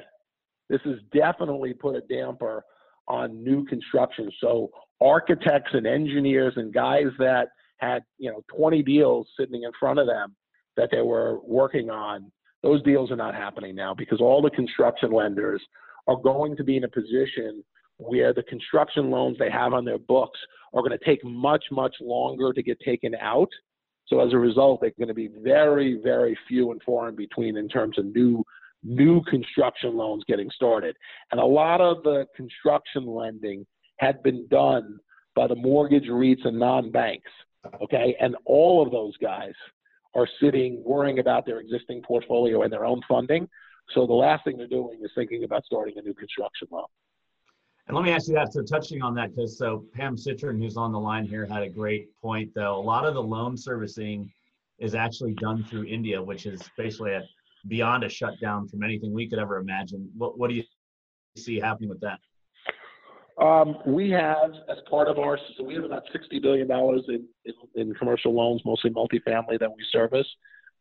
This 0.69 0.81
has 0.85 0.95
definitely 1.13 1.73
put 1.73 1.95
a 1.95 2.01
damper 2.01 2.63
on 3.07 3.43
new 3.43 3.65
construction. 3.65 4.31
So 4.39 4.71
architects 5.01 5.71
and 5.73 5.85
engineers 5.85 6.53
and 6.55 6.73
guys 6.73 7.07
that 7.19 7.49
had 7.77 8.03
you 8.17 8.31
know 8.31 8.41
20 8.55 8.81
deals 8.83 9.27
sitting 9.37 9.63
in 9.63 9.71
front 9.79 9.99
of 9.99 10.07
them 10.07 10.35
that 10.77 10.89
they 10.91 11.01
were 11.01 11.39
working 11.43 11.89
on. 11.89 12.31
Those 12.63 12.81
deals 12.83 13.11
are 13.11 13.17
not 13.17 13.35
happening 13.35 13.75
now 13.75 13.93
because 13.93 14.21
all 14.21 14.41
the 14.41 14.49
construction 14.49 15.11
lenders 15.11 15.61
are 16.07 16.15
going 16.15 16.55
to 16.55 16.63
be 16.63 16.77
in 16.77 16.85
a 16.85 16.89
position 16.89 17.63
where 17.97 18.33
the 18.33 18.43
construction 18.43 19.11
loans 19.11 19.37
they 19.37 19.49
have 19.49 19.73
on 19.73 19.85
their 19.85 19.99
books 19.99 20.39
are 20.73 20.81
going 20.81 20.97
to 20.97 21.05
take 21.05 21.23
much, 21.23 21.63
much 21.71 21.95
longer 22.01 22.53
to 22.53 22.63
get 22.63 22.79
taken 22.79 23.15
out. 23.15 23.49
So 24.13 24.19
as 24.19 24.31
a 24.31 24.37
result, 24.37 24.81
they're 24.81 24.91
going 24.91 25.07
to 25.07 25.15
be 25.15 25.29
very, 25.41 25.99
very 26.03 26.37
few 26.47 26.71
and 26.71 26.79
far 26.83 27.09
in 27.09 27.15
between 27.15 27.57
in 27.57 27.67
terms 27.67 27.97
of 27.97 28.05
new 28.05 28.45
new 28.85 29.23
construction 29.23 29.95
loans 29.95 30.23
getting 30.27 30.49
started. 30.53 30.95
And 31.31 31.39
a 31.39 31.45
lot 31.45 31.81
of 31.81 32.03
the 32.03 32.27
construction 32.35 33.07
lending 33.07 33.65
had 33.97 34.21
been 34.21 34.45
done 34.47 34.99
by 35.35 35.47
the 35.47 35.55
mortgage 35.55 36.09
REITs 36.09 36.45
and 36.45 36.59
non-banks. 36.59 37.31
Okay, 37.81 38.15
and 38.19 38.35
all 38.45 38.85
of 38.85 38.91
those 38.91 39.15
guys 39.17 39.53
are 40.15 40.27
sitting 40.39 40.83
worrying 40.85 41.19
about 41.19 41.45
their 41.45 41.59
existing 41.59 42.01
portfolio 42.03 42.63
and 42.63 42.71
their 42.71 42.85
own 42.85 43.01
funding. 43.07 43.47
So 43.95 44.05
the 44.05 44.13
last 44.13 44.43
thing 44.43 44.57
they're 44.57 44.67
doing 44.67 44.99
is 45.01 45.11
thinking 45.15 45.43
about 45.45 45.65
starting 45.65 45.97
a 45.97 46.01
new 46.01 46.13
construction 46.13 46.67
loan. 46.69 46.85
And 47.87 47.95
let 47.97 48.05
me 48.05 48.11
ask 48.11 48.27
you 48.27 48.33
that. 48.35 48.53
So 48.53 48.63
touching 48.63 49.01
on 49.01 49.13
that, 49.15 49.35
because 49.35 49.57
so 49.57 49.85
Pam 49.93 50.17
Citron, 50.17 50.59
who's 50.61 50.77
on 50.77 50.91
the 50.91 50.99
line 50.99 51.25
here, 51.25 51.45
had 51.45 51.63
a 51.63 51.69
great 51.69 52.09
point. 52.21 52.51
Though 52.55 52.77
a 52.77 52.81
lot 52.81 53.05
of 53.05 53.13
the 53.13 53.21
loan 53.21 53.57
servicing 53.57 54.31
is 54.79 54.95
actually 54.95 55.33
done 55.33 55.63
through 55.69 55.85
India, 55.85 56.21
which 56.21 56.45
is 56.45 56.61
basically 56.77 57.11
a, 57.11 57.23
beyond 57.67 58.03
a 58.03 58.09
shutdown 58.09 58.67
from 58.67 58.83
anything 58.83 59.13
we 59.13 59.29
could 59.29 59.39
ever 59.39 59.57
imagine. 59.57 60.09
What 60.17 60.37
what 60.37 60.49
do 60.49 60.55
you 60.55 60.63
see 61.37 61.59
happening 61.59 61.89
with 61.89 61.99
that? 62.01 62.19
Um, 63.41 63.77
we 63.85 64.11
have, 64.11 64.51
as 64.69 64.77
part 64.87 65.07
of 65.07 65.17
our, 65.17 65.39
so 65.57 65.63
we 65.63 65.73
have 65.73 65.83
about 65.83 66.03
$60 66.13 66.39
billion 66.39 66.69
in, 66.71 67.27
in, 67.45 67.53
in, 67.73 67.93
commercial 67.95 68.31
loans, 68.31 68.61
mostly 68.63 68.91
multifamily 68.91 69.59
that 69.59 69.69
we 69.75 69.83
service. 69.91 70.27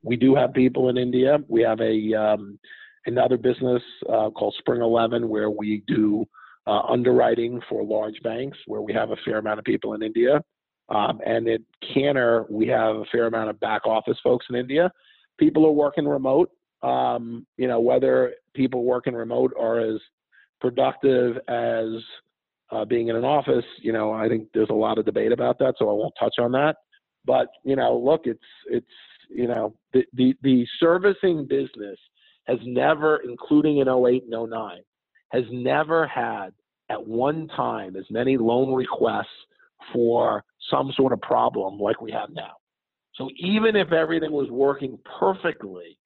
We 0.02 0.16
do 0.16 0.34
have 0.34 0.52
people 0.52 0.90
in 0.90 0.98
India. 0.98 1.38
We 1.48 1.62
have 1.62 1.80
a 1.80 2.14
um, 2.14 2.58
another 3.06 3.38
business 3.38 3.82
uh, 4.08 4.30
called 4.30 4.54
Spring 4.58 4.82
Eleven 4.82 5.28
where 5.28 5.48
we 5.48 5.82
do 5.86 6.26
uh, 6.66 6.80
underwriting 6.88 7.60
for 7.68 7.82
large 7.82 8.20
banks, 8.22 8.58
where 8.66 8.80
we 8.80 8.92
have 8.92 9.10
a 9.10 9.16
fair 9.24 9.38
amount 9.38 9.58
of 9.58 9.64
people 9.64 9.94
in 9.94 10.02
India. 10.02 10.40
Um, 10.88 11.20
and 11.24 11.48
at 11.48 11.60
Cantor, 11.94 12.46
we 12.50 12.66
have 12.68 12.96
a 12.96 13.04
fair 13.10 13.26
amount 13.26 13.50
of 13.50 13.58
back 13.60 13.86
office 13.86 14.18
folks 14.22 14.46
in 14.50 14.56
India. 14.56 14.90
People 15.38 15.66
are 15.66 15.72
working 15.72 16.06
remote. 16.06 16.50
Um, 16.82 17.46
you 17.56 17.68
know, 17.68 17.80
whether 17.80 18.34
people 18.54 18.84
working 18.84 19.14
remote 19.14 19.52
are 19.58 19.78
as 19.80 20.00
productive 20.60 21.36
as 21.48 22.02
uh, 22.70 22.84
being 22.84 23.08
in 23.08 23.16
an 23.16 23.24
office, 23.24 23.64
you 23.80 23.92
know, 23.92 24.12
I 24.12 24.28
think 24.28 24.48
there's 24.52 24.70
a 24.70 24.74
lot 24.74 24.98
of 24.98 25.04
debate 25.04 25.32
about 25.32 25.58
that, 25.58 25.74
so 25.78 25.88
I 25.88 25.92
won't 25.92 26.14
touch 26.18 26.34
on 26.38 26.52
that. 26.52 26.76
But 27.24 27.48
you 27.64 27.76
know, 27.76 27.96
look, 27.96 28.22
it's 28.24 28.40
it's 28.66 28.86
you 29.28 29.46
know 29.46 29.74
the 29.92 30.04
the, 30.14 30.34
the 30.42 30.66
servicing 30.80 31.46
business 31.46 31.98
has 32.46 32.58
never, 32.64 33.18
including 33.18 33.78
in 33.78 33.88
08 33.88 34.24
and 34.24 34.50
09, 34.50 34.80
has 35.32 35.44
never 35.50 36.06
had 36.06 36.50
at 36.90 37.06
one 37.06 37.48
time 37.56 37.96
as 37.96 38.04
many 38.10 38.36
loan 38.36 38.72
requests 38.72 39.26
for 39.92 40.44
some 40.70 40.92
sort 40.94 41.12
of 41.12 41.20
problem 41.22 41.78
like 41.78 42.00
we 42.00 42.12
have 42.12 42.30
now. 42.30 42.52
So 43.14 43.28
even 43.38 43.74
if 43.74 43.92
everything 43.92 44.30
was 44.30 44.50
working 44.50 44.98
perfectly, 45.18 45.98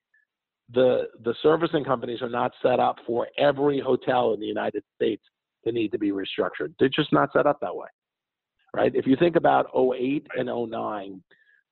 the 0.73 1.05
the 1.23 1.35
servicing 1.43 1.85
companies 1.85 2.23
are 2.23 2.29
not 2.29 2.53
set 2.63 2.81
up 2.81 2.97
for 3.07 3.29
every 3.39 3.81
hotel 3.81 4.33
in 4.33 4.41
the 4.41 4.47
United 4.47 4.83
States 4.97 5.23
to 5.65 5.73
need 5.73 5.93
to 5.93 5.99
be 5.99 6.11
restructured. 6.11 6.75
They're 6.79 6.89
just 6.89 7.13
not 7.13 7.33
set 7.33 7.47
up 7.47 7.61
that 7.61 7.75
way. 7.75 7.89
Right? 8.75 8.95
If 8.95 9.07
you 9.07 9.17
think 9.17 9.37
about 9.37 9.67
08 9.75 10.27
and 10.37 10.49
09, 10.49 11.23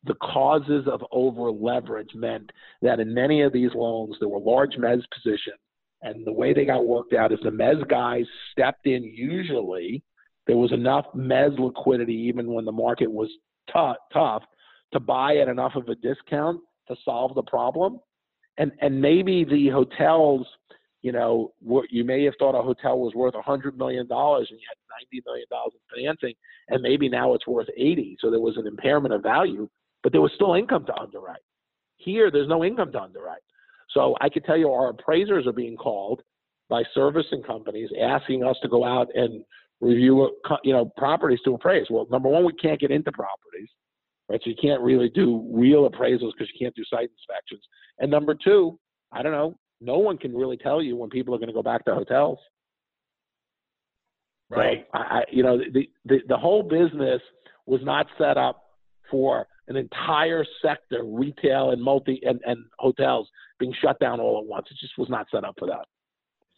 the 0.04 0.14
causes 0.14 0.86
of 0.86 1.02
over 1.10 1.50
leverage 1.50 2.14
meant 2.14 2.50
that 2.82 3.00
in 3.00 3.12
many 3.12 3.42
of 3.42 3.52
these 3.52 3.70
loans 3.74 4.16
there 4.20 4.28
were 4.28 4.38
large 4.38 4.74
mez 4.76 5.02
positions 5.12 5.58
and 6.04 6.24
the 6.24 6.32
way 6.32 6.52
they 6.52 6.64
got 6.64 6.86
worked 6.86 7.14
out 7.14 7.32
is 7.32 7.38
the 7.42 7.50
mez 7.50 7.86
guys 7.88 8.24
stepped 8.52 8.86
in 8.86 9.02
usually 9.02 10.02
there 10.46 10.56
was 10.56 10.72
enough 10.72 11.06
mez 11.16 11.58
liquidity 11.58 12.14
even 12.14 12.52
when 12.52 12.64
the 12.64 12.72
market 12.72 13.10
was 13.10 13.28
tough 13.72 13.96
tough 14.12 14.42
to 14.92 15.00
buy 15.00 15.36
at 15.36 15.48
enough 15.48 15.72
of 15.74 15.88
a 15.88 15.94
discount 15.96 16.60
to 16.86 16.94
solve 17.04 17.34
the 17.34 17.42
problem 17.42 17.98
and 18.58 18.70
and 18.80 19.00
maybe 19.00 19.44
the 19.44 19.68
hotels 19.68 20.46
you 21.02 21.12
know 21.12 21.52
you 21.90 22.04
may 22.04 22.24
have 22.24 22.34
thought 22.38 22.58
a 22.58 22.62
hotel 22.62 22.98
was 22.98 23.14
worth 23.14 23.34
a 23.34 23.42
hundred 23.42 23.76
million 23.76 24.06
dollars 24.06 24.46
and 24.50 24.60
you 24.60 24.66
had 24.68 24.76
ninety 25.00 25.22
million 25.26 25.46
dollars 25.50 25.72
in 25.74 25.96
financing 25.96 26.34
and 26.68 26.80
maybe 26.82 27.08
now 27.08 27.34
it's 27.34 27.46
worth 27.46 27.68
80 27.76 28.18
so 28.20 28.30
there 28.30 28.40
was 28.40 28.56
an 28.56 28.66
impairment 28.66 29.12
of 29.12 29.22
value 29.22 29.68
but 30.04 30.12
there 30.12 30.20
was 30.20 30.30
still 30.36 30.54
income 30.54 30.84
to 30.86 30.96
underwrite. 30.96 31.40
Here, 31.96 32.30
there's 32.30 32.48
no 32.48 32.62
income 32.62 32.92
to 32.92 33.00
underwrite. 33.00 33.40
So 33.94 34.16
I 34.20 34.28
could 34.28 34.44
tell 34.44 34.56
you 34.56 34.70
our 34.70 34.90
appraisers 34.90 35.46
are 35.46 35.52
being 35.52 35.76
called 35.76 36.20
by 36.68 36.82
servicing 36.92 37.42
companies 37.42 37.90
asking 38.02 38.42
us 38.42 38.56
to 38.62 38.68
go 38.68 38.84
out 38.84 39.08
and 39.14 39.44
review, 39.80 40.30
you 40.62 40.72
know, 40.72 40.90
properties 40.96 41.40
to 41.44 41.54
appraise. 41.54 41.86
Well, 41.88 42.06
number 42.10 42.28
one, 42.28 42.44
we 42.44 42.52
can't 42.54 42.80
get 42.80 42.90
into 42.90 43.12
properties, 43.12 43.68
right? 44.28 44.40
So 44.42 44.50
you 44.50 44.56
can't 44.60 44.82
really 44.82 45.08
do 45.10 45.48
real 45.52 45.88
appraisals 45.88 46.32
because 46.32 46.48
you 46.52 46.58
can't 46.58 46.74
do 46.74 46.84
site 46.90 47.10
inspections. 47.10 47.62
And 47.98 48.10
number 48.10 48.34
two, 48.34 48.78
I 49.12 49.22
don't 49.22 49.32
know, 49.32 49.56
no 49.80 49.98
one 49.98 50.18
can 50.18 50.34
really 50.34 50.56
tell 50.56 50.82
you 50.82 50.96
when 50.96 51.10
people 51.10 51.34
are 51.34 51.38
going 51.38 51.48
to 51.48 51.54
go 51.54 51.62
back 51.62 51.84
to 51.84 51.94
hotels. 51.94 52.38
Right. 54.50 54.86
So 54.92 54.98
I, 54.98 55.22
you 55.30 55.42
know, 55.42 55.58
the, 55.58 55.88
the 56.04 56.18
the 56.28 56.36
whole 56.36 56.62
business 56.62 57.20
was 57.66 57.80
not 57.82 58.06
set 58.18 58.36
up 58.36 58.62
for 59.10 59.46
an 59.68 59.76
entire 59.76 60.44
sector, 60.62 61.02
retail 61.02 61.70
and 61.70 61.82
multi 61.82 62.20
and, 62.24 62.40
and 62.44 62.64
hotels 62.78 63.28
being 63.64 63.74
shut 63.80 63.98
down 63.98 64.20
all 64.20 64.38
at 64.38 64.46
once. 64.46 64.66
It 64.70 64.76
just 64.78 64.98
was 64.98 65.08
not 65.08 65.26
set 65.30 65.44
up 65.44 65.54
for 65.58 65.66
that. 65.68 65.86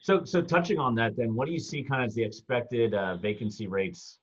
So, 0.01 0.25
so 0.25 0.42
touching 0.42 0.79
on 0.79 0.95
that, 0.97 1.16
then, 1.16 1.35
what 1.35 1.47
do 1.47 1.53
you 1.53 1.59
see 1.59 1.83
kind 1.83 2.03
of 2.03 2.09
as 2.09 2.14
the 2.14 2.23
expected 2.23 2.95
uh, 2.95 3.16
vacancy 3.16 3.66
rates 3.66 4.19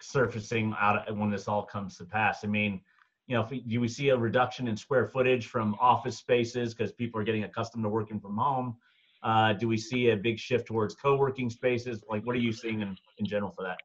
surfacing 0.00 0.74
out 0.80 1.14
when 1.16 1.30
this 1.30 1.48
all 1.48 1.64
comes 1.64 1.96
to 1.98 2.04
pass? 2.04 2.44
I 2.44 2.48
mean, 2.48 2.80
you 3.26 3.36
know, 3.36 3.46
if, 3.50 3.66
do 3.66 3.80
we 3.80 3.88
see 3.88 4.08
a 4.10 4.16
reduction 4.16 4.68
in 4.68 4.76
square 4.76 5.06
footage 5.06 5.46
from 5.46 5.76
office 5.80 6.18
spaces 6.18 6.74
because 6.74 6.92
people 6.92 7.20
are 7.20 7.24
getting 7.24 7.44
accustomed 7.44 7.84
to 7.84 7.88
working 7.88 8.20
from 8.20 8.36
home? 8.36 8.76
Uh, 9.22 9.52
do 9.52 9.68
we 9.68 9.76
see 9.76 10.10
a 10.10 10.16
big 10.16 10.38
shift 10.38 10.66
towards 10.66 10.94
co-working 10.94 11.50
spaces? 11.50 12.02
Like, 12.08 12.24
what 12.26 12.34
are 12.34 12.40
you 12.40 12.52
seeing 12.52 12.80
in, 12.80 12.96
in 13.18 13.26
general 13.26 13.52
for 13.52 13.62
that? 13.62 13.78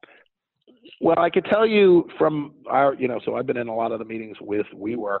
Well, 1.00 1.18
I 1.18 1.30
could 1.30 1.44
tell 1.44 1.66
you 1.66 2.08
from 2.18 2.54
our, 2.68 2.94
you 2.94 3.08
know, 3.08 3.20
so 3.24 3.36
I've 3.36 3.46
been 3.46 3.56
in 3.56 3.68
a 3.68 3.74
lot 3.74 3.92
of 3.92 3.98
the 3.98 4.04
meetings 4.04 4.36
with 4.40 4.66
WeWork. 4.74 5.20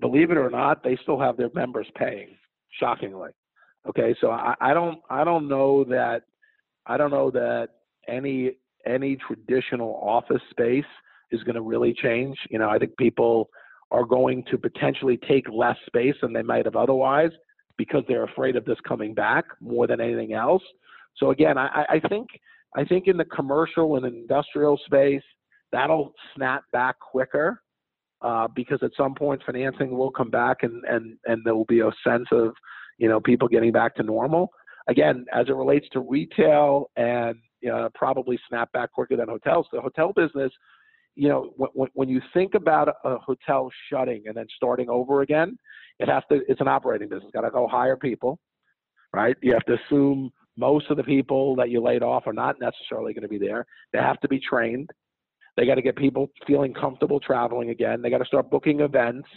Believe 0.00 0.30
it 0.30 0.36
or 0.36 0.50
not, 0.50 0.82
they 0.82 0.98
still 1.02 1.20
have 1.20 1.36
their 1.36 1.50
members 1.54 1.86
paying. 1.96 2.36
Shockingly, 2.78 3.30
okay. 3.88 4.14
So 4.20 4.30
I, 4.30 4.54
I 4.60 4.74
don't, 4.74 4.98
I 5.08 5.24
don't 5.24 5.48
know 5.48 5.84
that, 5.84 6.22
I 6.86 6.96
don't 6.96 7.10
know 7.10 7.30
that 7.30 7.68
any 8.08 8.52
any 8.86 9.16
traditional 9.16 10.00
office 10.02 10.42
space 10.50 10.84
is 11.30 11.42
going 11.42 11.54
to 11.54 11.62
really 11.62 11.94
change. 11.94 12.36
You 12.50 12.58
know, 12.58 12.70
I 12.70 12.78
think 12.78 12.96
people 12.96 13.50
are 13.90 14.04
going 14.04 14.44
to 14.50 14.58
potentially 14.58 15.18
take 15.28 15.46
less 15.50 15.76
space 15.86 16.14
than 16.22 16.32
they 16.32 16.42
might 16.42 16.64
have 16.64 16.76
otherwise 16.76 17.30
because 17.76 18.02
they're 18.08 18.24
afraid 18.24 18.56
of 18.56 18.64
this 18.64 18.78
coming 18.86 19.14
back 19.14 19.44
more 19.60 19.86
than 19.86 20.00
anything 20.00 20.32
else. 20.34 20.62
So 21.16 21.30
again, 21.30 21.56
I, 21.58 21.84
I 21.88 22.00
think 22.08 22.28
I 22.76 22.84
think 22.84 23.06
in 23.06 23.16
the 23.16 23.24
commercial 23.24 23.96
and 23.96 24.04
industrial 24.04 24.78
space, 24.84 25.22
that'll 25.72 26.12
snap 26.34 26.64
back 26.72 26.98
quicker 27.00 27.62
uh, 28.22 28.48
because 28.54 28.78
at 28.82 28.90
some 28.96 29.14
point 29.14 29.42
financing 29.44 29.96
will 29.96 30.10
come 30.10 30.30
back 30.30 30.58
and, 30.62 30.84
and, 30.84 31.16
and 31.26 31.42
there 31.44 31.54
will 31.54 31.64
be 31.66 31.80
a 31.80 31.90
sense 32.06 32.26
of, 32.32 32.52
you 32.98 33.08
know, 33.08 33.20
people 33.20 33.48
getting 33.48 33.72
back 33.72 33.94
to 33.94 34.02
normal. 34.02 34.50
Again, 34.88 35.24
as 35.32 35.48
it 35.48 35.54
relates 35.54 35.86
to 35.92 36.00
retail 36.00 36.90
and 36.96 37.36
probably 37.94 38.38
snap 38.48 38.72
back 38.72 38.92
quicker 38.92 39.16
than 39.16 39.28
hotels, 39.28 39.66
the 39.72 39.80
hotel 39.80 40.12
business, 40.14 40.52
you 41.14 41.28
know, 41.28 41.52
when, 41.56 41.88
when 41.94 42.08
you 42.08 42.20
think 42.32 42.54
about 42.54 42.88
a 43.04 43.18
hotel 43.18 43.70
shutting 43.90 44.22
and 44.26 44.36
then 44.36 44.46
starting 44.56 44.88
over 44.88 45.22
again, 45.22 45.58
it 45.98 46.08
has 46.08 46.22
to, 46.30 46.40
it's 46.48 46.60
an 46.60 46.68
operating 46.68 47.08
business. 47.08 47.30
Got 47.34 47.40
to 47.42 47.50
go 47.50 47.66
hire 47.66 47.96
people, 47.96 48.38
right? 49.12 49.36
You 49.42 49.52
have 49.52 49.64
to 49.64 49.76
assume 49.84 50.30
most 50.56 50.90
of 50.90 50.96
the 50.96 51.02
people 51.02 51.56
that 51.56 51.70
you 51.70 51.80
laid 51.80 52.02
off 52.02 52.26
are 52.26 52.32
not 52.32 52.56
necessarily 52.60 53.14
going 53.14 53.22
to 53.22 53.28
be 53.28 53.38
there. 53.38 53.66
They 53.92 53.98
have 53.98 54.20
to 54.20 54.28
be 54.28 54.40
trained. 54.40 54.90
They 55.58 55.66
got 55.66 55.74
to 55.74 55.82
get 55.82 55.96
people 55.96 56.30
feeling 56.46 56.72
comfortable 56.72 57.18
traveling 57.18 57.70
again. 57.70 58.00
They 58.00 58.10
got 58.10 58.18
to 58.18 58.24
start 58.24 58.48
booking 58.48 58.78
events, 58.78 59.28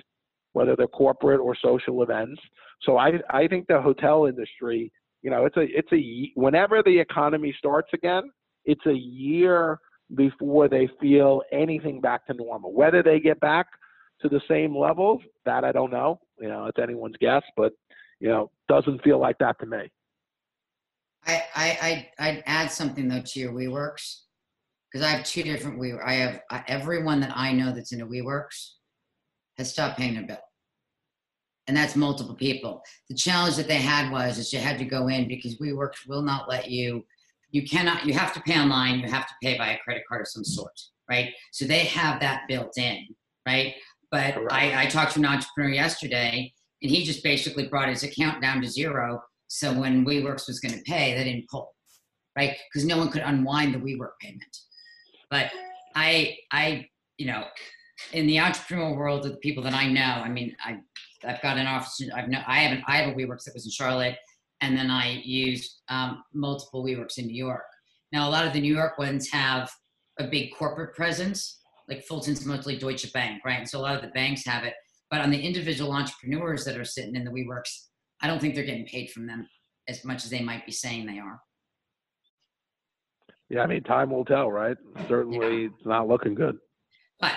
whether 0.54 0.76
they're 0.76 0.86
corporate 0.86 1.40
or 1.40 1.56
social 1.56 2.04
events. 2.04 2.40
So 2.84 2.98
I 2.98 3.14
I 3.32 3.48
think 3.48 3.66
the 3.66 3.82
hotel 3.82 4.28
industry, 4.28 4.92
you 5.24 5.32
know, 5.32 5.48
it's 5.48 5.58
a 5.58 5.62
it's 5.62 5.92
a 5.92 6.32
whenever 6.36 6.84
the 6.84 7.00
economy 7.00 7.56
starts 7.58 7.90
again, 7.96 8.30
it's 8.66 8.86
a 8.86 8.94
year 8.94 9.80
before 10.14 10.70
they 10.70 10.88
feel 11.02 11.42
anything 11.52 12.00
back 12.00 12.28
to 12.28 12.36
normal. 12.36 12.72
Whether 12.72 13.02
they 13.02 13.20
get 13.20 13.40
back 13.40 13.66
to 14.22 14.30
the 14.30 14.42
same 14.48 14.78
levels, 14.78 15.24
that 15.46 15.64
I 15.64 15.72
don't 15.72 15.92
know. 15.92 16.20
You 16.40 16.50
know, 16.50 16.68
it's 16.68 16.78
anyone's 16.78 17.16
guess, 17.20 17.42
but 17.58 17.74
you 18.20 18.30
know, 18.30 18.52
doesn't 18.70 19.04
feel 19.04 19.20
like 19.20 19.40
that 19.40 19.60
to 19.62 19.66
me. 19.66 19.92
I, 21.26 21.44
I, 21.56 22.10
I'd 22.20 22.44
add 22.46 22.72
something 22.72 23.08
though 23.08 23.24
to 23.24 23.40
your 23.40 23.54
WeWorks. 23.54 24.22
Because 24.92 25.06
I 25.06 25.12
have 25.12 25.26
two 25.26 25.44
different 25.44 25.80
we. 25.80 25.94
I 25.94 26.14
have 26.14 26.42
I, 26.50 26.64
everyone 26.68 27.20
that 27.22 27.36
I 27.36 27.54
know 27.54 27.72
that's 27.74 27.92
in 27.92 28.02
a 28.02 28.08
WeWorks 28.08 28.72
has 29.58 29.72
stopped 29.72 29.98
paying 29.98 30.16
their 30.16 30.26
bill, 30.26 30.38
and 31.68 31.76
that's 31.78 31.96
multiple 31.96 32.36
people. 32.36 32.82
The 33.10 33.16
challenge 33.16 33.56
that 33.56 33.68
they 33.68 33.76
had 33.76 34.12
was 34.12 34.38
is 34.38 34.52
you 34.52 34.60
had 34.60 34.78
to 34.80 34.86
go 34.86 35.08
in 35.08 35.28
because 35.28 35.58
WeWorks 35.60 36.08
will 36.08 36.22
not 36.22 36.50
let 36.50 36.70
you. 36.70 37.06
You 37.52 37.68
cannot. 37.68 38.06
You 38.06 38.14
have 38.14 38.34
to 38.34 38.42
pay 38.42 38.60
online. 38.60 39.00
You 39.00 39.10
have 39.10 39.28
to 39.28 39.34
pay 39.42 39.58
by 39.58 39.70
a 39.70 39.80
credit 39.80 40.04
card 40.08 40.22
of 40.22 40.28
some 40.28 40.44
sort, 40.44 40.78
right? 41.10 41.30
So 41.52 41.66
they 41.66 41.86
have 41.86 42.20
that 42.22 42.44
built 42.48 42.78
in, 42.78 43.08
right? 43.48 43.76
But 44.10 44.36
I, 44.52 44.84
I 44.84 44.86
talked 44.88 45.14
to 45.14 45.20
an 45.20 45.26
entrepreneur 45.26 45.74
yesterday, 45.74 46.54
and 46.82 46.92
he 46.92 47.04
just 47.04 47.24
basically 47.24 47.68
brought 47.68 47.88
his 47.88 48.04
account 48.04 48.42
down 48.42 48.62
to 48.62 48.70
zero. 48.70 49.22
So 49.48 49.74
when 49.74 50.06
WeWorks 50.06 50.48
was 50.48 50.60
going 50.60 50.74
to 50.74 50.84
pay, 50.84 51.14
they 51.14 51.24
didn't 51.24 51.50
pull, 51.50 51.74
right? 52.38 52.58
Because 52.70 52.86
no 52.86 52.98
one 52.98 53.10
could 53.10 53.22
unwind 53.22 53.74
the 53.74 53.80
WeWork 53.80 54.18
payment. 54.22 54.58
But 55.32 55.50
I, 55.96 56.38
I, 56.52 56.88
you 57.18 57.26
know, 57.26 57.46
in 58.14 58.28
the 58.28 58.36
entrepreneurial 58.36 58.96
world 58.96 59.26
of 59.26 59.32
the 59.32 59.38
people 59.38 59.64
that 59.64 59.74
I 59.74 59.88
know, 59.88 60.02
I 60.02 60.30
mean, 60.30 60.56
I, 60.64 60.78
I've 61.24 61.42
got 61.42 61.58
an 61.58 61.66
office. 61.66 62.02
I've 62.14 62.28
no, 62.28 62.42
I 62.46 62.60
have 62.60 62.78
an, 62.78 62.84
I 62.86 62.98
have 62.98 63.14
a 63.14 63.16
WeWorks 63.16 63.46
that 63.46 63.54
was 63.54 63.66
in 63.66 63.72
Charlotte, 63.72 64.18
and 64.60 64.78
then 64.78 64.92
I 64.92 65.22
used 65.24 65.80
um, 65.88 66.24
multiple 66.34 66.84
WeWorks 66.84 67.18
in 67.18 67.28
New 67.28 67.36
York. 67.36 67.64
Now, 68.12 68.28
a 68.28 68.32
lot 68.32 68.46
of 68.46 68.54
the 68.54 68.60
New 68.60 68.74
York 68.74 68.98
ones 68.98 69.30
have 69.32 69.72
a 70.20 70.28
big 70.28 70.54
corporate 70.54 70.94
presence, 70.96 71.62
like 71.88 72.04
Fulton's 72.04 72.46
mostly 72.46 72.78
Deutsche 72.78 73.12
Bank, 73.14 73.42
right? 73.46 73.60
And 73.60 73.70
so 73.70 73.80
a 73.80 73.82
lot 73.82 73.96
of 73.96 74.02
the 74.02 74.10
banks 74.10 74.46
have 74.46 74.66
it. 74.66 74.74
But 75.10 75.22
on 75.22 75.32
the 75.32 75.40
individual 75.40 75.94
entrepreneurs 75.94 76.66
that 76.66 76.78
are 76.78 76.86
sitting 76.86 77.16
in 77.16 77.24
the 77.24 77.32
WeWorks, 77.32 77.88
I 78.22 78.28
don't 78.28 78.40
think 78.40 78.54
they're 78.54 78.66
getting 78.66 78.86
paid 78.86 79.12
from 79.12 79.28
them 79.28 79.48
as 79.88 80.04
much 80.04 80.26
as 80.26 80.30
they 80.30 80.42
might 80.42 80.66
be 80.66 80.72
saying 80.72 81.06
they 81.06 81.20
are. 81.20 81.40
Yeah, 83.52 83.64
I 83.64 83.68
mean, 83.68 83.84
time 83.84 84.12
will 84.12 84.24
tell, 84.24 84.50
right? 84.50 84.78
Certainly, 85.10 85.66
it's 85.66 85.86
not 85.86 86.08
looking 86.08 86.36
good. 86.36 86.58
But 87.20 87.34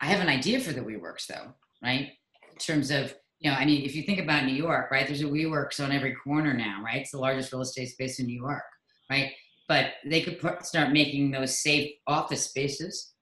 I 0.00 0.06
have 0.06 0.18
an 0.18 0.28
idea 0.28 0.58
for 0.58 0.72
the 0.72 0.80
WeWorks, 0.80 1.28
though, 1.28 1.52
right? 1.80 2.10
In 2.50 2.58
terms 2.58 2.90
of, 2.90 3.14
you 3.38 3.48
know, 3.48 3.56
I 3.56 3.64
mean, 3.64 3.84
if 3.84 3.94
you 3.94 4.02
think 4.02 4.18
about 4.18 4.44
New 4.44 4.56
York, 4.56 4.90
right? 4.90 5.06
There's 5.06 5.20
a 5.20 5.26
WeWorks 5.26 5.78
on 5.78 5.92
every 5.92 6.16
corner 6.16 6.52
now, 6.52 6.82
right? 6.84 7.02
It's 7.02 7.12
the 7.12 7.18
largest 7.18 7.52
real 7.52 7.62
estate 7.62 7.90
space 7.90 8.18
in 8.18 8.26
New 8.26 8.40
York, 8.40 8.64
right? 9.08 9.30
But 9.68 9.92
they 10.04 10.22
could 10.22 10.40
put, 10.40 10.66
start 10.66 10.92
making 10.92 11.30
those 11.30 11.62
safe 11.62 11.92
office 12.08 12.42
spaces 12.42 13.12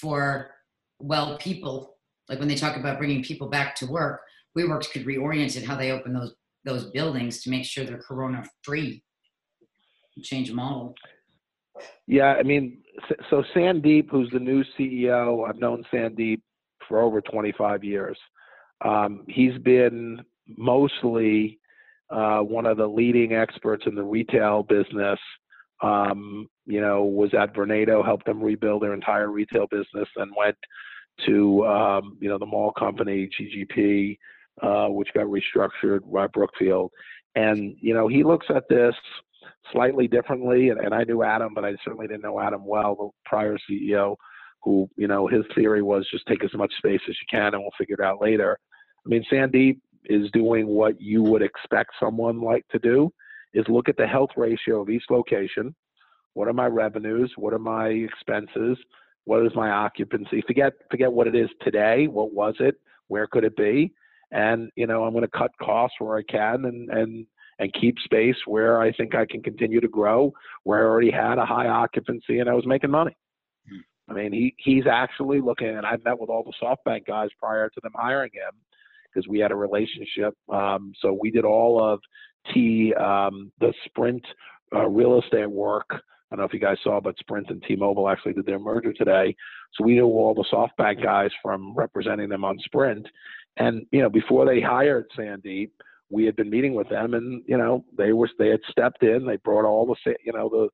for 0.00 0.52
well 1.00 1.38
people. 1.38 1.96
Like 2.28 2.38
when 2.38 2.46
they 2.46 2.54
talk 2.54 2.76
about 2.76 2.98
bringing 2.98 3.24
people 3.24 3.48
back 3.48 3.74
to 3.76 3.86
work, 3.86 4.20
WeWorks 4.56 4.92
could 4.92 5.06
reorient 5.06 5.56
it 5.56 5.64
how 5.64 5.74
they 5.74 5.90
open 5.90 6.12
those 6.12 6.34
those 6.64 6.90
buildings 6.92 7.42
to 7.42 7.50
make 7.50 7.64
sure 7.64 7.84
they're 7.84 7.98
corona 7.98 8.44
free. 8.62 9.02
Change 10.22 10.52
model. 10.52 10.94
Yeah, 12.06 12.34
I 12.38 12.42
mean, 12.42 12.78
so 13.30 13.42
Sandeep, 13.54 14.10
who's 14.10 14.30
the 14.32 14.38
new 14.38 14.64
CEO, 14.78 15.48
I've 15.48 15.58
known 15.58 15.84
Sandeep 15.92 16.40
for 16.88 17.00
over 17.00 17.20
25 17.20 17.84
years. 17.84 18.18
Um, 18.84 19.24
he's 19.28 19.56
been 19.58 20.20
mostly 20.56 21.58
uh, 22.10 22.40
one 22.40 22.66
of 22.66 22.76
the 22.76 22.86
leading 22.86 23.34
experts 23.34 23.84
in 23.86 23.94
the 23.94 24.02
retail 24.02 24.62
business. 24.62 25.18
Um, 25.82 26.48
you 26.66 26.80
know, 26.80 27.04
was 27.04 27.32
at 27.32 27.54
Vornado, 27.54 28.04
helped 28.04 28.26
them 28.26 28.42
rebuild 28.42 28.82
their 28.82 28.92
entire 28.92 29.30
retail 29.30 29.66
business, 29.70 30.08
and 30.16 30.30
went 30.36 30.56
to 31.26 31.66
um, 31.66 32.18
you 32.20 32.28
know 32.28 32.38
the 32.38 32.46
mall 32.46 32.72
company 32.72 33.28
GGP, 33.38 34.18
uh, 34.62 34.88
which 34.88 35.08
got 35.14 35.26
restructured 35.26 36.00
by 36.12 36.26
Brookfield. 36.26 36.90
And 37.34 37.76
you 37.80 37.94
know, 37.94 38.08
he 38.08 38.24
looks 38.24 38.46
at 38.54 38.68
this 38.68 38.94
slightly 39.72 40.08
differently. 40.08 40.70
And, 40.70 40.80
and 40.80 40.94
I 40.94 41.04
knew 41.04 41.22
Adam, 41.22 41.54
but 41.54 41.64
I 41.64 41.74
certainly 41.84 42.06
didn't 42.06 42.22
know 42.22 42.40
Adam 42.40 42.64
well, 42.64 42.94
the 42.94 43.10
prior 43.28 43.56
CEO, 43.70 44.16
who, 44.62 44.88
you 44.96 45.08
know, 45.08 45.26
his 45.26 45.44
theory 45.54 45.82
was 45.82 46.06
just 46.10 46.26
take 46.26 46.44
as 46.44 46.54
much 46.54 46.72
space 46.78 47.00
as 47.08 47.16
you 47.20 47.26
can 47.30 47.54
and 47.54 47.62
we'll 47.62 47.70
figure 47.78 47.96
it 47.98 48.04
out 48.04 48.20
later. 48.20 48.58
I 49.04 49.08
mean, 49.08 49.24
Sandeep 49.32 49.78
is 50.06 50.30
doing 50.32 50.66
what 50.66 51.00
you 51.00 51.22
would 51.22 51.42
expect 51.42 51.92
someone 52.00 52.40
like 52.40 52.66
to 52.68 52.78
do 52.78 53.10
is 53.54 53.64
look 53.68 53.88
at 53.88 53.96
the 53.96 54.06
health 54.06 54.30
ratio 54.36 54.80
of 54.80 54.90
each 54.90 55.04
location. 55.10 55.74
What 56.34 56.48
are 56.48 56.52
my 56.52 56.66
revenues? 56.66 57.32
What 57.36 57.52
are 57.52 57.58
my 57.58 57.88
expenses? 57.88 58.78
What 59.24 59.44
is 59.44 59.52
my 59.54 59.70
occupancy? 59.70 60.42
Forget 60.46 60.72
forget 60.90 61.12
what 61.12 61.26
it 61.26 61.34
is 61.34 61.48
today. 61.62 62.06
What 62.06 62.32
was 62.32 62.54
it? 62.60 62.76
Where 63.08 63.26
could 63.26 63.44
it 63.44 63.56
be? 63.56 63.92
And 64.30 64.70
you 64.76 64.86
know, 64.86 65.04
I'm 65.04 65.12
going 65.12 65.24
to 65.24 65.38
cut 65.38 65.50
costs 65.60 65.96
where 65.98 66.16
I 66.16 66.22
can 66.22 66.64
and 66.64 66.88
and 66.90 67.26
and 67.60 67.72
keep 67.74 67.98
space 68.02 68.36
where 68.46 68.80
I 68.80 68.90
think 68.90 69.14
I 69.14 69.26
can 69.26 69.42
continue 69.42 69.80
to 69.80 69.88
grow, 69.88 70.32
where 70.64 70.80
I 70.80 70.90
already 70.90 71.10
had 71.10 71.38
a 71.38 71.44
high 71.44 71.68
occupancy 71.68 72.40
and 72.40 72.48
I 72.48 72.54
was 72.54 72.66
making 72.66 72.90
money. 72.90 73.16
Hmm. 73.68 74.10
I 74.10 74.14
mean, 74.14 74.32
he 74.32 74.54
he's 74.58 74.86
actually 74.90 75.40
looking, 75.40 75.68
and 75.68 75.86
I've 75.86 76.02
met 76.04 76.18
with 76.18 76.30
all 76.30 76.42
the 76.42 76.54
SoftBank 76.60 77.06
guys 77.06 77.28
prior 77.38 77.68
to 77.68 77.80
them 77.82 77.92
hiring 77.94 78.30
him 78.32 78.58
because 79.12 79.28
we 79.28 79.38
had 79.38 79.52
a 79.52 79.56
relationship. 79.56 80.34
Um, 80.52 80.92
so 81.00 81.16
we 81.20 81.30
did 81.30 81.44
all 81.44 81.82
of 81.82 82.00
T 82.52 82.94
um, 82.94 83.52
the 83.60 83.72
Sprint 83.84 84.24
uh, 84.74 84.88
real 84.88 85.20
estate 85.20 85.50
work. 85.50 85.86
I 85.92 86.36
don't 86.36 86.40
know 86.40 86.46
if 86.46 86.54
you 86.54 86.60
guys 86.60 86.78
saw, 86.82 87.00
but 87.00 87.18
Sprint 87.18 87.50
and 87.50 87.60
T-Mobile 87.64 88.08
actually 88.08 88.34
did 88.34 88.46
their 88.46 88.60
merger 88.60 88.92
today. 88.92 89.34
So 89.74 89.82
we 89.82 89.94
knew 89.94 90.04
all 90.04 90.32
the 90.32 90.44
SoftBank 90.52 91.02
guys 91.02 91.30
from 91.42 91.74
representing 91.74 92.28
them 92.28 92.44
on 92.44 92.56
Sprint. 92.60 93.04
And 93.56 93.84
you 93.90 94.00
know, 94.00 94.08
before 94.08 94.46
they 94.46 94.60
hired 94.60 95.06
Sandeep, 95.18 95.70
we 96.10 96.24
had 96.24 96.36
been 96.36 96.50
meeting 96.50 96.74
with 96.74 96.88
them, 96.88 97.14
and 97.14 97.42
you 97.46 97.56
know 97.56 97.84
they 97.96 98.12
were 98.12 98.28
they 98.38 98.48
had 98.48 98.60
stepped 98.68 99.02
in. 99.02 99.26
They 99.26 99.36
brought 99.36 99.64
all 99.64 99.86
the 99.86 100.14
you 100.24 100.32
know 100.32 100.48
the 100.48 100.68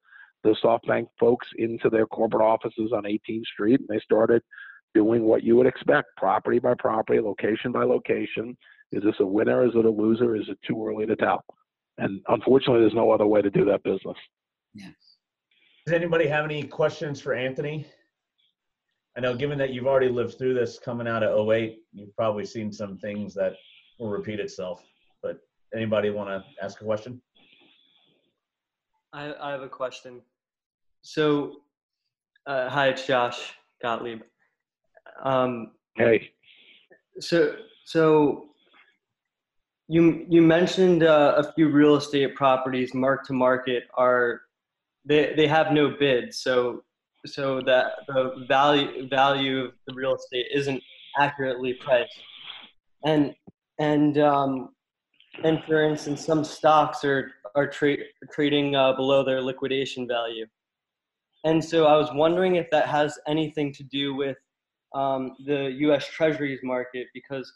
the 0.45 0.57
SoftBank 0.65 1.07
folks 1.19 1.47
into 1.57 1.91
their 1.91 2.07
corporate 2.07 2.43
offices 2.43 2.93
on 2.95 3.03
18th 3.03 3.47
Street, 3.47 3.81
and 3.81 3.89
they 3.89 4.01
started 4.01 4.43
doing 4.95 5.25
what 5.25 5.43
you 5.43 5.57
would 5.57 5.67
expect, 5.67 6.09
property 6.17 6.59
by 6.59 6.75
property, 6.79 7.21
location 7.21 7.73
by 7.73 7.85
location. 7.85 8.57
Is 8.93 9.03
this 9.03 9.17
a 9.21 9.27
winner? 9.27 9.67
Is 9.67 9.73
it 9.75 9.85
a 9.85 9.91
loser? 9.91 10.37
Is 10.37 10.49
it 10.49 10.59
too 10.67 10.87
early 10.87 11.07
to 11.07 11.17
tell? 11.17 11.45
And 11.99 12.21
unfortunately, 12.29 12.81
there's 12.81 12.95
no 12.95 13.11
other 13.11 13.27
way 13.27 13.43
to 13.43 13.51
do 13.51 13.65
that 13.65 13.83
business. 13.83 14.17
Yeah. 14.75 14.91
Does 15.87 15.95
anybody 15.95 16.27
have 16.27 16.45
any 16.45 16.63
questions 16.63 17.21
for 17.21 17.35
Anthony? 17.35 17.87
I 19.17 19.21
know, 19.21 19.35
given 19.35 19.59
that 19.59 19.71
you've 19.71 19.87
already 19.87 20.09
lived 20.11 20.37
through 20.37 20.55
this 20.55 20.79
coming 20.79 21.09
out 21.09 21.23
of 21.23 21.49
08, 21.49 21.79
you've 21.93 22.15
probably 22.17 22.45
seen 22.45 22.71
some 22.71 22.99
things 22.99 23.35
that 23.35 23.55
will 23.99 24.11
repeat 24.11 24.41
itself. 24.41 24.85
But 25.23 25.41
anybody 25.75 26.11
want 26.11 26.29
to 26.29 26.65
ask 26.65 26.81
a 26.81 26.85
question? 26.85 27.21
I, 29.13 29.35
I 29.41 29.51
have 29.53 29.63
a 29.63 29.69
question. 29.69 30.21
So, 31.03 31.57
uh, 32.47 32.69
hi, 32.69 32.89
it's 32.89 33.07
Josh 33.07 33.55
Gottlieb. 33.83 34.23
Um, 35.23 35.73
hey. 35.97 36.31
So, 37.21 37.57
so 37.85 38.49
you 39.89 40.27
you 40.29 40.43
mentioned 40.43 41.03
uh, 41.03 41.35
a 41.37 41.53
few 41.53 41.69
real 41.69 41.97
estate 41.97 42.35
properties 42.35 42.93
mark 42.93 43.25
to 43.27 43.33
market 43.33 43.85
are 43.95 44.43
they 45.05 45.33
they 45.37 45.47
have 45.47 45.73
no 45.73 45.95
bid. 45.99 46.35
So 46.35 46.83
so 47.25 47.61
that 47.63 47.93
the 48.09 48.45
value 48.49 49.09
value 49.09 49.65
of 49.67 49.73
the 49.87 49.95
real 49.95 50.15
estate 50.15 50.47
isn't 50.53 50.83
accurately 51.19 51.75
priced. 51.75 52.19
And 53.05 53.35
and 53.79 54.19
um, 54.19 54.71
and 55.45 55.63
for 55.65 55.83
instance, 55.83 56.25
some 56.25 56.45
stocks 56.45 57.05
are 57.05 57.33
are 57.55 57.67
tra- 57.67 57.97
trading 58.31 58.77
uh, 58.77 58.93
below 58.93 59.25
their 59.25 59.41
liquidation 59.41 60.07
value. 60.07 60.47
And 61.45 61.65
so 61.65 61.87
I 61.87 61.97
was 61.97 62.11
wondering 62.13 62.57
if 62.57 62.71
that 62.71 62.87
has 62.87 63.19
anything 63.27 63.73
to 63.75 63.83
do 63.85 64.15
with 64.15 64.37
um, 64.95 65.37
the 65.47 65.73
U.S. 65.81 66.07
Treasuries 66.07 66.61
market, 66.63 67.07
because 67.15 67.51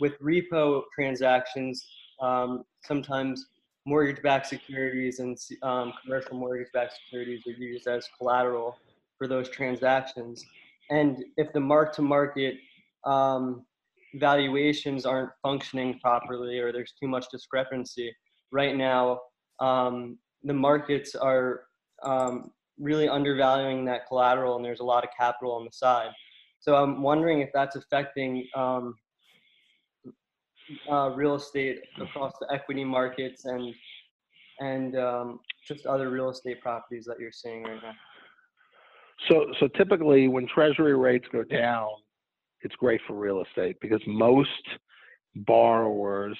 with 0.00 0.18
repo 0.20 0.82
transactions, 0.94 1.86
um, 2.20 2.64
sometimes 2.82 3.46
mortgage-backed 3.86 4.46
securities 4.46 5.18
and 5.20 5.38
um, 5.62 5.92
commercial 6.02 6.36
mortgage-backed 6.36 6.94
securities 7.04 7.42
are 7.46 7.52
used 7.52 7.86
as 7.86 8.08
collateral 8.18 8.78
for 9.18 9.28
those 9.28 9.48
transactions. 9.48 10.44
And 10.90 11.24
if 11.36 11.52
the 11.52 11.60
mark-to-market 11.60 12.56
um, 13.04 13.64
valuations 14.14 15.06
aren't 15.06 15.30
functioning 15.42 15.98
properly 16.00 16.58
or 16.58 16.72
there's 16.72 16.92
too 17.00 17.08
much 17.08 17.26
discrepancy. 17.30 18.14
Right 18.52 18.76
now, 18.76 19.20
um, 19.60 20.18
the 20.42 20.54
markets 20.54 21.14
are 21.14 21.62
um, 22.02 22.50
really 22.78 23.08
undervaluing 23.08 23.84
that 23.86 24.06
collateral 24.06 24.56
and 24.56 24.64
there's 24.64 24.80
a 24.80 24.84
lot 24.84 25.04
of 25.04 25.10
capital 25.18 25.52
on 25.52 25.64
the 25.64 25.72
side. 25.72 26.10
So 26.60 26.76
I'm 26.76 27.02
wondering 27.02 27.40
if 27.40 27.50
that's 27.52 27.76
affecting 27.76 28.46
um, 28.54 28.94
uh, 30.90 31.10
real 31.10 31.34
estate 31.34 31.80
across 32.00 32.32
the 32.40 32.46
equity 32.52 32.84
markets 32.84 33.44
and 33.44 33.74
and 34.60 34.96
um, 34.96 35.40
just 35.66 35.84
other 35.84 36.10
real 36.10 36.30
estate 36.30 36.60
properties 36.60 37.04
that 37.06 37.18
you're 37.18 37.32
seeing 37.32 37.64
right 37.64 37.82
now. 37.82 37.92
So, 39.28 39.46
so 39.58 39.68
typically 39.68 40.28
when 40.28 40.46
treasury 40.46 40.96
rates 40.96 41.26
go 41.32 41.42
down, 41.42 41.88
it's 42.64 42.74
great 42.76 43.00
for 43.06 43.14
real 43.14 43.42
estate 43.42 43.76
because 43.80 44.00
most 44.06 44.48
borrowers 45.36 46.36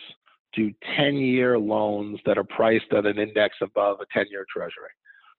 do 0.55 0.73
10 0.97 1.17
year 1.17 1.59
loans 1.59 2.19
that 2.25 2.39
are 2.39 2.45
priced 2.45 2.93
at 2.93 3.07
an 3.07 3.19
index 3.19 3.57
above 3.63 3.99
a 4.01 4.07
10 4.13 4.27
year 4.31 4.47
treasury. 4.53 4.91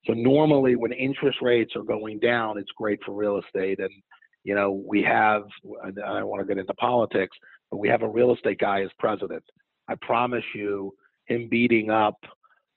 So 0.06 0.14
normally 0.14 0.76
when 0.76 0.92
interest 0.94 1.40
rates 1.42 1.74
are 1.76 1.84
going 1.84 2.20
down, 2.20 2.58
it's 2.58 2.72
great 2.78 3.00
for 3.04 3.14
real 3.14 3.40
estate. 3.40 3.80
And, 3.80 3.90
you 4.44 4.54
know, 4.54 4.84
we 4.88 5.02
have, 5.02 5.44
I 5.84 5.90
don't 5.90 6.28
want 6.28 6.42
to 6.42 6.48
get 6.48 6.60
into 6.60 6.74
politics, 6.76 7.36
but 7.72 7.78
we 7.78 7.90
have 7.90 8.04
a 8.04 8.10
real 8.10 8.34
estate 8.34 8.60
guy 8.60 8.84
as 8.84 8.92
president. 9.00 9.44
I 9.88 9.96
promise 10.02 10.44
you, 10.54 10.94
him 11.26 11.48
beating 11.50 11.90
up, 11.90 12.18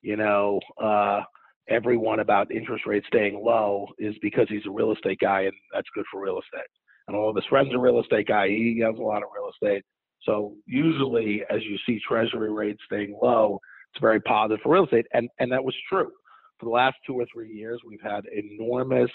you 0.00 0.16
know, 0.16 0.60
uh, 0.82 1.20
everyone 1.68 2.20
about 2.20 2.50
interest 2.50 2.86
rates 2.86 3.06
staying 3.08 3.42
low 3.44 3.88
is 3.98 4.14
because 4.22 4.46
he's 4.48 4.64
a 4.66 4.70
real 4.70 4.92
estate 4.92 5.18
guy 5.20 5.42
and 5.42 5.52
that's 5.74 5.88
good 5.94 6.06
for 6.10 6.22
real 6.22 6.40
estate. 6.40 6.70
And 7.08 7.16
all 7.16 7.30
of 7.30 7.36
his 7.36 7.44
friends 7.46 7.72
are 7.74 7.80
real 7.80 8.00
estate 8.00 8.28
guy. 8.28 8.48
He 8.48 8.82
has 8.84 8.96
a 8.98 9.02
lot 9.02 9.22
of 9.22 9.30
real 9.34 9.50
estate. 9.50 9.82
So 10.22 10.54
usually 10.66 11.42
as 11.50 11.62
you 11.64 11.78
see 11.86 12.00
treasury 12.06 12.52
rates 12.52 12.80
staying 12.86 13.18
low, 13.20 13.60
it's 13.92 14.00
very 14.00 14.20
positive 14.20 14.60
for 14.62 14.74
real 14.74 14.84
estate. 14.84 15.06
And, 15.14 15.28
and 15.40 15.50
that 15.50 15.64
was 15.64 15.74
true. 15.88 16.10
For 16.58 16.66
the 16.66 16.70
last 16.70 16.96
two 17.06 17.14
or 17.14 17.26
three 17.32 17.50
years, 17.52 17.80
we've 17.86 18.02
had 18.02 18.24
enormous, 18.26 19.10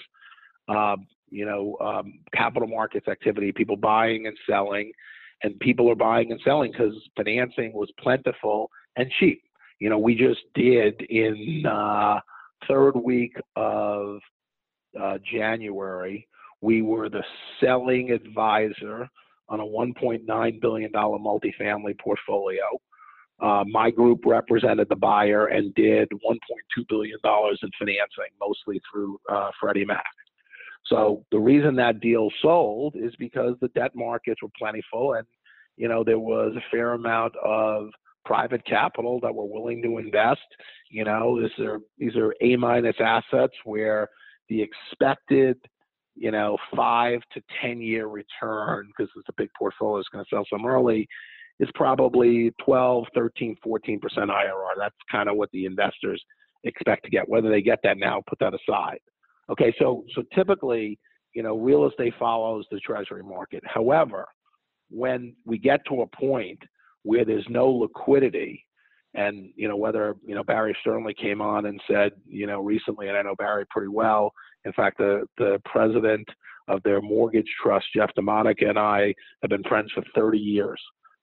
um, 0.68 1.06
you 1.30 1.46
know, 1.46 1.78
um, 1.82 2.20
capital 2.34 2.68
markets 2.68 3.08
activity, 3.08 3.52
people 3.52 3.76
buying 3.76 4.28
and 4.28 4.38
selling, 4.50 4.92
and 5.44 5.60
people 5.60 5.90
are 5.92 5.96
buying 5.96 6.32
and 6.32 6.40
selling 6.44 6.72
because 6.72 6.96
financing 7.16 7.74
was 7.74 7.90
plentiful 8.00 8.72
and 8.96 9.12
cheap. 9.20 9.44
You 9.80 9.90
know, 9.90 10.00
we 10.00 10.16
just 10.16 10.40
did 10.56 11.02
in 11.02 11.66
uh, 11.66 12.20
third 12.68 12.94
week 12.96 13.36
of 13.56 14.20
uh, 15.00 15.18
January, 15.32 16.28
we 16.64 16.82
were 16.82 17.10
the 17.10 17.24
selling 17.60 18.12
advisor 18.12 19.10
on 19.50 19.60
a 19.60 19.64
$1.9 19.64 20.62
billion 20.62 20.92
multifamily 20.94 22.00
portfolio. 22.00 22.64
Uh, 23.42 23.66
my 23.68 23.92
group 23.92 24.22
represented 24.26 24.88
the 24.88 24.96
buyer 24.96 25.48
and 25.48 25.76
did 25.76 26.08
$1.2 26.10 26.88
billion 26.88 27.18
in 27.26 27.70
financing, 27.78 28.32
mostly 28.40 28.82
through 28.90 29.20
uh, 29.30 29.50
Freddie 29.60 29.84
Mac. 29.84 30.06
So 30.86 31.26
the 31.32 31.40
reason 31.40 31.76
that 31.76 32.00
deal 32.00 32.30
sold 32.42 32.96
is 32.96 33.14
because 33.20 33.56
the 33.60 33.68
debt 33.70 33.92
markets 33.94 34.42
were 34.42 34.50
plentiful 34.58 35.16
and, 35.16 35.28
you 35.76 35.90
know, 35.90 36.04
there 36.06 36.20
was 36.20 36.54
a 36.56 36.64
fair 36.72 36.94
amount 36.94 37.34
of 37.44 37.90
private 38.24 38.66
capital 38.66 39.20
that 39.22 39.36
were 39.36 39.46
willing 39.46 39.82
to 39.82 39.98
invest. 39.98 40.40
You 40.90 41.04
know, 41.04 41.42
these 41.42 41.66
are 41.66 41.80
these 41.98 42.16
are 42.16 42.34
A 42.40 42.56
minus 42.56 42.96
assets 43.00 43.54
where 43.66 44.08
the 44.48 44.62
expected, 44.62 45.58
you 46.16 46.32
know, 46.32 46.58
five 46.76 47.20
to 47.34 47.42
ten 47.62 47.82
year 47.82 48.08
return, 48.08 48.88
because 48.88 49.12
it's 49.16 49.30
a 49.30 49.34
big 49.38 49.50
portfolio, 49.58 50.00
is 50.00 50.08
going 50.12 50.24
to 50.24 50.30
sell 50.30 50.46
some 50.50 50.66
early, 50.66 51.08
is 51.60 51.70
probably 51.76 52.52
12, 52.64 53.06
13, 53.16 53.56
14% 53.66 54.00
IRR. 54.00 54.30
That's 54.78 54.96
kind 55.12 55.30
of 55.30 55.38
what 55.38 55.50
the 55.52 55.66
investors 55.66 56.24
expect 56.64 57.04
to 57.06 57.10
get. 57.10 57.28
Whether 57.28 57.50
they 57.50 57.62
get 57.62 57.80
that 57.84 57.98
now, 57.98 58.22
put 58.28 58.40
that 58.40 58.54
aside. 58.54 59.00
Okay, 59.52 59.74
so 59.78 60.06
so 60.16 60.24
typically, 60.34 60.98
you 61.34 61.44
know, 61.44 61.58
real 61.58 61.88
estate 61.88 62.14
follows 62.18 62.66
the 62.72 62.80
treasury 62.80 63.24
market. 63.24 63.64
However, 63.66 64.26
when 64.90 65.36
we 65.46 65.58
get 65.58 65.82
to 65.90 66.02
a 66.02 66.08
point 66.08 66.60
where 67.04 67.26
there's 67.26 67.46
no 67.50 67.70
liquidity, 67.70 68.66
and 69.16 69.50
you 69.56 69.68
know 69.68 69.76
whether 69.76 70.16
you 70.26 70.34
know 70.34 70.44
Barry 70.44 70.76
Sternlicht 70.86 71.18
came 71.18 71.42
on 71.42 71.66
and 71.66 71.80
said 71.90 72.14
you 72.28 72.48
know 72.48 72.62
recently, 72.62 73.10
and 73.10 73.18
I 73.18 73.22
know 73.22 73.36
Barry 73.36 73.66
pretty 73.70 73.90
well. 73.90 74.32
In 74.66 74.74
fact, 74.74 74.98
the 74.98 75.26
the 75.38 75.62
president 75.66 76.28
of 76.68 76.82
their 76.84 77.02
mortgage 77.02 77.50
trust, 77.62 77.86
Jeff 77.96 78.10
DiModica, 78.18 78.70
and 78.70 78.80
I 78.80 79.14
have 79.42 79.50
been 79.50 79.64
friends 79.64 79.92
for 79.94 80.04
30 80.16 80.38
years. 80.38 80.80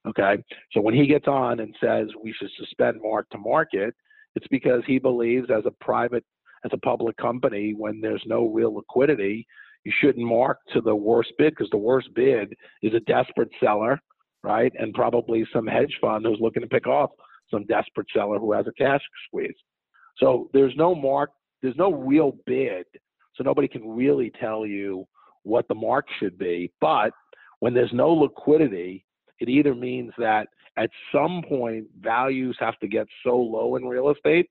Okay. 0.06 0.36
So 0.72 0.80
when 0.80 0.94
he 0.94 1.06
gets 1.06 1.26
on 1.28 1.60
and 1.60 1.74
says 1.82 2.08
we 2.22 2.32
should 2.32 2.50
suspend 2.58 3.00
mark 3.02 3.28
to 3.30 3.38
market, 3.38 3.94
it's 4.34 4.46
because 4.48 4.82
he 4.86 4.98
believes 4.98 5.48
as 5.50 5.64
a 5.66 5.84
private, 5.84 6.24
as 6.64 6.70
a 6.72 6.78
public 6.78 7.16
company, 7.16 7.74
when 7.76 8.00
there's 8.00 8.22
no 8.26 8.48
real 8.48 8.74
liquidity, 8.74 9.46
you 9.84 9.92
shouldn't 10.00 10.26
mark 10.26 10.58
to 10.72 10.80
the 10.80 10.94
worst 10.94 11.32
bid 11.38 11.52
because 11.54 11.70
the 11.70 11.76
worst 11.76 12.08
bid 12.14 12.54
is 12.82 12.94
a 12.94 13.00
desperate 13.00 13.50
seller, 13.62 14.00
right? 14.42 14.72
And 14.78 14.94
probably 14.94 15.46
some 15.52 15.66
hedge 15.66 15.96
fund 16.00 16.24
who's 16.24 16.38
looking 16.40 16.62
to 16.62 16.68
pick 16.68 16.86
off 16.86 17.10
some 17.50 17.66
desperate 17.66 18.06
seller 18.14 18.38
who 18.38 18.52
has 18.52 18.66
a 18.66 18.72
cash 18.72 19.00
squeeze. 19.26 19.54
So 20.18 20.48
there's 20.52 20.74
no 20.76 20.94
mark, 20.94 21.30
there's 21.62 21.76
no 21.76 21.92
real 21.92 22.36
bid. 22.46 22.84
So 23.40 23.44
nobody 23.44 23.68
can 23.68 23.88
really 23.88 24.30
tell 24.38 24.66
you 24.66 25.06
what 25.44 25.66
the 25.66 25.74
mark 25.74 26.04
should 26.18 26.36
be. 26.36 26.70
But 26.78 27.14
when 27.60 27.72
there's 27.72 27.92
no 27.94 28.10
liquidity, 28.10 29.06
it 29.38 29.48
either 29.48 29.74
means 29.74 30.12
that 30.18 30.48
at 30.76 30.90
some 31.10 31.42
point 31.48 31.86
values 32.02 32.54
have 32.60 32.78
to 32.80 32.86
get 32.86 33.06
so 33.24 33.38
low 33.38 33.76
in 33.76 33.86
real 33.86 34.10
estate 34.10 34.50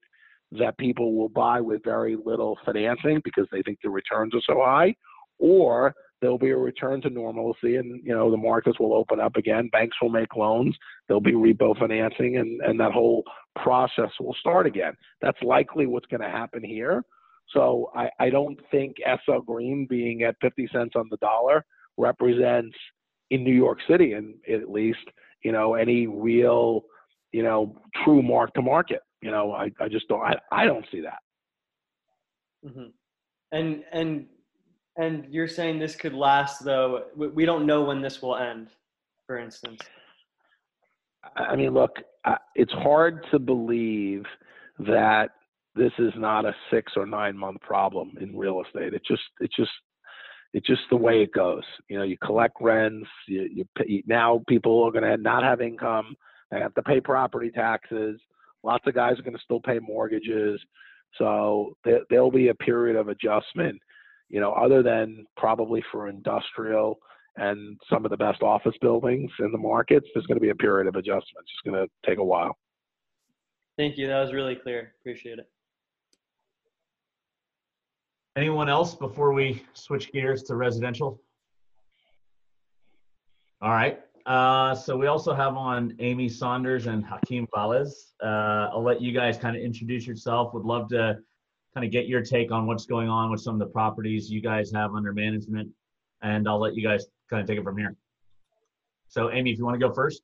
that 0.53 0.75
people 0.79 1.13
will 1.13 1.29
buy 1.29 1.61
with 1.61 1.83
very 1.83 2.17
little 2.25 2.57
financing 2.65 3.21
because 3.23 3.45
they 3.51 3.61
think 3.61 3.77
the 3.83 3.91
returns 3.91 4.33
are 4.33 4.41
so 4.47 4.63
high, 4.65 4.95
or 5.37 5.93
there'll 6.19 6.39
be 6.39 6.49
a 6.49 6.57
return 6.57 6.99
to 7.01 7.11
normalcy 7.11 7.75
and 7.75 8.03
you 8.03 8.13
know 8.13 8.31
the 8.31 8.37
markets 8.37 8.79
will 8.79 8.93
open 8.93 9.19
up 9.19 9.37
again 9.37 9.69
banks 9.71 9.95
will 10.01 10.09
make 10.09 10.35
loans 10.35 10.75
there'll 11.07 11.21
be 11.21 11.31
repo 11.31 11.77
financing 11.79 12.35
and 12.35 12.59
and 12.59 12.77
that 12.77 12.91
whole 12.91 13.23
process 13.55 14.09
will 14.19 14.35
start 14.37 14.67
again 14.67 14.91
that's 15.21 15.41
likely 15.41 15.85
what's 15.85 16.07
going 16.07 16.19
to 16.19 16.29
happen 16.29 16.61
here 16.61 17.05
so 17.53 17.91
I, 17.95 18.09
I 18.19 18.29
don't 18.29 18.59
think 18.71 18.97
SL 19.25 19.39
Green 19.39 19.87
being 19.89 20.23
at 20.23 20.35
50 20.41 20.69
cents 20.71 20.93
on 20.95 21.07
the 21.09 21.17
dollar 21.17 21.65
represents 21.97 22.75
in 23.31 23.43
New 23.43 23.53
York 23.53 23.79
City, 23.89 24.13
and 24.13 24.35
at 24.51 24.69
least, 24.69 24.99
you 25.43 25.51
know, 25.51 25.75
any 25.75 26.07
real, 26.07 26.85
you 27.31 27.43
know, 27.43 27.75
true 28.03 28.21
mark 28.21 28.53
to 28.53 28.61
market. 28.61 29.01
You 29.21 29.31
know, 29.31 29.51
I, 29.51 29.71
I 29.79 29.87
just 29.89 30.07
don't, 30.07 30.21
I, 30.21 30.35
I 30.51 30.65
don't 30.65 30.85
see 30.91 31.01
that. 31.01 31.19
Mm-hmm. 32.65 32.87
And, 33.51 33.83
and, 33.91 34.25
and 34.97 35.25
you're 35.29 35.47
saying 35.47 35.79
this 35.79 35.95
could 35.95 36.13
last 36.13 36.63
though. 36.63 37.05
We 37.15 37.45
don't 37.45 37.65
know 37.65 37.83
when 37.83 38.01
this 38.01 38.21
will 38.21 38.35
end, 38.35 38.67
for 39.25 39.37
instance. 39.37 39.81
I 41.35 41.55
mean, 41.55 41.73
look, 41.73 41.97
it's 42.55 42.71
hard 42.71 43.25
to 43.31 43.39
believe 43.39 44.23
that 44.79 45.31
this 45.75 45.91
is 45.99 46.13
not 46.15 46.45
a 46.45 46.55
six 46.71 46.93
or 46.95 47.05
nine 47.05 47.37
month 47.37 47.61
problem 47.61 48.13
in 48.19 48.35
real 48.35 48.61
estate. 48.65 48.93
It 48.93 49.01
just, 49.07 49.23
it 49.39 49.51
just 49.55 49.71
it's 50.53 50.65
just 50.65 50.81
the 50.89 50.97
way 50.97 51.21
it 51.21 51.31
goes. 51.31 51.63
You 51.89 51.99
know, 51.99 52.03
you 52.03 52.17
collect 52.23 52.55
rents. 52.59 53.07
You, 53.27 53.47
you 53.53 53.65
pay, 53.77 54.03
now 54.07 54.41
people 54.47 54.83
are 54.83 54.91
going 54.91 55.03
to 55.03 55.17
not 55.21 55.43
have 55.43 55.61
income. 55.61 56.15
They 56.51 56.59
have 56.59 56.73
to 56.75 56.81
pay 56.81 56.99
property 56.99 57.51
taxes. 57.51 58.19
Lots 58.63 58.85
of 58.87 58.95
guys 58.95 59.19
are 59.19 59.23
going 59.23 59.37
to 59.37 59.43
still 59.43 59.59
pay 59.59 59.79
mortgages. 59.79 60.59
So 61.17 61.77
there, 61.83 62.01
there'll 62.09 62.31
be 62.31 62.47
a 62.47 62.55
period 62.55 62.95
of 62.95 63.09
adjustment. 63.09 63.79
You 64.29 64.39
know, 64.39 64.51
other 64.53 64.83
than 64.83 65.25
probably 65.37 65.83
for 65.91 66.07
industrial 66.07 66.99
and 67.37 67.79
some 67.89 68.03
of 68.03 68.11
the 68.11 68.17
best 68.17 68.41
office 68.41 68.75
buildings 68.81 69.31
in 69.39 69.51
the 69.51 69.57
markets, 69.57 70.07
there's 70.13 70.25
going 70.25 70.37
to 70.37 70.41
be 70.41 70.49
a 70.49 70.55
period 70.55 70.87
of 70.87 70.95
adjustment. 70.95 71.45
It's 71.45 71.71
going 71.71 71.81
to 71.83 72.09
take 72.09 72.19
a 72.19 72.23
while. 72.23 72.57
Thank 73.77 73.97
you. 73.97 74.07
That 74.07 74.19
was 74.21 74.33
really 74.33 74.55
clear. 74.55 74.93
Appreciate 74.99 75.39
it. 75.39 75.49
Anyone 78.39 78.69
else 78.69 78.95
before 78.95 79.33
we 79.33 79.61
switch 79.73 80.13
gears 80.13 80.43
to 80.43 80.55
residential? 80.55 81.21
All 83.61 83.71
right. 83.71 83.99
Uh, 84.25 84.73
so 84.73 84.95
we 84.95 85.07
also 85.07 85.33
have 85.33 85.57
on 85.57 85.93
Amy 85.99 86.29
Saunders 86.29 86.87
and 86.87 87.03
Hakeem 87.03 87.49
Valles. 87.53 88.13
Uh, 88.23 88.69
I'll 88.71 88.81
let 88.81 89.01
you 89.01 89.11
guys 89.11 89.37
kind 89.37 89.57
of 89.57 89.61
introduce 89.61 90.07
yourself. 90.07 90.53
Would 90.53 90.63
love 90.63 90.87
to 90.87 91.17
kind 91.73 91.85
of 91.85 91.91
get 91.91 92.07
your 92.07 92.21
take 92.21 92.49
on 92.49 92.65
what's 92.65 92.85
going 92.85 93.09
on 93.09 93.29
with 93.29 93.41
some 93.41 93.55
of 93.55 93.59
the 93.59 93.73
properties 93.73 94.31
you 94.31 94.39
guys 94.39 94.71
have 94.71 94.95
under 94.95 95.11
management, 95.11 95.69
and 96.21 96.47
I'll 96.47 96.61
let 96.61 96.75
you 96.75 96.81
guys 96.81 97.07
kind 97.29 97.41
of 97.41 97.47
take 97.47 97.59
it 97.59 97.63
from 97.65 97.77
here. 97.77 97.93
So, 99.09 99.33
Amy, 99.33 99.51
if 99.51 99.57
you 99.57 99.65
want 99.65 99.77
to 99.77 99.85
go 99.85 99.93
first. 99.93 100.21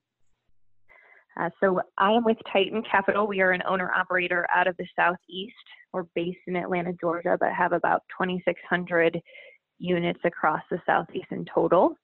Uh, 1.39 1.49
so 1.59 1.81
I 1.97 2.11
am 2.11 2.23
with 2.23 2.37
Titan 2.51 2.81
Capital. 2.89 3.27
We 3.27 3.41
are 3.41 3.51
an 3.51 3.63
owner 3.67 3.91
operator 3.91 4.47
out 4.55 4.67
of 4.67 4.77
the 4.77 4.87
Southeast. 4.95 5.53
We're 5.91 6.03
based 6.15 6.39
in 6.47 6.55
Atlanta, 6.55 6.93
Georgia, 6.99 7.37
but 7.39 7.51
have 7.51 7.73
about 7.73 8.03
2,600 8.17 9.19
units 9.79 10.19
across 10.23 10.61
the 10.71 10.79
Southeast 10.85 11.27
in 11.31 11.45
total. 11.53 11.95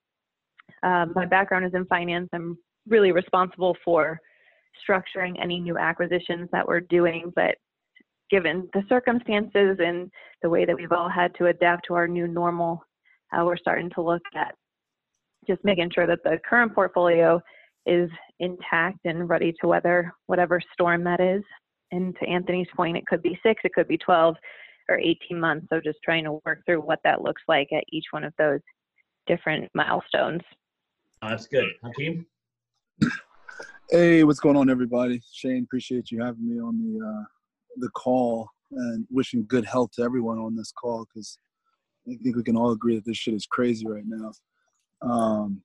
Um, 0.82 1.12
my 1.14 1.24
background 1.24 1.64
is 1.64 1.72
in 1.74 1.86
finance. 1.86 2.28
I'm 2.32 2.58
really 2.86 3.12
responsible 3.12 3.76
for 3.84 4.18
structuring 4.88 5.42
any 5.42 5.60
new 5.60 5.78
acquisitions 5.78 6.48
that 6.52 6.66
we're 6.66 6.80
doing, 6.80 7.32
but 7.34 7.54
given 8.30 8.68
the 8.72 8.82
circumstances 8.88 9.78
and 9.78 10.10
the 10.42 10.48
way 10.48 10.64
that 10.64 10.76
we've 10.76 10.92
all 10.92 11.08
had 11.08 11.34
to 11.36 11.46
adapt 11.46 11.86
to 11.86 11.94
our 11.94 12.08
new 12.08 12.26
normal, 12.26 12.82
uh, 13.32 13.44
we're 13.44 13.56
starting 13.56 13.90
to 13.90 14.02
look 14.02 14.22
at 14.34 14.54
just 15.46 15.62
making 15.64 15.90
sure 15.94 16.06
that 16.06 16.22
the 16.24 16.38
current 16.48 16.74
portfolio 16.74 17.40
is 17.86 18.10
intact 18.40 18.98
and 19.04 19.28
ready 19.28 19.52
to 19.60 19.68
weather 19.68 20.12
whatever 20.26 20.60
storm 20.72 21.04
that 21.04 21.20
is. 21.20 21.42
And 21.90 22.16
to 22.20 22.28
Anthony's 22.28 22.68
point, 22.74 22.96
it 22.96 23.06
could 23.06 23.22
be 23.22 23.38
six, 23.42 23.60
it 23.64 23.72
could 23.74 23.88
be 23.88 23.98
12 23.98 24.34
or 24.88 24.98
18 24.98 25.38
months. 25.38 25.66
So 25.70 25.80
just 25.80 25.98
trying 26.04 26.24
to 26.24 26.40
work 26.44 26.60
through 26.64 26.80
what 26.80 27.00
that 27.04 27.22
looks 27.22 27.42
like 27.48 27.68
at 27.72 27.84
each 27.90 28.06
one 28.10 28.24
of 28.24 28.32
those 28.38 28.60
different 29.26 29.70
milestones. 29.74 30.42
Oh, 31.22 31.28
that's 31.28 31.46
good. 31.46 31.66
Hakeem? 31.84 32.26
Hey, 33.90 34.24
what's 34.24 34.40
going 34.40 34.56
on, 34.56 34.70
everybody? 34.70 35.20
Shane, 35.32 35.64
appreciate 35.64 36.10
you 36.10 36.22
having 36.22 36.48
me 36.48 36.60
on 36.60 36.78
the 36.78 37.06
uh, 37.06 37.24
the 37.76 37.88
call. 37.90 38.48
and 38.70 39.06
wishing 39.10 39.44
good 39.46 39.66
health 39.66 39.90
to 39.92 40.02
everyone 40.02 40.38
on 40.38 40.56
this 40.56 40.72
call 40.72 41.04
because 41.04 41.36
I 42.08 42.16
think 42.22 42.36
we 42.36 42.42
can 42.42 42.56
all 42.56 42.72
agree 42.72 42.94
that 42.94 43.04
this 43.04 43.18
shit 43.18 43.34
is 43.34 43.46
crazy 43.46 43.86
right 43.86 44.04
now. 44.06 44.32
Um, 45.02 45.62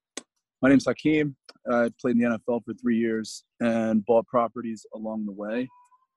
my 0.68 0.72
name's 0.72 0.86
Hakeem. 0.86 1.34
I 1.72 1.90
played 1.98 2.18
in 2.18 2.30
the 2.30 2.38
NFL 2.38 2.66
for 2.66 2.74
three 2.74 2.98
years 2.98 3.46
and 3.62 4.06
bought 4.06 4.28
properties 4.28 4.86
along 4.94 5.26
the 5.26 5.32
way. 5.32 5.66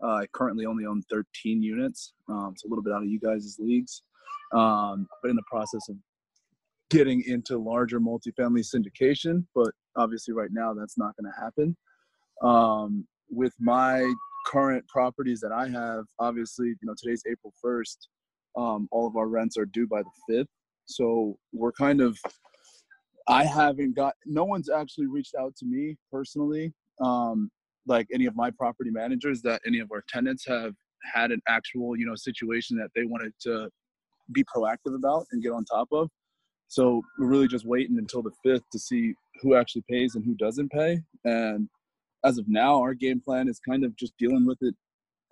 Uh, 0.02 0.14
I 0.14 0.26
currently 0.32 0.66
only 0.66 0.86
own 0.86 1.02
13 1.08 1.62
units. 1.62 2.14
Um, 2.28 2.50
it's 2.52 2.64
a 2.64 2.66
little 2.66 2.82
bit 2.82 2.92
out 2.92 3.04
of 3.04 3.08
you 3.08 3.20
guys' 3.20 3.58
leagues, 3.60 4.02
um, 4.52 5.06
but 5.22 5.30
in 5.30 5.36
the 5.36 5.44
process 5.48 5.88
of 5.88 5.94
getting 6.90 7.22
into 7.28 7.58
larger 7.58 8.00
multifamily 8.00 8.66
syndication. 8.66 9.44
But 9.54 9.70
obviously, 9.94 10.34
right 10.34 10.50
now, 10.50 10.74
that's 10.74 10.98
not 10.98 11.14
going 11.16 11.32
to 11.32 11.40
happen. 11.40 11.76
Um, 12.42 13.06
with 13.30 13.54
my 13.60 14.12
current 14.46 14.84
properties 14.88 15.38
that 15.42 15.52
I 15.52 15.68
have, 15.68 16.06
obviously, 16.18 16.70
you 16.70 16.76
know, 16.82 16.94
today's 17.00 17.22
April 17.30 17.54
1st. 17.64 17.98
Um, 18.58 18.88
all 18.90 19.06
of 19.06 19.14
our 19.14 19.28
rents 19.28 19.56
are 19.56 19.66
due 19.66 19.86
by 19.86 20.02
the 20.02 20.34
5th. 20.34 20.48
So 20.86 21.38
we're 21.52 21.70
kind 21.70 22.00
of 22.00 22.18
I 23.28 23.44
haven't 23.44 23.96
got 23.96 24.14
no 24.26 24.44
one's 24.44 24.70
actually 24.70 25.06
reached 25.06 25.34
out 25.38 25.54
to 25.56 25.66
me 25.66 25.96
personally, 26.12 26.72
um, 27.00 27.50
like 27.86 28.06
any 28.12 28.26
of 28.26 28.36
my 28.36 28.50
property 28.50 28.90
managers 28.90 29.42
that 29.42 29.60
any 29.66 29.78
of 29.80 29.90
our 29.92 30.02
tenants 30.08 30.44
have 30.46 30.74
had 31.14 31.30
an 31.30 31.40
actual, 31.48 31.96
you 31.96 32.06
know, 32.06 32.14
situation 32.14 32.76
that 32.78 32.90
they 32.94 33.04
wanted 33.04 33.32
to 33.42 33.68
be 34.32 34.44
proactive 34.44 34.94
about 34.94 35.26
and 35.32 35.42
get 35.42 35.52
on 35.52 35.64
top 35.64 35.88
of. 35.92 36.08
So 36.68 37.02
we're 37.18 37.28
really 37.28 37.48
just 37.48 37.66
waiting 37.66 37.98
until 37.98 38.22
the 38.22 38.30
fifth 38.44 38.62
to 38.72 38.78
see 38.78 39.14
who 39.42 39.54
actually 39.56 39.82
pays 39.90 40.14
and 40.14 40.24
who 40.24 40.34
doesn't 40.34 40.70
pay. 40.70 41.00
And 41.24 41.68
as 42.24 42.38
of 42.38 42.46
now, 42.48 42.80
our 42.80 42.94
game 42.94 43.20
plan 43.20 43.48
is 43.48 43.58
kind 43.58 43.84
of 43.84 43.96
just 43.96 44.12
dealing 44.18 44.46
with 44.46 44.58
it 44.60 44.74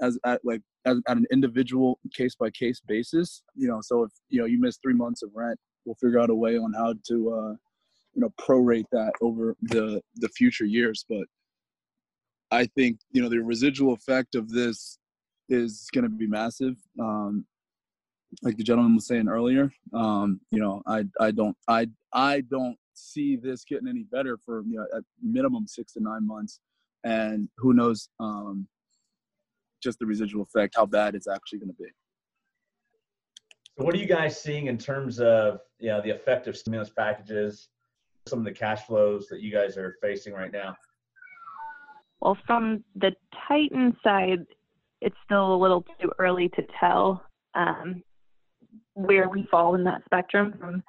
as 0.01 0.19
at 0.25 0.41
like 0.45 0.63
as, 0.85 0.99
at 1.09 1.17
an 1.17 1.27
individual 1.33 1.99
case 2.15 2.35
by 2.35 2.51
case 2.51 2.81
basis. 2.87 3.43
You 3.55 3.69
know, 3.69 3.81
so 3.83 4.05
if 4.05 4.11
you 4.29 4.41
know 4.41 4.47
you 4.47 4.61
miss 4.61 4.79
three 4.83 4.95
months 4.95 5.23
of 5.23 5.31
rent, 5.35 5.59
we'll 5.85 5.97
figure 5.97 6.19
out 6.19 6.31
a 6.31 6.35
way 6.35 6.57
on 6.57 6.73
how 6.73 6.95
to 7.09 7.31
uh, 7.33 7.55
you 8.19 8.23
know 8.25 8.33
prorate 8.41 8.87
that 8.91 9.13
over 9.21 9.55
the 9.63 10.03
the 10.17 10.29
future 10.31 10.65
years. 10.65 11.05
But 11.09 11.27
i 12.51 12.65
think 12.65 12.99
you 13.13 13.23
know 13.23 13.29
the 13.29 13.39
residual 13.39 13.93
effect 13.93 14.35
of 14.35 14.51
this 14.51 14.99
is 15.49 15.87
going 15.95 16.03
to 16.03 16.11
be 16.11 16.27
massive. 16.27 16.75
Um 17.01 17.47
like 18.43 18.57
the 18.57 18.65
gentleman 18.65 18.97
was 18.97 19.07
saying 19.07 19.27
earlier 19.27 19.73
um 19.95 20.39
you 20.51 20.61
know 20.61 20.83
i 20.87 21.03
i 21.19 21.31
don't 21.31 21.57
i 21.67 21.87
i 22.13 22.43
don't 22.43 22.77
see 22.93 23.37
this 23.37 23.65
getting 23.65 23.89
any 23.89 24.03
better 24.03 24.37
for 24.45 24.63
you 24.69 24.77
know 24.77 24.87
at 24.95 25.03
minimum 25.23 25.67
six 25.67 25.93
to 25.93 26.03
nine 26.03 26.27
months. 26.27 26.61
And 27.05 27.49
who 27.57 27.73
knows 27.73 28.09
um 28.19 28.67
just 29.81 30.01
the 30.01 30.07
residual 30.07 30.43
effect 30.43 30.75
how 30.77 30.87
bad 30.87 31.15
it's 31.15 31.29
actually 31.29 31.61
going 31.61 31.71
to 31.71 31.83
be. 31.83 31.91
So 33.79 33.85
what 33.85 33.95
are 33.95 33.99
you 33.99 34.07
guys 34.07 34.43
seeing 34.43 34.67
in 34.67 34.77
terms 34.77 35.21
of 35.21 35.61
you 35.79 35.91
know 35.91 36.01
the 36.03 36.11
effect 36.11 36.49
of 36.49 36.57
stimulus 36.57 36.91
packages 36.91 37.69
some 38.29 38.39
of 38.41 38.45
the 38.45 38.53
cash 38.53 38.87
flows 38.87 39.27
that 39.29 39.41
you 39.41 39.53
guys 39.53 39.77
are 39.77 39.97
facing 40.01 40.33
right 40.33 40.53
now? 40.53 40.77
Well, 42.21 42.37
from 42.47 42.85
the 42.97 43.13
Titan 43.47 43.97
side, 44.03 44.45
it's 45.01 45.17
still 45.25 45.55
a 45.55 45.57
little 45.57 45.85
too 46.01 46.11
early 46.19 46.49
to 46.51 46.63
tell 46.81 47.25
um, 47.55 48.03
where 48.95 49.29
we 49.29 49.47
fall 49.51 49.75
in 49.77 49.85
that 49.85 50.05
spectrum 50.05 50.55
from 50.59 50.83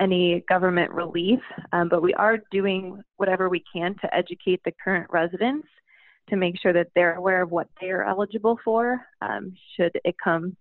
any 0.00 0.44
government 0.48 0.90
relief, 0.92 1.40
um, 1.72 1.88
but 1.88 2.02
we 2.02 2.14
are 2.14 2.38
doing 2.50 3.02
whatever 3.16 3.48
we 3.48 3.62
can 3.72 3.94
to 4.00 4.14
educate 4.14 4.60
the 4.64 4.72
current 4.82 5.08
residents 5.10 5.66
to 6.28 6.36
make 6.36 6.58
sure 6.60 6.72
that 6.72 6.88
they're 6.94 7.14
aware 7.14 7.42
of 7.42 7.50
what 7.50 7.68
they 7.80 7.90
are 7.90 8.04
eligible 8.04 8.58
for 8.64 9.00
um, 9.20 9.52
should 9.76 9.92
it 10.04 10.14
come 10.22 10.56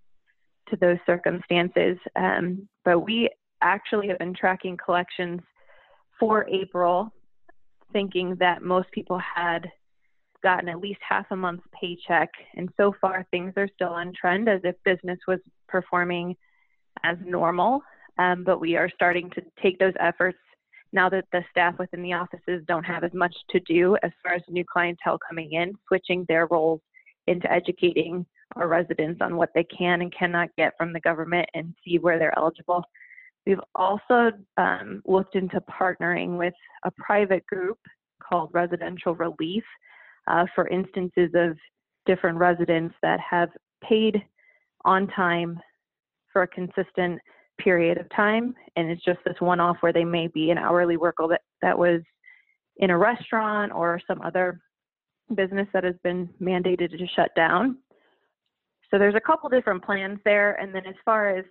to 0.70 0.76
those 0.78 0.98
circumstances. 1.06 1.98
Um, 2.16 2.68
but 2.84 3.00
we 3.00 3.30
actually 3.62 4.08
have 4.08 4.20
been 4.20 4.34
tracking 4.34 4.78
collections 4.78 5.42
for 6.22 6.48
April, 6.48 7.12
thinking 7.92 8.36
that 8.40 8.62
most 8.62 8.92
people 8.92 9.20
had 9.20 9.68
gotten 10.44 10.70
at 10.70 10.80
least 10.80 11.00
half 11.08 11.26
a 11.32 11.36
month's 11.36 11.66
paycheck. 11.80 12.30
And 12.56 12.70
so 12.78 12.94
far, 13.02 13.26
things 13.32 13.54
are 13.58 13.68
still 13.74 13.90
on 13.90 14.14
trend 14.14 14.48
as 14.48 14.62
if 14.64 14.76
business 14.86 15.18
was 15.28 15.40
performing 15.68 16.36
as 17.04 17.18
normal. 17.26 17.82
Um, 18.20 18.44
but 18.44 18.62
we 18.62 18.76
are 18.76 18.90
starting 18.94 19.32
to 19.32 19.42
take 19.62 19.80
those 19.80 19.94
efforts 20.00 20.38
now 20.94 21.10
that 21.10 21.26
the 21.32 21.44
staff 21.50 21.80
within 21.80 22.04
the 22.04 22.14
offices 22.14 22.64
don't 22.68 22.84
have 22.84 23.04
as 23.04 23.14
much 23.14 23.36
to 23.50 23.60
do 23.62 23.98
as 24.04 24.12
far 24.22 24.34
as 24.34 24.42
new 24.48 24.66
clientele 24.72 25.18
coming 25.28 25.54
in, 25.54 25.74
switching 25.88 26.26
their 26.28 26.46
roles 26.48 26.82
into 27.26 27.52
educating 27.52 28.26
our 28.58 28.68
residents 28.68 29.22
on 29.22 29.38
what 29.38 29.50
they 29.56 29.64
can 29.64 30.02
and 30.02 30.14
cannot 30.14 30.50
get 30.56 30.74
from 30.78 30.94
the 30.94 31.00
government 31.00 31.48
and 31.56 31.74
see 31.84 31.98
where 31.98 32.20
they're 32.20 32.38
eligible 32.38 32.84
We've 33.46 33.60
also 33.76 34.32
um, 34.58 35.02
looked 35.06 35.36
into 35.36 35.62
partnering 35.62 36.38
with 36.38 36.54
a 36.86 36.92
private 36.92 37.46
group 37.48 37.80
called 38.22 38.52
Residential 38.54 39.16
Relief 39.16 39.64
uh, 40.30 40.46
for 40.54 40.68
instances 40.68 41.32
of 41.34 41.58
different 42.06 42.38
residents 42.38 42.96
that 43.02 43.20
have 43.20 43.50
paid 43.84 44.24
on 44.86 45.08
time 45.08 45.60
for 46.32 46.44
a 46.44 46.48
consistent 46.48 47.20
period 47.60 47.98
of 47.98 48.08
time. 48.16 48.54
And 48.76 48.90
it's 48.90 49.04
just 49.04 49.20
this 49.26 49.36
one 49.40 49.60
off 49.60 49.78
where 49.82 49.94
they 49.94 50.06
may 50.06 50.28
be 50.28 50.52
an 50.52 50.58
hourly 50.58 50.98
worker 50.98 51.28
that, 51.30 51.42
that 51.62 51.78
was 51.78 52.02
in 52.78 52.90
a 52.90 52.98
restaurant 52.98 53.72
or 53.72 54.00
some 54.08 54.22
other 54.22 54.60
business 55.36 55.68
that 55.74 55.84
has 55.84 55.96
been 56.04 56.30
mandated 56.42 56.98
to 56.98 57.08
shut 57.16 57.32
down. 57.36 57.78
So 58.90 58.98
there's 58.98 59.16
a 59.16 59.22
couple 59.22 59.50
different 59.50 59.84
plans 59.84 60.20
there. 60.26 60.54
And 60.56 60.74
then 60.74 60.86
as 60.86 60.96
far 61.06 61.38
as 61.38 61.46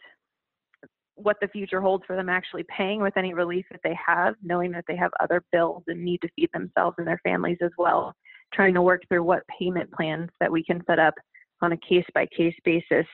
what 1.22 1.36
the 1.40 1.48
future 1.48 1.80
holds 1.80 2.04
for 2.06 2.16
them 2.16 2.28
actually 2.28 2.64
paying 2.64 3.00
with 3.00 3.16
any 3.16 3.34
relief 3.34 3.64
that 3.70 3.80
they 3.82 3.96
have, 4.06 4.34
knowing 4.42 4.70
that 4.72 4.84
they 4.88 4.96
have 4.96 5.10
other 5.20 5.42
bills 5.52 5.82
and 5.86 6.04
need 6.04 6.20
to 6.22 6.28
feed 6.36 6.50
themselves 6.52 6.96
and 6.98 7.06
their 7.06 7.20
families 7.22 7.58
as 7.62 7.70
well, 7.78 8.14
trying 8.52 8.74
to 8.74 8.82
work 8.82 9.02
through 9.08 9.22
what 9.22 9.42
payment 9.58 9.90
plans 9.92 10.28
that 10.40 10.50
we 10.50 10.64
can 10.64 10.82
set 10.86 10.98
up 10.98 11.14
on 11.62 11.72
a 11.72 11.76
case 11.76 12.04
by 12.14 12.26
case 12.26 12.54
basis 12.64 13.06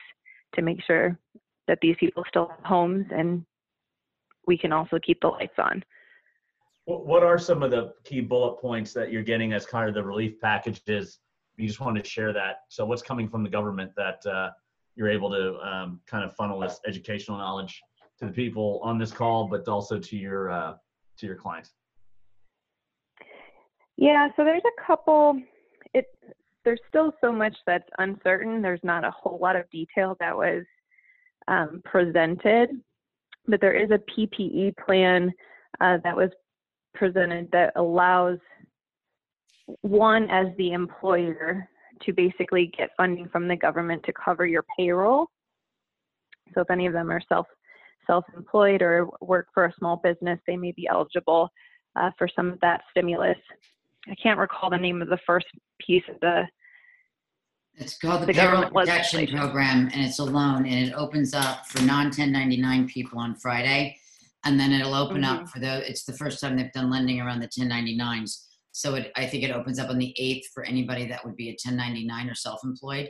to 0.55 0.61
make 0.61 0.81
sure 0.85 1.17
that 1.67 1.79
these 1.81 1.95
people 1.99 2.23
still 2.27 2.47
have 2.47 2.65
homes 2.65 3.05
and 3.11 3.45
we 4.45 4.57
can 4.57 4.71
also 4.71 4.97
keep 4.99 5.19
the 5.21 5.27
lights 5.27 5.57
on. 5.57 5.83
What 6.85 7.21
are 7.21 7.37
some 7.37 7.63
of 7.63 7.71
the 7.71 7.93
key 8.05 8.21
bullet 8.21 8.61
points 8.61 8.93
that 8.93 9.11
you're 9.11 9.23
getting 9.23 9.51
as 9.51 9.65
kind 9.65 9.89
of 9.89 9.93
the 9.93 10.03
relief 10.03 10.39
packages? 10.39 11.19
You 11.57 11.67
just 11.67 11.81
want 11.81 11.97
to 11.97 12.09
share 12.09 12.31
that. 12.31 12.61
So, 12.69 12.85
what's 12.85 13.01
coming 13.01 13.27
from 13.27 13.43
the 13.43 13.49
government 13.49 13.91
that 13.97 14.25
uh, 14.25 14.51
you're 14.95 15.09
able 15.09 15.29
to 15.31 15.59
um, 15.59 15.99
kind 16.07 16.23
of 16.23 16.33
funnel 16.33 16.61
this 16.61 16.79
educational 16.87 17.37
knowledge 17.37 17.81
to 18.19 18.25
the 18.25 18.31
people 18.31 18.79
on 18.83 18.97
this 18.97 19.11
call, 19.11 19.47
but 19.47 19.67
also 19.67 19.99
to 19.99 20.17
your 20.17 20.49
uh, 20.49 20.73
to 21.17 21.25
your 21.25 21.35
clients? 21.35 21.73
Yeah, 23.97 24.29
so 24.35 24.43
there's 24.43 24.63
a 24.65 24.85
couple. 24.85 25.41
It 25.93 26.05
there's 26.63 26.81
still 26.89 27.13
so 27.21 27.31
much 27.31 27.55
that's 27.65 27.87
uncertain. 27.97 28.61
There's 28.61 28.83
not 28.83 29.03
a 29.03 29.11
whole 29.11 29.39
lot 29.41 29.55
of 29.55 29.69
detail 29.71 30.15
that 30.19 30.35
was 30.35 30.63
um, 31.47 31.81
presented, 31.85 32.69
but 33.47 33.61
there 33.61 33.73
is 33.73 33.89
a 33.91 33.99
PPE 34.11 34.75
plan 34.85 35.31
uh, 35.79 35.97
that 36.03 36.15
was 36.15 36.29
presented 36.93 37.49
that 37.51 37.71
allows 37.75 38.39
one 39.81 40.29
as 40.29 40.47
the 40.57 40.71
employer 40.71 41.67
to 42.03 42.13
basically 42.13 42.71
get 42.77 42.89
funding 42.95 43.27
from 43.29 43.47
the 43.47 43.55
government 43.55 44.03
to 44.03 44.13
cover 44.13 44.45
your 44.45 44.63
payroll. 44.77 45.27
So 46.53 46.61
if 46.61 46.71
any 46.71 46.85
of 46.85 46.93
them 46.93 47.11
are 47.11 47.21
self 47.27 47.47
self-employed 48.07 48.81
or 48.81 49.09
work 49.21 49.47
for 49.53 49.65
a 49.65 49.73
small 49.77 49.97
business, 49.97 50.39
they 50.47 50.57
may 50.57 50.71
be 50.71 50.87
eligible 50.87 51.49
uh, 51.97 52.11
for 52.17 52.27
some 52.35 52.51
of 52.51 52.59
that 52.61 52.81
stimulus. 52.91 53.37
I 54.09 54.15
can't 54.15 54.39
recall 54.39 54.69
the 54.69 54.77
name 54.77 55.01
of 55.01 55.09
the 55.09 55.19
first 55.25 55.47
piece 55.85 56.03
of 56.09 56.19
the. 56.21 56.43
It's 57.75 57.97
called 57.97 58.23
the, 58.23 58.27
the 58.27 58.33
Payroll 58.33 58.69
Protection 58.69 59.27
Program, 59.27 59.89
and 59.93 60.05
it's 60.05 60.19
a 60.19 60.23
loan, 60.23 60.65
and 60.65 60.87
it 60.87 60.93
opens 60.93 61.33
up 61.33 61.67
for 61.67 61.83
non-1099 61.83 62.87
people 62.87 63.19
on 63.19 63.35
Friday, 63.35 63.97
and 64.45 64.59
then 64.59 64.71
it'll 64.71 64.95
open 64.95 65.21
mm-hmm. 65.21 65.43
up 65.43 65.49
for 65.49 65.59
the. 65.59 65.87
It's 65.87 66.05
the 66.05 66.13
first 66.13 66.39
time 66.39 66.55
they've 66.55 66.71
done 66.71 66.89
lending 66.89 67.19
around 67.21 67.39
the 67.39 67.47
1099s, 67.47 68.45
so 68.71 68.95
it, 68.95 69.11
I 69.15 69.25
think 69.25 69.43
it 69.43 69.51
opens 69.51 69.79
up 69.79 69.89
on 69.89 69.99
the 69.99 70.15
8th 70.19 70.45
for 70.53 70.63
anybody 70.63 71.05
that 71.07 71.23
would 71.25 71.35
be 71.35 71.49
a 71.49 71.57
1099 71.63 72.29
or 72.29 72.35
self-employed, 72.35 73.09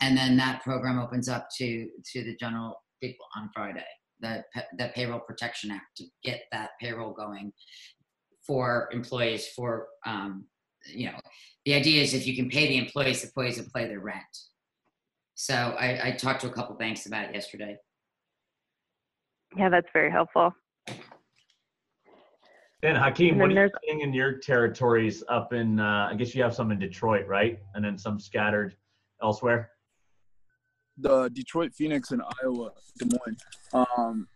and 0.00 0.16
then 0.16 0.36
that 0.38 0.62
program 0.62 0.98
opens 0.98 1.28
up 1.28 1.48
to 1.58 1.88
to 2.12 2.24
the 2.24 2.36
general 2.36 2.82
people 3.00 3.26
on 3.36 3.50
Friday 3.54 3.84
the, 4.20 4.44
the 4.78 4.90
Payroll 4.94 5.20
Protection 5.20 5.70
Act 5.70 5.96
to 5.96 6.04
get 6.22 6.42
that 6.52 6.70
payroll 6.80 7.12
going 7.12 7.52
for 8.46 8.88
employees 8.92 9.48
for, 9.48 9.88
um, 10.06 10.44
you 10.86 11.06
know, 11.06 11.18
the 11.64 11.74
idea 11.74 12.02
is 12.02 12.14
if 12.14 12.26
you 12.26 12.36
can 12.36 12.48
pay 12.48 12.68
the 12.68 12.78
employees, 12.78 13.22
the 13.22 13.28
employees 13.28 13.58
will 13.58 13.66
pay 13.74 13.88
their 13.88 14.00
rent. 14.00 14.22
So 15.34 15.54
I, 15.54 16.08
I 16.08 16.12
talked 16.12 16.42
to 16.42 16.48
a 16.48 16.52
couple 16.52 16.76
banks 16.76 17.06
about 17.06 17.26
it 17.26 17.34
yesterday. 17.34 17.76
Yeah, 19.56 19.68
that's 19.68 19.88
very 19.92 20.10
helpful. 20.10 20.52
And 22.82 22.98
Hakeem, 22.98 23.30
and 23.30 23.40
what 23.40 23.50
are 23.50 23.64
you 23.64 23.70
seeing 23.86 24.00
in 24.02 24.12
your 24.12 24.38
territories 24.38 25.24
up 25.30 25.54
in, 25.54 25.80
uh, 25.80 26.08
I 26.10 26.14
guess 26.16 26.34
you 26.34 26.42
have 26.42 26.54
some 26.54 26.70
in 26.70 26.78
Detroit, 26.78 27.26
right? 27.26 27.58
And 27.74 27.82
then 27.82 27.96
some 27.96 28.20
scattered 28.20 28.76
elsewhere? 29.22 29.70
The 30.98 31.28
Detroit, 31.32 31.72
Phoenix, 31.74 32.10
and 32.10 32.22
Iowa, 32.42 32.70
Des 32.98 33.06
Moines. 33.06 33.38
Um, 33.72 34.28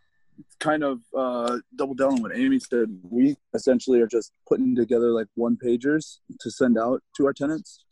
kind 0.61 0.84
of 0.84 1.00
uh, 1.16 1.59
double 1.76 1.94
down 1.94 2.14
on 2.14 2.22
what 2.22 2.36
Amy 2.36 2.59
said. 2.59 2.88
We 3.02 3.36
essentially 3.54 4.00
are 4.00 4.06
just 4.06 4.32
putting 4.46 4.74
together 4.74 5.11
like 5.11 5.26
one 5.34 5.56
pagers 5.56 6.18
to 6.40 6.50
send 6.50 6.78
out 6.78 7.02
to 7.16 7.26
our 7.26 7.32
tenants. 7.32 7.84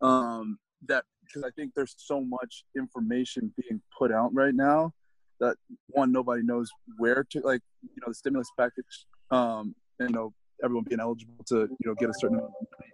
Um, 0.00 0.58
that 0.86 1.04
because 1.24 1.44
I 1.44 1.50
think 1.50 1.72
there's 1.74 1.94
so 1.98 2.20
much 2.20 2.64
information 2.76 3.52
being 3.56 3.80
put 3.96 4.12
out 4.12 4.34
right 4.34 4.54
now 4.54 4.92
that 5.40 5.56
one 5.88 6.12
nobody 6.12 6.42
knows 6.42 6.70
where 6.98 7.24
to 7.30 7.40
like 7.40 7.62
you 7.82 8.00
know 8.00 8.08
the 8.08 8.14
stimulus 8.14 8.50
package 8.58 9.06
um 9.30 9.74
you 9.98 10.08
know 10.08 10.32
everyone 10.62 10.84
being 10.88 11.00
eligible 11.00 11.42
to 11.46 11.60
you 11.60 11.86
know 11.86 11.94
get 11.94 12.10
a 12.10 12.14
certain 12.14 12.36
amount 12.36 12.52
of 12.60 12.66
money. 12.78 12.92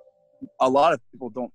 a 0.60 0.68
lot 0.68 0.92
of 0.92 1.00
people 1.10 1.30
don't 1.30 1.52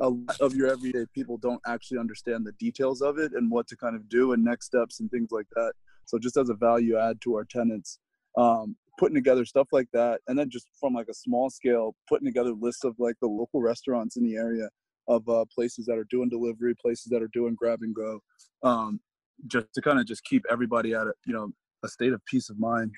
a 0.00 0.08
lot 0.08 0.40
of 0.40 0.54
your 0.54 0.68
everyday 0.68 1.04
people 1.14 1.36
don't 1.36 1.60
actually 1.66 1.98
understand 1.98 2.44
the 2.44 2.52
details 2.52 3.00
of 3.00 3.18
it 3.18 3.32
and 3.32 3.50
what 3.50 3.66
to 3.68 3.76
kind 3.76 3.94
of 3.94 4.08
do 4.08 4.32
and 4.32 4.42
next 4.42 4.66
steps 4.66 5.00
and 5.00 5.10
things 5.10 5.30
like 5.30 5.46
that. 5.54 5.72
So 6.04 6.18
just 6.18 6.36
as 6.36 6.48
a 6.50 6.54
value 6.54 6.98
add 6.98 7.20
to 7.22 7.34
our 7.34 7.44
tenants 7.44 7.98
um, 8.36 8.76
putting 8.98 9.14
together 9.14 9.44
stuff 9.44 9.68
like 9.72 9.88
that 9.92 10.20
and 10.28 10.38
then 10.38 10.50
just 10.50 10.68
from 10.78 10.94
like 10.94 11.08
a 11.08 11.14
small 11.14 11.50
scale 11.50 11.94
putting 12.08 12.26
together 12.26 12.52
lists 12.52 12.84
of 12.84 12.94
like 12.98 13.16
the 13.20 13.28
local 13.28 13.60
restaurants 13.60 14.16
in 14.16 14.24
the 14.24 14.36
area 14.36 14.68
of 15.08 15.28
uh, 15.28 15.44
places 15.54 15.86
that 15.86 15.98
are 15.98 16.06
doing 16.10 16.28
delivery 16.28 16.74
places 16.74 17.06
that 17.10 17.22
are 17.22 17.30
doing 17.32 17.54
grab 17.54 17.80
and 17.82 17.94
go 17.94 18.20
um, 18.62 19.00
just 19.46 19.66
to 19.74 19.80
kind 19.80 19.98
of 19.98 20.06
just 20.06 20.24
keep 20.24 20.44
everybody 20.50 20.94
at 20.94 21.06
a 21.06 21.12
you 21.26 21.32
know 21.32 21.50
a 21.84 21.88
state 21.88 22.12
of 22.12 22.24
peace 22.24 22.50
of 22.50 22.58
mind. 22.58 22.90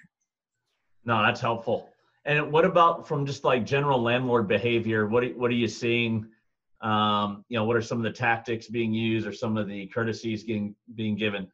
No 1.05 1.20
that's 1.22 1.40
helpful. 1.40 1.90
And 2.24 2.51
what 2.51 2.64
about 2.64 3.07
from 3.07 3.24
just 3.24 3.44
like 3.44 3.64
general 3.64 4.03
landlord 4.03 4.49
behavior? 4.49 5.07
What, 5.07 5.36
what 5.36 5.49
are 5.51 5.55
you 5.55 5.68
seeing 5.68 6.26
um, 6.80 7.44
you 7.48 7.58
know 7.58 7.64
what 7.64 7.76
are 7.76 7.82
some 7.82 7.98
of 7.98 8.04
the 8.04 8.12
tactics 8.12 8.68
being 8.68 8.92
used 8.92 9.26
or 9.26 9.32
some 9.32 9.56
of 9.56 9.68
the 9.68 9.86
courtesies 9.86 10.44
getting 10.44 10.74
being 10.94 11.16
given? 11.16 11.48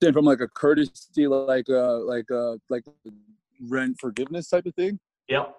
Then 0.00 0.12
from 0.12 0.24
like 0.24 0.40
a 0.40 0.48
courtesy 0.48 1.26
like 1.26 1.68
uh 1.68 1.98
like 2.00 2.30
uh 2.30 2.56
like 2.68 2.84
rent 3.68 3.96
forgiveness 4.00 4.48
type 4.48 4.66
of 4.66 4.74
thing? 4.74 4.98
Yep. 5.28 5.54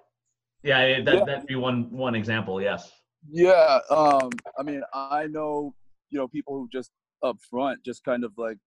Yeah 0.63 1.01
that, 1.01 1.13
yeah. 1.13 1.25
that'd 1.25 1.47
be 1.47 1.55
one 1.55 1.91
one 1.91 2.15
example 2.15 2.61
yes. 2.61 2.91
Yeah 3.29 3.79
um 3.89 4.29
i 4.59 4.63
mean 4.63 4.81
i 4.93 5.27
know 5.27 5.73
you 6.09 6.19
know 6.19 6.27
people 6.27 6.55
who 6.55 6.67
just 6.71 6.91
up 7.23 7.37
front 7.49 7.83
just 7.83 8.03
kind 8.03 8.23
of 8.23 8.33
like 8.37 8.57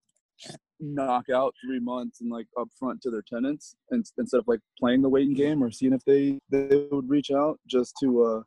knock 0.80 1.28
out 1.30 1.54
three 1.64 1.80
months 1.80 2.20
and 2.20 2.30
like 2.30 2.46
up 2.58 2.68
front 2.78 3.00
to 3.02 3.10
their 3.10 3.22
tenants 3.22 3.76
and, 3.90 4.04
instead 4.18 4.38
of 4.38 4.48
like 4.48 4.60
playing 4.78 5.02
the 5.02 5.08
waiting 5.08 5.34
game 5.34 5.62
or 5.62 5.70
seeing 5.70 5.92
if 5.92 6.04
they 6.04 6.38
they 6.50 6.86
would 6.90 7.08
reach 7.08 7.30
out 7.30 7.58
just 7.66 7.94
to 8.00 8.22
uh 8.22 8.42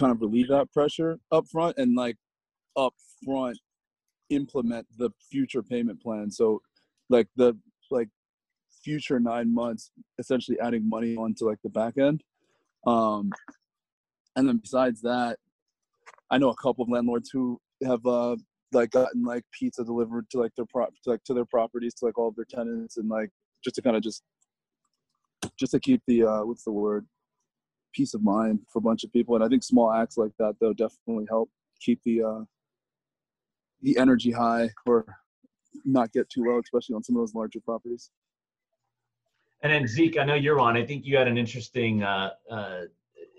kind 0.00 0.12
of 0.12 0.20
relieve 0.20 0.48
that 0.48 0.72
pressure 0.72 1.18
up 1.30 1.46
front 1.48 1.76
and 1.78 1.94
like 1.94 2.16
up 2.76 2.94
front 3.24 3.58
implement 4.30 4.86
the 4.98 5.10
future 5.30 5.62
payment 5.62 6.00
plan. 6.02 6.30
So 6.30 6.62
like 7.08 7.28
the 7.36 7.56
like 7.90 8.08
future 8.82 9.20
nine 9.20 9.52
months 9.52 9.90
essentially 10.18 10.58
adding 10.60 10.88
money 10.88 11.16
onto 11.16 11.48
like 11.48 11.58
the 11.62 11.70
back 11.70 11.98
end. 11.98 12.22
Um 12.86 13.30
and 14.36 14.48
then 14.48 14.58
besides 14.58 15.00
that 15.02 15.38
i 16.30 16.38
know 16.38 16.50
a 16.50 16.56
couple 16.56 16.82
of 16.82 16.90
landlords 16.90 17.30
who 17.30 17.60
have 17.84 18.04
uh 18.06 18.36
like 18.72 18.90
gotten 18.90 19.24
like 19.24 19.44
pizza 19.52 19.84
delivered 19.84 20.28
to 20.30 20.38
like 20.38 20.52
their 20.56 20.66
prop 20.66 20.90
to, 21.02 21.10
like 21.10 21.24
to 21.24 21.34
their 21.34 21.44
properties 21.44 21.94
to 21.94 22.04
like 22.04 22.18
all 22.18 22.28
of 22.28 22.36
their 22.36 22.46
tenants 22.48 22.96
and 22.96 23.08
like 23.08 23.30
just 23.64 23.74
to 23.74 23.82
kind 23.82 23.96
of 23.96 24.02
just 24.02 24.22
just 25.58 25.72
to 25.72 25.80
keep 25.80 26.00
the 26.06 26.22
uh 26.22 26.44
what's 26.44 26.64
the 26.64 26.72
word 26.72 27.06
peace 27.92 28.14
of 28.14 28.22
mind 28.22 28.60
for 28.72 28.78
a 28.78 28.82
bunch 28.82 29.04
of 29.04 29.12
people. 29.12 29.34
And 29.34 29.44
i 29.44 29.48
think 29.48 29.62
small 29.62 29.92
acts 29.92 30.16
like 30.16 30.32
that 30.38 30.54
though 30.60 30.72
definitely 30.72 31.26
help 31.28 31.50
keep 31.80 32.02
the 32.04 32.22
uh 32.22 32.40
the 33.82 33.96
energy 33.96 34.30
high 34.30 34.68
or 34.86 35.04
not 35.84 36.12
get 36.12 36.28
too 36.28 36.44
low 36.44 36.60
especially 36.60 36.94
on 36.94 37.02
some 37.02 37.16
of 37.16 37.22
those 37.22 37.34
larger 37.34 37.60
properties. 37.60 38.10
And 39.62 39.72
then 39.72 39.86
zeke 39.86 40.18
i 40.18 40.24
know 40.24 40.34
you're 40.34 40.60
on. 40.60 40.76
I 40.76 40.84
think 40.84 41.04
you 41.04 41.16
had 41.16 41.28
an 41.28 41.38
interesting 41.38 42.02
uh, 42.02 42.30
uh 42.50 42.82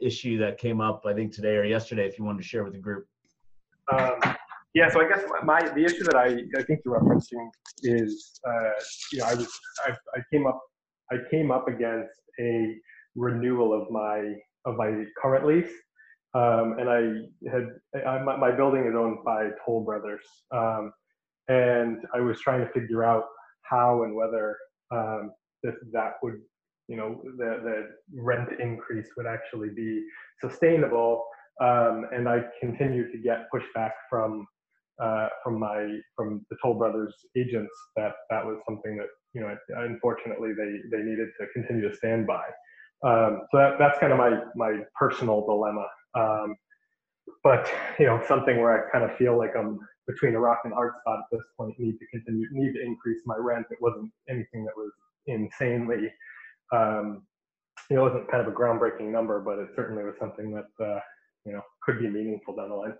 issue 0.01 0.39
that 0.39 0.57
came 0.57 0.81
up 0.81 1.05
i 1.05 1.13
think 1.13 1.31
today 1.31 1.55
or 1.55 1.63
yesterday 1.63 2.07
if 2.07 2.17
you 2.17 2.25
wanted 2.25 2.39
to 2.39 2.47
share 2.47 2.63
with 2.63 2.73
the 2.73 2.79
group. 2.79 3.07
Um, 3.91 4.35
yeah, 4.73 4.89
so 4.89 5.01
I 5.01 5.09
guess 5.09 5.23
my 5.43 5.59
the 5.61 5.83
issue 5.83 6.03
that 6.03 6.15
I, 6.15 6.27
I 6.57 6.63
think 6.63 6.79
you're 6.85 6.97
referencing 6.97 7.49
is 7.83 8.39
uh, 8.47 8.71
you 9.11 9.19
know 9.19 9.25
I 9.25 9.35
was 9.35 9.51
I, 9.85 9.91
I 10.15 10.21
came 10.31 10.47
up 10.47 10.61
I 11.11 11.17
came 11.29 11.51
up 11.51 11.67
against 11.67 12.21
a 12.39 12.75
renewal 13.15 13.73
of 13.73 13.89
my 13.91 14.33
of 14.65 14.75
my 14.75 15.03
current 15.21 15.45
lease, 15.45 15.73
um, 16.33 16.77
and 16.79 16.89
I 16.89 17.51
had 17.51 18.05
I, 18.07 18.23
my, 18.23 18.37
my, 18.37 18.51
building 18.51 18.85
is 18.85 18.95
owned 18.95 19.23
by 19.25 19.49
Toll 19.65 19.83
Brothers, 19.83 20.23
um, 20.51 20.93
and 21.47 21.97
I 22.13 22.19
was 22.19 22.39
trying 22.39 22.65
to 22.65 22.71
figure 22.71 23.03
out 23.03 23.25
how 23.63 24.03
and 24.03 24.15
whether 24.15 24.57
um, 24.91 25.31
that 25.63 25.75
that 25.91 26.13
would 26.23 26.39
you 26.87 26.95
know 26.95 27.21
the 27.37 27.59
the 27.63 28.21
rent 28.21 28.49
increase 28.59 29.07
would 29.17 29.25
actually 29.27 29.69
be 29.75 30.05
sustainable. 30.39 31.25
Um, 31.59 32.05
and 32.11 32.27
I 32.27 32.43
continued 32.59 33.11
to 33.11 33.19
get 33.19 33.47
pushback 33.53 33.91
from 34.09 34.47
uh, 35.01 35.27
from 35.43 35.59
my 35.59 35.99
from 36.15 36.45
the 36.49 36.57
Toll 36.63 36.75
Brothers 36.75 37.13
agents 37.37 37.73
that 37.95 38.13
that 38.29 38.45
was 38.45 38.57
something 38.67 38.97
that 38.97 39.07
you 39.33 39.41
know 39.41 39.55
unfortunately 39.83 40.51
they 40.53 40.77
they 40.95 41.03
needed 41.03 41.29
to 41.39 41.47
continue 41.53 41.89
to 41.89 41.95
stand 41.95 42.25
by. 42.25 42.43
Um, 43.03 43.41
so 43.51 43.57
that, 43.57 43.77
that's 43.79 43.99
kind 43.99 44.11
of 44.11 44.17
my 44.17 44.41
my 44.55 44.79
personal 44.97 45.45
dilemma. 45.45 45.85
Um, 46.15 46.55
but 47.43 47.71
you 47.99 48.05
know 48.05 48.21
something 48.27 48.59
where 48.59 48.87
I 48.87 48.91
kind 48.91 49.09
of 49.09 49.17
feel 49.17 49.37
like 49.37 49.51
I'm 49.57 49.79
between 50.07 50.35
a 50.35 50.39
rock 50.39 50.59
and 50.63 50.73
a 50.73 50.75
hard 50.75 50.93
spot 51.01 51.19
at 51.19 51.25
this 51.31 51.45
point. 51.57 51.79
Need 51.79 51.97
to 51.99 52.05
continue 52.07 52.47
need 52.51 52.73
to 52.73 52.81
increase 52.81 53.21
my 53.25 53.35
rent. 53.37 53.65
It 53.71 53.81
wasn't 53.81 54.11
anything 54.29 54.65
that 54.65 54.75
was 54.75 54.91
insanely. 55.27 56.11
Um, 56.71 57.23
you 57.89 57.95
know, 57.95 58.05
it 58.05 58.13
wasn't 58.13 58.31
kind 58.31 58.45
of 58.45 58.53
a 58.53 58.55
groundbreaking 58.55 59.11
number, 59.11 59.39
but 59.39 59.59
it 59.59 59.69
certainly 59.75 60.03
was 60.03 60.15
something 60.19 60.51
that 60.51 60.85
uh, 60.85 60.99
you 61.45 61.53
know 61.53 61.61
could 61.83 61.99
be 61.99 62.07
meaningful 62.07 62.55
down 62.55 62.69
the 62.69 62.75
line. 62.75 62.93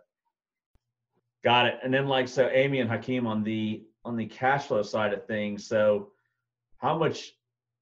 Got 1.44 1.68
it. 1.68 1.80
And 1.84 1.94
then 1.94 2.08
like 2.08 2.28
so 2.28 2.50
Amy 2.50 2.80
and 2.80 2.90
Hakeem 2.90 3.28
on 3.28 3.44
the 3.44 3.84
on 4.04 4.16
the 4.16 4.26
cash 4.26 4.66
flow 4.66 4.82
side 4.82 5.14
of 5.14 5.26
things. 5.26 5.66
So 5.66 6.12
how 6.78 6.98
much 6.98 7.34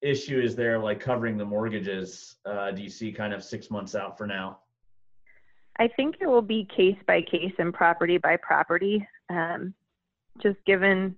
issue 0.02 0.40
is 0.40 0.56
there 0.56 0.80
like 0.80 1.00
covering 1.00 1.38
the 1.38 1.46
mortgages? 1.46 2.36
Uh, 2.46 2.72
do 2.72 2.82
you 2.82 2.90
see 2.90 3.12
kind 3.12 3.34
of 3.34 3.44
six 3.44 3.70
months 3.70 3.96
out 3.96 4.18
for 4.18 4.26
now? 4.26 4.60
I 5.78 5.88
think 5.88 6.16
it 6.20 6.28
will 6.28 6.42
be 6.42 6.68
case 6.76 6.98
by 7.08 7.22
case 7.22 7.54
and 7.58 7.74
property 7.74 8.18
by 8.18 8.38
property. 8.38 9.06
Um, 9.30 9.74
just 10.42 10.58
given 10.66 11.18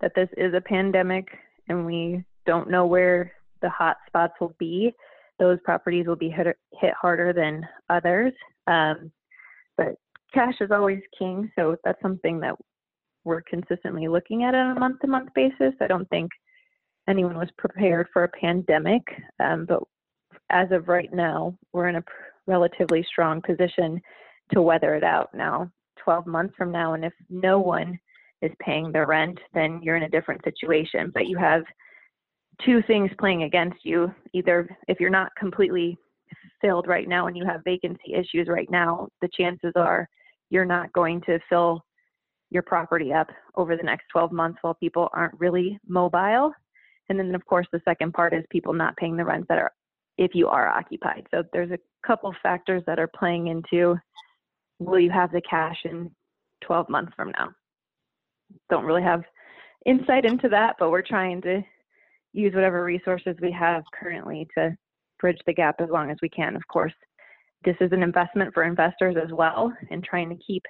that 0.00 0.14
this 0.14 0.28
is 0.36 0.54
a 0.54 0.60
pandemic 0.60 1.26
and 1.68 1.86
we 1.86 2.24
don't 2.46 2.70
know 2.70 2.86
where 2.86 3.32
the 3.62 3.70
hot 3.70 3.96
spots 4.06 4.34
will 4.40 4.54
be, 4.58 4.92
those 5.38 5.58
properties 5.64 6.06
will 6.06 6.16
be 6.16 6.28
hit, 6.28 6.46
hit 6.80 6.92
harder 7.00 7.32
than 7.32 7.66
others. 7.88 8.32
Um, 8.66 9.10
but 9.76 9.94
cash 10.32 10.54
is 10.60 10.70
always 10.70 11.00
king, 11.18 11.50
so 11.56 11.76
that's 11.84 12.00
something 12.02 12.40
that 12.40 12.54
we're 13.24 13.42
consistently 13.42 14.08
looking 14.08 14.44
at 14.44 14.54
on 14.54 14.76
a 14.76 14.80
month 14.80 15.00
to 15.00 15.06
month 15.06 15.30
basis. 15.34 15.74
I 15.80 15.86
don't 15.86 16.08
think 16.10 16.30
anyone 17.08 17.36
was 17.36 17.50
prepared 17.58 18.08
for 18.12 18.24
a 18.24 18.28
pandemic, 18.28 19.02
um, 19.40 19.66
but 19.66 19.82
as 20.50 20.70
of 20.70 20.88
right 20.88 21.12
now, 21.12 21.56
we're 21.72 21.88
in 21.88 21.96
a 21.96 22.04
relatively 22.46 23.04
strong 23.08 23.40
position 23.42 24.00
to 24.52 24.62
weather 24.62 24.94
it 24.94 25.04
out 25.04 25.34
now. 25.34 25.70
12 25.98 26.26
months 26.26 26.54
from 26.56 26.70
now, 26.70 26.92
and 26.92 27.04
if 27.04 27.12
no 27.30 27.58
one 27.58 27.98
is 28.42 28.52
paying 28.60 28.92
their 28.92 29.06
rent, 29.06 29.38
then 29.54 29.80
you're 29.82 29.96
in 29.96 30.02
a 30.02 30.08
different 30.08 30.42
situation. 30.44 31.10
But 31.14 31.26
you 31.26 31.38
have 31.38 31.62
two 32.64 32.82
things 32.82 33.10
playing 33.18 33.44
against 33.44 33.84
you. 33.84 34.14
Either 34.34 34.68
if 34.86 35.00
you're 35.00 35.10
not 35.10 35.34
completely 35.36 35.96
filled 36.60 36.86
right 36.86 37.08
now 37.08 37.26
and 37.26 37.36
you 37.36 37.44
have 37.46 37.62
vacancy 37.64 38.14
issues 38.14 38.48
right 38.48 38.70
now, 38.70 39.08
the 39.22 39.28
chances 39.28 39.72
are 39.76 40.08
you're 40.50 40.64
not 40.64 40.92
going 40.92 41.20
to 41.22 41.38
fill 41.48 41.82
your 42.50 42.62
property 42.62 43.12
up 43.12 43.28
over 43.56 43.76
the 43.76 43.82
next 43.82 44.04
12 44.12 44.30
months 44.30 44.58
while 44.62 44.74
people 44.74 45.08
aren't 45.12 45.38
really 45.40 45.78
mobile. 45.88 46.52
And 47.08 47.18
then, 47.18 47.34
of 47.34 47.44
course, 47.46 47.66
the 47.72 47.80
second 47.84 48.12
part 48.12 48.32
is 48.32 48.44
people 48.50 48.72
not 48.72 48.96
paying 48.96 49.16
the 49.16 49.24
rents 49.24 49.46
that 49.48 49.58
are 49.58 49.72
if 50.16 50.34
you 50.34 50.48
are 50.48 50.68
occupied. 50.68 51.26
So 51.30 51.42
there's 51.52 51.72
a 51.72 51.78
couple 52.06 52.34
factors 52.42 52.82
that 52.86 52.98
are 52.98 53.10
playing 53.18 53.48
into 53.48 53.96
will 54.78 55.00
you 55.00 55.10
have 55.10 55.32
the 55.32 55.42
cash 55.42 55.76
in 55.84 56.10
12 56.62 56.88
months 56.88 57.12
from 57.16 57.32
now? 57.36 57.50
Don't 58.70 58.84
really 58.84 59.02
have 59.02 59.22
insight 59.86 60.24
into 60.24 60.48
that, 60.50 60.76
but 60.78 60.90
we're 60.90 61.02
trying 61.02 61.42
to 61.42 61.62
use 62.32 62.54
whatever 62.54 62.84
resources 62.84 63.36
we 63.40 63.50
have 63.52 63.82
currently 63.98 64.46
to 64.56 64.76
bridge 65.20 65.40
the 65.46 65.52
gap 65.52 65.76
as 65.80 65.88
long 65.90 66.10
as 66.10 66.16
we 66.22 66.28
can, 66.28 66.56
of 66.56 66.62
course 66.68 66.92
this 67.64 67.76
is 67.80 67.92
an 67.92 68.02
investment 68.02 68.52
for 68.52 68.64
investors 68.64 69.16
as 69.22 69.32
well 69.32 69.72
and 69.90 70.04
trying 70.04 70.28
to 70.28 70.44
keep 70.46 70.62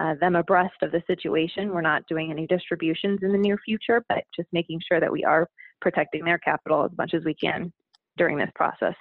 uh, 0.00 0.14
them 0.20 0.36
abreast 0.36 0.74
of 0.82 0.92
the 0.92 1.02
situation. 1.06 1.70
We're 1.70 1.80
not 1.80 2.06
doing 2.08 2.30
any 2.30 2.46
distributions 2.46 3.20
in 3.22 3.32
the 3.32 3.38
near 3.38 3.58
future, 3.64 4.04
but 4.08 4.24
just 4.34 4.48
making 4.52 4.80
sure 4.88 5.00
that 5.00 5.12
we 5.12 5.24
are 5.24 5.48
protecting 5.80 6.24
their 6.24 6.38
capital 6.38 6.84
as 6.84 6.90
much 6.96 7.14
as 7.14 7.24
we 7.24 7.34
can 7.34 7.72
during 8.16 8.36
this 8.36 8.50
process 8.54 8.94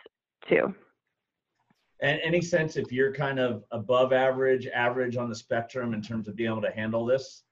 too. 0.50 0.74
And 2.02 2.20
any 2.22 2.42
sense 2.42 2.76
if 2.76 2.92
you're 2.92 3.14
kind 3.14 3.40
of 3.40 3.64
above 3.72 4.12
average, 4.12 4.68
average 4.68 5.16
on 5.16 5.30
the 5.30 5.36
spectrum 5.36 5.94
in 5.94 6.02
terms 6.02 6.28
of 6.28 6.36
being 6.36 6.52
able 6.52 6.62
to 6.62 6.72
handle 6.72 7.06
this 7.06 7.44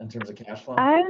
in 0.00 0.08
terms 0.08 0.30
of 0.30 0.36
cash 0.36 0.62
flow? 0.62 0.76
I 0.78 1.02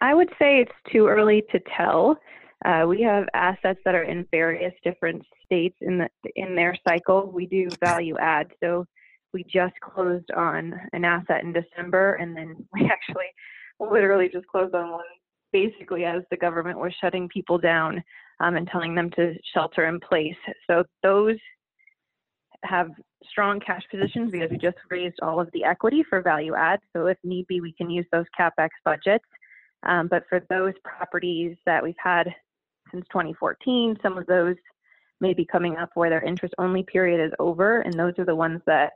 I 0.00 0.14
would 0.14 0.28
say 0.38 0.60
it's 0.60 0.92
too 0.92 1.06
early 1.06 1.42
to 1.50 1.60
tell. 1.76 2.16
Uh, 2.64 2.84
we 2.86 3.02
have 3.02 3.26
assets 3.34 3.80
that 3.84 3.94
are 3.94 4.04
in 4.04 4.26
various 4.30 4.72
different 4.82 5.22
states 5.44 5.76
in 5.80 5.98
the 5.98 6.08
in 6.36 6.54
their 6.54 6.76
cycle. 6.86 7.30
We 7.30 7.46
do 7.46 7.68
value 7.82 8.16
add, 8.18 8.52
so 8.62 8.86
we 9.34 9.44
just 9.44 9.74
closed 9.80 10.30
on 10.30 10.80
an 10.92 11.04
asset 11.04 11.42
in 11.42 11.52
December, 11.52 12.14
and 12.14 12.34
then 12.34 12.56
we 12.72 12.86
actually 12.86 13.26
literally 13.78 14.30
just 14.32 14.46
closed 14.46 14.74
on 14.74 14.92
one 14.92 15.04
basically 15.52 16.04
as 16.04 16.22
the 16.30 16.36
government 16.36 16.78
was 16.78 16.92
shutting 17.00 17.28
people 17.28 17.58
down 17.58 18.02
um, 18.40 18.56
and 18.56 18.68
telling 18.68 18.94
them 18.94 19.10
to 19.10 19.34
shelter 19.52 19.86
in 19.86 20.00
place. 20.00 20.34
So 20.68 20.82
those 21.02 21.36
have 22.64 22.90
strong 23.30 23.60
cash 23.60 23.82
positions 23.90 24.32
because 24.32 24.50
we 24.50 24.58
just 24.58 24.76
raised 24.90 25.20
all 25.22 25.38
of 25.38 25.48
the 25.52 25.62
equity 25.62 26.04
for 26.08 26.22
value 26.22 26.54
add. 26.56 26.80
So 26.92 27.06
if 27.06 27.18
need 27.22 27.46
be, 27.46 27.60
we 27.60 27.72
can 27.72 27.88
use 27.88 28.06
those 28.10 28.24
capex 28.38 28.70
budgets. 28.84 29.24
Um, 29.84 30.08
but 30.08 30.24
for 30.28 30.40
those 30.50 30.72
properties 30.82 31.56
that 31.66 31.82
we've 31.82 31.94
had 32.02 32.34
since 32.90 33.06
2014, 33.12 33.96
some 34.02 34.18
of 34.18 34.26
those 34.26 34.56
may 35.20 35.34
be 35.34 35.44
coming 35.44 35.76
up 35.76 35.90
where 35.94 36.10
their 36.10 36.22
interest 36.22 36.54
only 36.58 36.82
period 36.82 37.24
is 37.24 37.32
over, 37.38 37.80
and 37.82 37.94
those 37.94 38.14
are 38.18 38.24
the 38.24 38.34
ones 38.34 38.60
that 38.66 38.92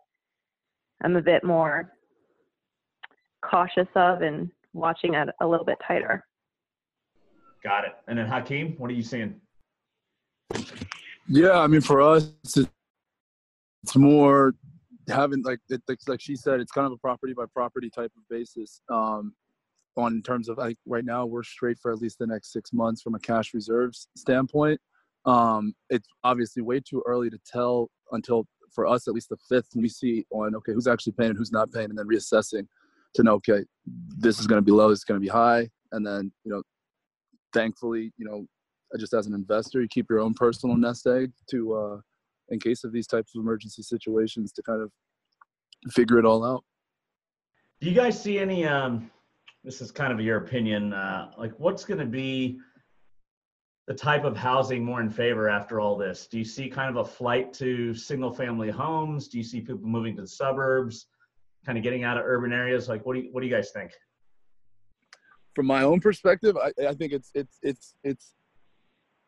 I'm 1.02 1.16
a 1.16 1.22
bit 1.22 1.44
more 1.44 1.92
cautious 3.42 3.88
of 3.94 4.22
and 4.22 4.50
watching 4.72 5.14
it 5.14 5.28
a 5.40 5.46
little 5.46 5.64
bit 5.64 5.78
tighter. 5.86 6.24
Got 7.62 7.84
it. 7.84 7.92
And 8.06 8.18
then 8.18 8.26
Hakeem, 8.26 8.74
what 8.78 8.90
are 8.90 8.94
you 8.94 9.02
seeing? 9.02 9.40
Yeah, 11.28 11.58
I 11.58 11.66
mean, 11.66 11.80
for 11.80 12.00
us, 12.00 12.32
it's, 12.44 12.68
it's 13.82 13.96
more 13.96 14.54
having 15.08 15.42
like 15.42 15.60
it, 15.68 15.82
like 16.06 16.20
she 16.20 16.36
said, 16.36 16.60
it's 16.60 16.72
kind 16.72 16.86
of 16.86 16.92
a 16.92 16.96
property 16.98 17.32
by 17.34 17.44
property 17.52 17.90
type 17.90 18.12
of 18.16 18.22
basis. 18.30 18.80
Um, 18.90 19.34
on 19.96 20.12
in 20.12 20.22
terms 20.22 20.48
of 20.48 20.58
like 20.58 20.78
right 20.86 21.04
now, 21.04 21.26
we're 21.26 21.42
straight 21.42 21.78
for 21.78 21.92
at 21.92 21.98
least 21.98 22.18
the 22.18 22.26
next 22.26 22.52
six 22.52 22.72
months 22.72 23.02
from 23.02 23.14
a 23.14 23.18
cash 23.18 23.52
reserves 23.52 24.08
standpoint. 24.16 24.80
Um, 25.24 25.74
it's 25.90 26.08
obviously 26.24 26.62
way 26.62 26.80
too 26.80 27.02
early 27.06 27.30
to 27.30 27.38
tell 27.50 27.90
until 28.12 28.46
for 28.74 28.86
us 28.86 29.08
at 29.08 29.14
least 29.14 29.28
the 29.28 29.36
fifth 29.48 29.68
we 29.74 29.88
see 29.88 30.24
on 30.30 30.54
okay 30.54 30.72
who's 30.72 30.86
actually 30.86 31.12
paying 31.12 31.30
and 31.30 31.38
who's 31.38 31.52
not 31.52 31.72
paying, 31.72 31.90
and 31.90 31.98
then 31.98 32.06
reassessing 32.06 32.66
to 33.14 33.22
know 33.22 33.34
okay 33.34 33.64
this 34.18 34.38
is 34.38 34.46
going 34.46 34.58
to 34.58 34.64
be 34.64 34.72
low, 34.72 34.90
this 34.90 34.98
is 34.98 35.04
going 35.04 35.20
to 35.20 35.24
be 35.24 35.30
high, 35.30 35.68
and 35.92 36.06
then 36.06 36.32
you 36.44 36.52
know 36.52 36.62
thankfully, 37.52 38.12
you 38.16 38.26
know, 38.26 38.46
just 38.98 39.14
as 39.14 39.26
an 39.26 39.34
investor, 39.34 39.80
you 39.80 39.88
keep 39.88 40.06
your 40.08 40.20
own 40.20 40.34
personal 40.34 40.76
nest 40.76 41.06
egg 41.06 41.32
to, 41.50 41.74
uh, 41.74 41.96
in 42.48 42.58
case 42.58 42.84
of 42.84 42.92
these 42.92 43.06
types 43.06 43.34
of 43.34 43.40
emergency 43.40 43.82
situations, 43.82 44.52
to 44.52 44.62
kind 44.62 44.82
of 44.82 44.90
figure 45.92 46.18
it 46.18 46.24
all 46.24 46.44
out. 46.44 46.64
Do 47.80 47.88
you 47.88 47.94
guys 47.94 48.20
see 48.20 48.38
any? 48.38 48.66
Um, 48.66 49.10
this 49.62 49.80
is 49.80 49.90
kind 49.90 50.12
of 50.12 50.20
your 50.20 50.38
opinion. 50.38 50.92
Uh, 50.92 51.30
like, 51.38 51.52
what's 51.58 51.84
going 51.84 52.00
to 52.00 52.06
be 52.06 52.58
the 53.88 53.94
type 53.94 54.24
of 54.24 54.36
housing 54.36 54.84
more 54.84 55.00
in 55.00 55.10
favor 55.10 55.48
after 55.48 55.80
all 55.80 55.96
this? 55.96 56.28
Do 56.28 56.38
you 56.38 56.44
see 56.44 56.68
kind 56.68 56.88
of 56.88 57.04
a 57.04 57.08
flight 57.08 57.52
to 57.54 57.92
single-family 57.94 58.70
homes? 58.70 59.26
Do 59.26 59.38
you 59.38 59.44
see 59.44 59.60
people 59.60 59.80
moving 59.82 60.14
to 60.16 60.22
the 60.22 60.28
suburbs, 60.28 61.06
kind 61.66 61.76
of 61.76 61.82
getting 61.82 62.04
out 62.04 62.16
of 62.16 62.24
urban 62.24 62.52
areas? 62.52 62.88
Like, 62.88 63.04
what 63.04 63.14
do 63.14 63.22
you, 63.22 63.28
what 63.32 63.40
do 63.40 63.46
you 63.48 63.54
guys 63.54 63.70
think? 63.70 63.92
from 65.58 65.66
my 65.66 65.82
own 65.82 65.98
perspective, 65.98 66.56
I, 66.56 66.86
I 66.86 66.94
think 66.94 67.12
it's 67.12 67.32
it's 67.34 67.58
it's 67.64 67.96
it's 68.04 68.34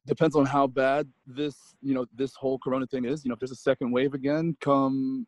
depends 0.06 0.36
on 0.36 0.46
how 0.46 0.68
bad 0.68 1.08
this 1.26 1.56
you 1.82 1.92
know 1.92 2.06
this 2.14 2.36
whole 2.36 2.56
corona 2.60 2.86
thing 2.86 3.04
is. 3.04 3.24
You 3.24 3.30
know, 3.30 3.32
if 3.32 3.40
there's 3.40 3.50
a 3.50 3.56
second 3.56 3.90
wave 3.90 4.14
again, 4.14 4.56
come 4.60 5.26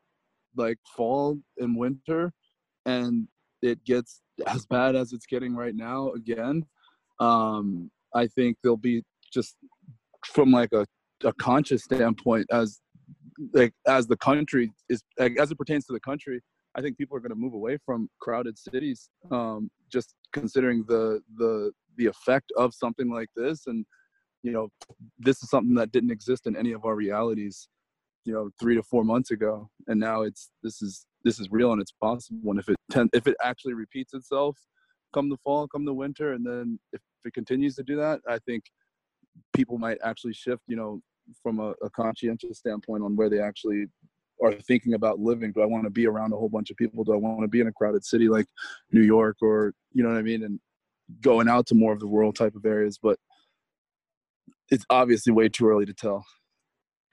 like 0.54 0.78
fall 0.96 1.38
and 1.58 1.76
winter, 1.76 2.32
and 2.86 3.26
it 3.62 3.82
gets 3.84 4.22
as 4.46 4.64
bad 4.66 4.94
as 4.94 5.12
it's 5.12 5.26
getting 5.26 5.56
right 5.56 5.74
now 5.74 6.12
again, 6.12 6.64
um, 7.18 7.90
I 8.14 8.28
think 8.28 8.58
there'll 8.62 8.76
be 8.76 9.02
just 9.32 9.56
from 10.26 10.50
like 10.50 10.72
a, 10.72 10.86
a 11.24 11.32
conscious 11.34 11.84
standpoint 11.84 12.46
as 12.52 12.80
like 13.52 13.72
as 13.86 14.06
the 14.06 14.16
country 14.16 14.72
is 14.88 15.02
like, 15.18 15.38
as 15.38 15.50
it 15.50 15.58
pertains 15.58 15.86
to 15.86 15.92
the 15.92 16.00
country 16.00 16.40
I 16.74 16.80
think 16.80 16.96
people 16.96 17.16
are 17.16 17.20
going 17.20 17.30
to 17.30 17.36
move 17.36 17.54
away 17.54 17.78
from 17.84 18.08
crowded 18.20 18.58
cities, 18.58 19.10
um, 19.30 19.70
just 19.90 20.14
considering 20.32 20.84
the 20.88 21.20
the 21.36 21.72
the 21.98 22.06
effect 22.06 22.50
of 22.56 22.74
something 22.74 23.10
like 23.10 23.28
this. 23.36 23.66
And 23.66 23.84
you 24.42 24.52
know, 24.52 24.68
this 25.18 25.42
is 25.42 25.50
something 25.50 25.74
that 25.74 25.92
didn't 25.92 26.10
exist 26.10 26.46
in 26.46 26.56
any 26.56 26.72
of 26.72 26.84
our 26.84 26.96
realities, 26.96 27.68
you 28.24 28.32
know, 28.32 28.50
three 28.58 28.74
to 28.74 28.82
four 28.82 29.04
months 29.04 29.30
ago, 29.30 29.68
and 29.86 30.00
now 30.00 30.22
it's 30.22 30.50
this 30.62 30.80
is 30.82 31.06
this 31.24 31.38
is 31.38 31.48
real 31.50 31.72
and 31.72 31.82
it's 31.82 31.92
possible. 31.92 32.50
And 32.50 32.58
if 32.58 32.68
it 32.68 32.76
ten, 32.90 33.10
if 33.12 33.26
it 33.26 33.36
actually 33.42 33.74
repeats 33.74 34.14
itself, 34.14 34.56
come 35.12 35.28
the 35.28 35.38
fall, 35.44 35.68
come 35.68 35.84
the 35.84 35.94
winter, 35.94 36.32
and 36.32 36.44
then 36.44 36.78
if 36.92 37.00
it 37.24 37.34
continues 37.34 37.74
to 37.76 37.82
do 37.82 37.96
that, 37.96 38.20
I 38.26 38.38
think 38.46 38.64
people 39.52 39.78
might 39.78 39.98
actually 40.04 40.32
shift, 40.32 40.62
you 40.66 40.76
know, 40.76 41.00
from 41.42 41.60
a, 41.60 41.74
a 41.82 41.90
conscientious 41.90 42.58
standpoint 42.58 43.02
on 43.02 43.16
where 43.16 43.30
they 43.30 43.40
actually 43.40 43.86
are 44.42 44.52
thinking 44.52 44.94
about 44.94 45.20
living. 45.20 45.52
Do 45.52 45.62
I 45.62 45.66
want 45.66 45.84
to 45.84 45.90
be 45.90 46.06
around 46.06 46.32
a 46.32 46.36
whole 46.36 46.48
bunch 46.48 46.70
of 46.70 46.76
people? 46.76 47.04
Do 47.04 47.12
I 47.12 47.16
want 47.16 47.42
to 47.42 47.48
be 47.48 47.60
in 47.60 47.68
a 47.68 47.72
crowded 47.72 48.04
city 48.04 48.28
like 48.28 48.46
New 48.90 49.02
York 49.02 49.36
or 49.40 49.74
you 49.92 50.02
know 50.02 50.08
what 50.08 50.18
I 50.18 50.22
mean? 50.22 50.42
And 50.42 50.58
going 51.20 51.48
out 51.48 51.66
to 51.66 51.74
more 51.74 51.92
of 51.92 52.00
the 52.00 52.06
rural 52.06 52.32
type 52.32 52.54
of 52.54 52.64
areas, 52.64 52.98
but 53.00 53.18
it's 54.70 54.84
obviously 54.90 55.32
way 55.32 55.48
too 55.48 55.68
early 55.68 55.84
to 55.84 55.92
tell. 55.92 56.24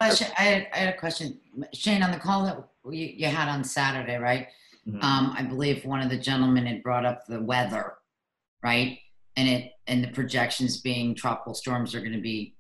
I 0.01 0.07
had, 0.07 0.67
I 0.73 0.77
had 0.77 0.95
a 0.95 0.97
question, 0.97 1.39
Shane. 1.73 2.01
On 2.01 2.11
the 2.11 2.17
call 2.17 2.45
that 2.45 2.57
you, 2.89 3.07
you 3.07 3.27
had 3.27 3.49
on 3.49 3.65
Saturday, 3.65 4.15
right? 4.15 4.47
Mm-hmm. 4.87 5.03
Um, 5.03 5.35
I 5.37 5.43
believe 5.43 5.83
one 5.83 6.01
of 6.01 6.09
the 6.09 6.17
gentlemen 6.17 6.65
had 6.65 6.81
brought 6.81 7.05
up 7.05 7.25
the 7.27 7.41
weather, 7.41 7.95
right? 8.63 8.97
And 9.35 9.49
it 9.49 9.73
and 9.89 10.03
the 10.03 10.07
projections 10.07 10.79
being 10.79 11.13
tropical 11.13 11.53
storms 11.53 11.93
are 11.93 11.99
going 11.99 12.13
to 12.13 12.21
be 12.21 12.55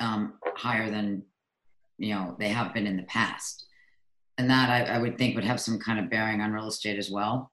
um, 0.00 0.34
higher 0.56 0.90
than 0.90 1.22
you 1.98 2.14
know 2.14 2.34
they 2.38 2.48
have 2.48 2.74
been 2.74 2.86
in 2.86 2.96
the 2.96 3.04
past 3.04 3.66
and 4.40 4.48
that 4.48 4.70
I, 4.70 4.94
I 4.94 4.98
would 4.98 5.18
think 5.18 5.34
would 5.34 5.44
have 5.44 5.60
some 5.60 5.78
kind 5.78 5.98
of 5.98 6.08
bearing 6.08 6.40
on 6.40 6.50
real 6.50 6.66
estate 6.66 6.98
as 6.98 7.10
well. 7.10 7.52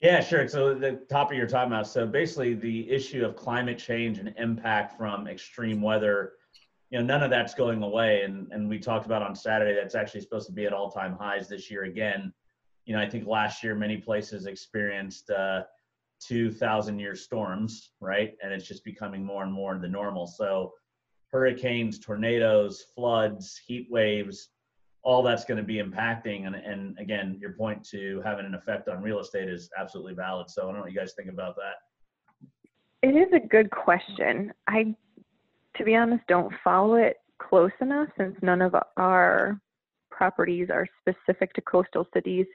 Yeah, 0.00 0.20
sure. 0.20 0.46
So 0.46 0.74
the 0.74 0.92
topic 1.10 1.36
you're 1.36 1.48
talking 1.48 1.72
about. 1.72 1.88
So 1.88 2.06
basically, 2.06 2.54
the 2.54 2.88
issue 2.88 3.24
of 3.24 3.34
climate 3.34 3.78
change 3.78 4.18
and 4.18 4.32
impact 4.38 4.96
from 4.96 5.26
extreme 5.26 5.82
weather, 5.82 6.34
you 6.90 6.98
know, 6.98 7.04
none 7.04 7.24
of 7.24 7.30
that's 7.30 7.54
going 7.54 7.82
away. 7.82 8.22
And 8.22 8.46
and 8.52 8.68
we 8.68 8.78
talked 8.78 9.06
about 9.06 9.22
on 9.22 9.34
Saturday 9.34 9.74
that's 9.74 9.96
actually 9.96 10.20
supposed 10.20 10.46
to 10.46 10.52
be 10.52 10.66
at 10.66 10.72
all-time 10.72 11.16
highs 11.18 11.48
this 11.48 11.68
year 11.68 11.82
again. 11.82 12.32
You 12.84 12.94
know, 12.94 13.02
I 13.02 13.08
think 13.08 13.26
last 13.26 13.64
year 13.64 13.74
many 13.74 13.96
places 13.96 14.46
experienced 14.46 15.30
uh, 15.30 15.62
two 16.26 16.50
thousand-year 16.50 17.14
storms, 17.14 17.92
right? 18.00 18.34
And 18.42 18.52
it's 18.52 18.66
just 18.66 18.84
becoming 18.84 19.24
more 19.24 19.42
and 19.42 19.52
more 19.52 19.78
the 19.78 19.88
normal. 19.88 20.26
So 20.26 20.72
hurricanes, 21.32 21.98
tornadoes, 21.98 22.84
floods, 22.94 23.60
heat 23.66 23.88
waves 23.90 24.50
all 25.04 25.20
that's 25.20 25.44
going 25.44 25.58
to 25.58 25.64
be 25.64 25.82
impacting. 25.82 26.46
And, 26.46 26.54
and 26.54 26.96
again, 27.00 27.36
your 27.40 27.54
point 27.54 27.84
to 27.88 28.22
having 28.24 28.46
an 28.46 28.54
effect 28.54 28.88
on 28.88 29.02
real 29.02 29.18
estate 29.18 29.48
is 29.48 29.68
absolutely 29.76 30.14
valid. 30.14 30.48
So 30.48 30.62
I 30.62 30.64
don't 30.66 30.74
know 30.74 30.82
what 30.82 30.92
you 30.92 30.98
guys 30.98 31.14
think 31.16 31.28
about 31.28 31.56
that. 31.56 31.74
It 33.02 33.16
is 33.16 33.32
a 33.32 33.44
good 33.44 33.68
question. 33.70 34.52
I, 34.68 34.94
to 35.76 35.84
be 35.84 35.96
honest, 35.96 36.22
don't 36.28 36.54
follow 36.62 36.94
it 36.94 37.16
close 37.38 37.72
enough 37.80 38.10
since 38.16 38.36
none 38.42 38.62
of 38.62 38.76
our 38.96 39.60
properties 40.12 40.68
are 40.70 40.86
specific 41.00 41.52
to 41.54 41.60
coastal 41.62 42.06
cities 42.14 42.46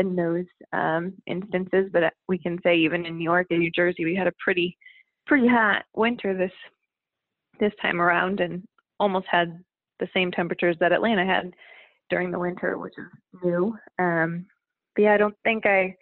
in 0.00 0.16
those 0.16 0.46
um, 0.72 1.12
instances. 1.26 1.90
But 1.92 2.12
we 2.28 2.38
can 2.38 2.58
say 2.62 2.76
even 2.76 3.06
in 3.06 3.18
New 3.18 3.24
York 3.24 3.48
and 3.50 3.60
New 3.60 3.70
Jersey, 3.70 4.04
we 4.04 4.14
had 4.14 4.26
a 4.26 4.32
pretty, 4.42 4.76
pretty 5.26 5.46
hot 5.46 5.84
winter 5.94 6.36
this 6.36 6.52
this 7.58 7.72
time 7.82 8.00
around, 8.00 8.40
and 8.40 8.62
almost 8.98 9.26
had 9.30 9.62
the 9.98 10.08
same 10.14 10.30
temperatures 10.30 10.76
that 10.80 10.92
Atlanta 10.92 11.24
had 11.24 11.52
during 12.08 12.30
the 12.30 12.38
winter, 12.38 12.78
which 12.78 12.94
is 12.98 13.42
new. 13.44 13.76
Um, 13.98 14.46
but 14.94 15.02
yeah, 15.02 15.14
I 15.14 15.16
don't 15.18 15.36
think 15.44 15.66
I, 15.66 15.94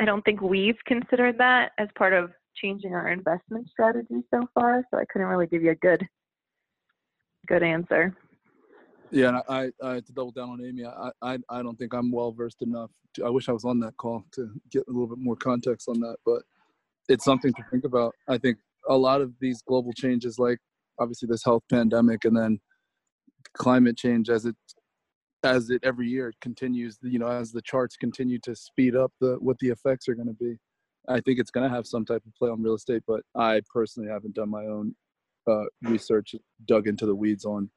I 0.00 0.04
don't 0.04 0.22
think 0.22 0.40
we've 0.40 0.78
considered 0.86 1.38
that 1.38 1.72
as 1.78 1.88
part 1.96 2.12
of 2.12 2.32
changing 2.56 2.94
our 2.94 3.08
investment 3.08 3.68
strategy 3.68 4.22
so 4.32 4.48
far. 4.54 4.84
So 4.90 4.98
I 4.98 5.04
couldn't 5.06 5.28
really 5.28 5.46
give 5.46 5.62
you 5.62 5.70
a 5.70 5.76
good, 5.76 6.06
good 7.46 7.62
answer. 7.62 8.16
Yeah, 9.10 9.40
I, 9.48 9.70
I, 9.82 10.00
to 10.00 10.12
double 10.12 10.32
down 10.32 10.50
on 10.50 10.64
Amy, 10.64 10.84
I, 10.84 11.10
I, 11.22 11.38
I 11.48 11.62
don't 11.62 11.78
think 11.78 11.94
I'm 11.94 12.10
well 12.10 12.32
versed 12.32 12.62
enough. 12.62 12.90
To, 13.14 13.24
I 13.24 13.30
wish 13.30 13.48
I 13.48 13.52
was 13.52 13.64
on 13.64 13.78
that 13.80 13.96
call 13.96 14.24
to 14.32 14.50
get 14.70 14.84
a 14.88 14.90
little 14.90 15.06
bit 15.06 15.18
more 15.18 15.36
context 15.36 15.88
on 15.88 16.00
that, 16.00 16.16
but 16.26 16.42
it's 17.08 17.24
something 17.24 17.52
to 17.52 17.62
think 17.70 17.84
about. 17.84 18.14
I 18.28 18.38
think 18.38 18.58
a 18.88 18.96
lot 18.96 19.20
of 19.20 19.32
these 19.40 19.62
global 19.62 19.92
changes, 19.92 20.38
like 20.38 20.58
obviously 20.98 21.28
this 21.30 21.44
health 21.44 21.62
pandemic, 21.70 22.24
and 22.24 22.36
then 22.36 22.58
climate 23.54 23.96
change 23.96 24.30
as 24.30 24.46
it 24.46 24.56
as 25.44 25.68
it 25.70 25.80
every 25.84 26.08
year 26.08 26.32
continues 26.40 26.98
you 27.02 27.18
know 27.18 27.28
as 27.28 27.52
the 27.52 27.62
charts 27.62 27.96
continue 27.96 28.38
to 28.38 28.54
speed 28.54 28.96
up 28.96 29.12
the 29.20 29.36
what 29.40 29.58
the 29.60 29.68
effects 29.68 30.08
are 30.08 30.14
going 30.14 30.26
to 30.26 30.34
be 30.34 30.56
i 31.08 31.20
think 31.20 31.38
it's 31.38 31.50
going 31.50 31.68
to 31.68 31.74
have 31.74 31.86
some 31.86 32.04
type 32.04 32.22
of 32.26 32.34
play 32.34 32.48
on 32.48 32.62
real 32.62 32.74
estate 32.74 33.02
but 33.06 33.20
i 33.36 33.60
personally 33.72 34.08
haven't 34.08 34.34
done 34.34 34.50
my 34.50 34.64
own 34.64 34.94
uh, 35.46 35.64
research 35.82 36.34
dug 36.64 36.88
into 36.88 37.04
the 37.04 37.14
weeds 37.14 37.44
on 37.44 37.68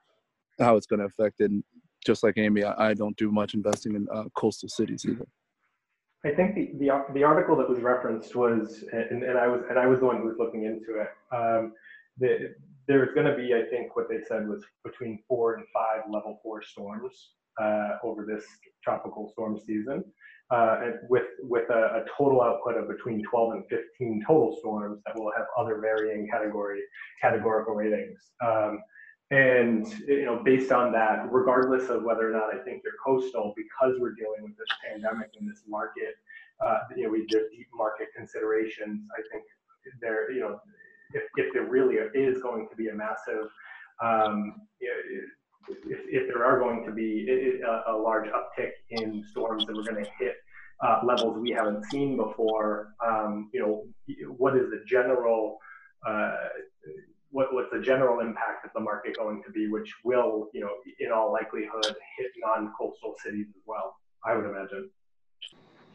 how 0.59 0.75
it's 0.75 0.87
going 0.87 0.99
to 0.99 1.05
affect 1.05 1.39
it. 1.39 1.51
And 1.51 1.63
just 2.05 2.23
like 2.23 2.37
Amy, 2.37 2.63
I, 2.63 2.89
I 2.89 2.93
don't 2.93 3.17
do 3.17 3.31
much 3.31 3.53
investing 3.53 3.95
in 3.95 4.07
uh, 4.13 4.25
coastal 4.35 4.69
cities 4.69 5.05
either. 5.07 5.27
I 6.25 6.31
think 6.31 6.55
the, 6.55 6.71
the, 6.79 7.05
the 7.13 7.23
article 7.23 7.55
that 7.57 7.69
was 7.69 7.79
referenced 7.79 8.35
was, 8.35 8.83
and, 8.91 9.23
and 9.23 9.37
I 9.37 9.47
was 9.47 9.61
and 9.69 9.77
I 9.77 9.85
was 9.85 9.99
the 9.99 10.05
one 10.05 10.17
who 10.17 10.25
was 10.25 10.35
looking 10.39 10.63
into 10.63 10.99
it. 11.01 11.09
Um, 11.31 11.73
the, 12.17 12.55
there's 12.87 13.13
going 13.13 13.27
to 13.27 13.35
be, 13.35 13.53
I 13.53 13.69
think, 13.69 13.95
what 13.95 14.07
they 14.09 14.19
said 14.27 14.47
was 14.47 14.63
between 14.83 15.19
four 15.27 15.55
and 15.55 15.65
five 15.73 16.09
level 16.09 16.39
four 16.41 16.63
storms 16.63 17.31
uh, 17.61 17.97
over 18.03 18.25
this 18.25 18.45
tropical 18.83 19.29
storm 19.29 19.59
season, 19.59 20.03
uh, 20.51 20.77
with 21.09 21.25
with 21.41 21.69
a, 21.69 22.01
a, 22.01 22.05
total 22.17 22.41
output 22.41 22.77
of 22.77 22.87
between 22.87 23.21
12 23.29 23.53
and 23.53 23.63
15 23.69 24.23
total 24.25 24.55
storms 24.59 25.01
that 25.05 25.19
will 25.19 25.31
have 25.35 25.45
other 25.57 25.79
varying 25.81 26.27
category 26.31 26.79
categorical 27.21 27.75
ratings. 27.75 28.19
Um, 28.45 28.79
and 29.31 29.87
you 30.07 30.25
know, 30.25 30.41
based 30.43 30.71
on 30.71 30.91
that, 30.93 31.31
regardless 31.31 31.89
of 31.89 32.03
whether 32.03 32.29
or 32.29 32.33
not 32.33 32.53
I 32.53 32.63
think 32.63 32.81
you're 32.83 32.93
coastal, 33.05 33.53
because 33.55 33.95
we're 33.99 34.13
dealing 34.13 34.43
with 34.43 34.57
this 34.57 34.67
pandemic 34.87 35.31
in 35.39 35.47
this 35.47 35.63
market, 35.67 36.15
uh, 36.65 36.79
you 36.95 37.03
know, 37.03 37.09
we 37.09 37.25
there's 37.29 37.49
deep 37.51 37.67
market 37.73 38.07
considerations. 38.15 39.07
I 39.17 39.21
think 39.31 39.43
there, 40.01 40.31
you 40.31 40.41
know, 40.41 40.59
if, 41.13 41.23
if 41.35 41.53
there 41.53 41.65
really 41.65 41.95
is 41.95 42.41
going 42.41 42.67
to 42.69 42.75
be 42.75 42.87
a 42.87 42.95
massive, 42.95 43.49
um, 44.01 44.55
if, 44.79 45.99
if 46.09 46.27
there 46.27 46.45
are 46.45 46.59
going 46.59 46.85
to 46.85 46.91
be 46.91 47.61
a, 47.61 47.91
a 47.91 47.95
large 47.95 48.29
uptick 48.29 48.71
in 48.91 49.23
storms 49.29 49.65
that 49.65 49.75
we're 49.75 49.83
going 49.83 50.03
to 50.03 50.11
hit 50.19 50.35
uh, 50.85 51.01
levels 51.03 51.37
we 51.37 51.51
haven't 51.51 51.83
seen 51.85 52.15
before, 52.15 52.93
um, 53.05 53.49
you 53.53 53.59
know, 53.59 53.85
what 54.37 54.55
is 54.55 54.69
the 54.69 54.83
general 54.87 55.57
uh, 56.07 56.35
what, 57.31 57.53
what's 57.53 57.69
the 57.71 57.79
general 57.79 58.19
impact 58.19 58.65
of 58.65 58.71
the 58.73 58.79
market 58.79 59.17
going 59.17 59.43
to 59.45 59.51
be, 59.51 59.67
which 59.67 59.93
will, 60.03 60.49
you 60.53 60.61
know, 60.61 60.71
in 60.99 61.11
all 61.11 61.31
likelihood, 61.31 61.85
hit 62.17 62.31
non-coastal 62.43 63.15
cities 63.23 63.47
as 63.49 63.63
well. 63.65 63.95
I 64.25 64.35
would 64.35 64.45
imagine. 64.45 64.89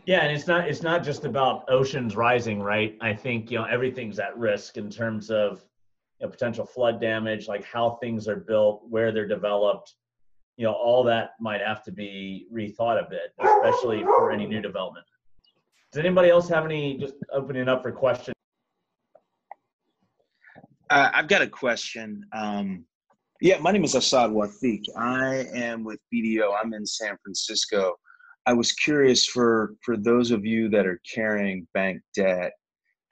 Yeah, 0.04 0.20
and 0.20 0.36
it's 0.36 0.46
not 0.46 0.68
it's 0.68 0.82
not 0.82 1.04
just 1.04 1.24
about 1.24 1.64
oceans 1.68 2.16
rising, 2.16 2.60
right? 2.60 2.96
I 3.00 3.14
think 3.14 3.50
you 3.50 3.58
know 3.58 3.64
everything's 3.64 4.18
at 4.18 4.36
risk 4.36 4.76
in 4.76 4.90
terms 4.90 5.30
of 5.30 5.64
you 6.18 6.26
know, 6.26 6.30
potential 6.30 6.66
flood 6.66 7.00
damage, 7.00 7.46
like 7.46 7.64
how 7.64 7.98
things 8.02 8.26
are 8.26 8.36
built, 8.36 8.82
where 8.88 9.12
they're 9.12 9.28
developed. 9.28 9.94
You 10.56 10.64
know, 10.64 10.72
all 10.72 11.04
that 11.04 11.30
might 11.40 11.60
have 11.60 11.84
to 11.84 11.92
be 11.92 12.46
rethought 12.52 13.00
a 13.00 13.08
bit, 13.08 13.32
especially 13.40 14.02
for 14.02 14.32
any 14.32 14.46
new 14.46 14.60
development. 14.60 15.06
Does 15.92 16.00
anybody 16.00 16.30
else 16.30 16.48
have 16.48 16.64
any? 16.64 16.98
Just 16.98 17.14
opening 17.32 17.68
up 17.68 17.82
for 17.82 17.92
questions. 17.92 18.34
Uh, 20.92 21.10
I've 21.14 21.26
got 21.26 21.40
a 21.40 21.46
question. 21.46 22.22
Um, 22.34 22.84
yeah, 23.40 23.58
my 23.60 23.72
name 23.72 23.82
is 23.82 23.94
Assad 23.94 24.28
Wathiq. 24.28 24.82
I 24.94 25.46
am 25.54 25.84
with 25.84 25.98
BDO. 26.14 26.54
I'm 26.62 26.74
in 26.74 26.84
San 26.84 27.16
Francisco. 27.22 27.94
I 28.44 28.52
was 28.52 28.72
curious 28.72 29.24
for 29.24 29.74
for 29.82 29.96
those 29.96 30.30
of 30.30 30.44
you 30.44 30.68
that 30.68 30.86
are 30.86 31.00
carrying 31.10 31.66
bank 31.72 32.02
debt, 32.14 32.52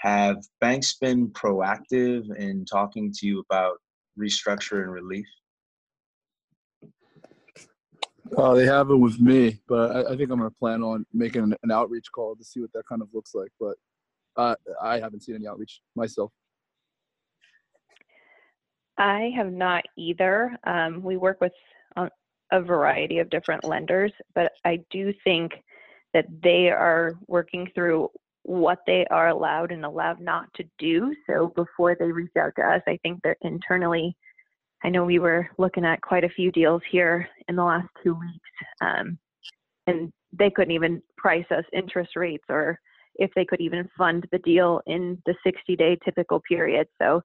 have 0.01 0.45
banks 0.61 0.99
been 1.01 1.29
proactive 1.31 2.37
in 2.37 2.67
talking 2.67 3.15
to 3.15 3.27
you 3.27 3.43
about 3.51 3.79
restructure 4.19 4.83
and 4.83 4.93
relief? 4.93 5.27
Uh, 8.37 8.55
they 8.57 8.67
haven't 8.67 9.01
with 9.01 9.19
me, 9.21 9.59
but 9.67 9.97
I, 9.97 10.13
I 10.13 10.17
think 10.19 10.31
I'm 10.31 10.39
going 10.39 10.51
to 10.51 10.57
plan 10.59 10.83
on 10.83 11.07
making 11.15 11.45
an, 11.45 11.57
an, 11.63 11.71
outreach 11.71 12.13
call 12.15 12.37
to 12.37 12.45
see 12.45 12.61
what 12.61 12.73
that 12.75 12.83
kind 12.87 13.01
of 13.01 13.09
looks 13.15 13.35
like. 13.35 13.51
But 13.59 13.77
uh, 14.37 14.55
I 14.83 15.01
haven't 15.01 15.23
seen 15.23 15.35
any 15.35 15.49
outreach 15.49 15.81
myself. 15.97 16.31
I 19.01 19.33
have 19.35 19.51
not 19.51 19.83
either. 19.97 20.57
Um, 20.65 21.03
we 21.03 21.17
work 21.17 21.41
with 21.41 21.53
uh, 21.97 22.09
a 22.53 22.61
variety 22.61 23.19
of 23.19 23.31
different 23.31 23.65
lenders, 23.65 24.13
but 24.35 24.53
I 24.67 24.81
do 24.91 25.15
think 25.25 25.53
that 26.13 26.27
they 26.43 26.69
are 26.69 27.15
working 27.27 27.67
through 27.75 28.11
what 28.43 28.81
they 28.87 29.07
are 29.11 29.29
allowed 29.29 29.73
and 29.73 29.87
allowed 29.87 30.21
not 30.21 30.53
to 30.55 30.65
do. 30.79 31.15
So 31.27 31.51
before 31.57 31.97
they 31.99 32.13
reach 32.13 32.37
out 32.39 32.53
to 32.57 32.63
us, 32.63 32.83
I 32.87 32.99
think 33.03 33.21
they're 33.23 33.37
internally. 33.41 34.15
I 34.85 34.91
know 34.91 35.07
we 35.07 35.19
were 35.19 35.49
looking 35.57 35.85
at 35.87 36.03
quite 36.03 36.25
a 36.25 36.29
few 36.29 36.53
deals 36.53 36.83
here 36.91 37.27
in 37.49 37.57
the 37.57 37.65
last 37.65 37.89
two 38.03 38.15
weeks, 38.15 38.51
um, 38.83 39.19
and 39.87 40.13
they 40.39 40.51
couldn't 40.51 40.75
even 40.75 41.03
price 41.17 41.47
us 41.51 41.65
interest 41.73 42.17
rates 42.17 42.45
or 42.51 42.79
if 43.15 43.31
they 43.35 43.47
could 43.47 43.63
even 43.63 43.89
fund 43.97 44.27
the 44.31 44.39
deal 44.41 44.83
in 44.87 45.21
the 45.25 45.35
60 45.43 45.75
day 45.77 45.99
typical 46.05 46.43
period. 46.47 46.87
So 47.01 47.23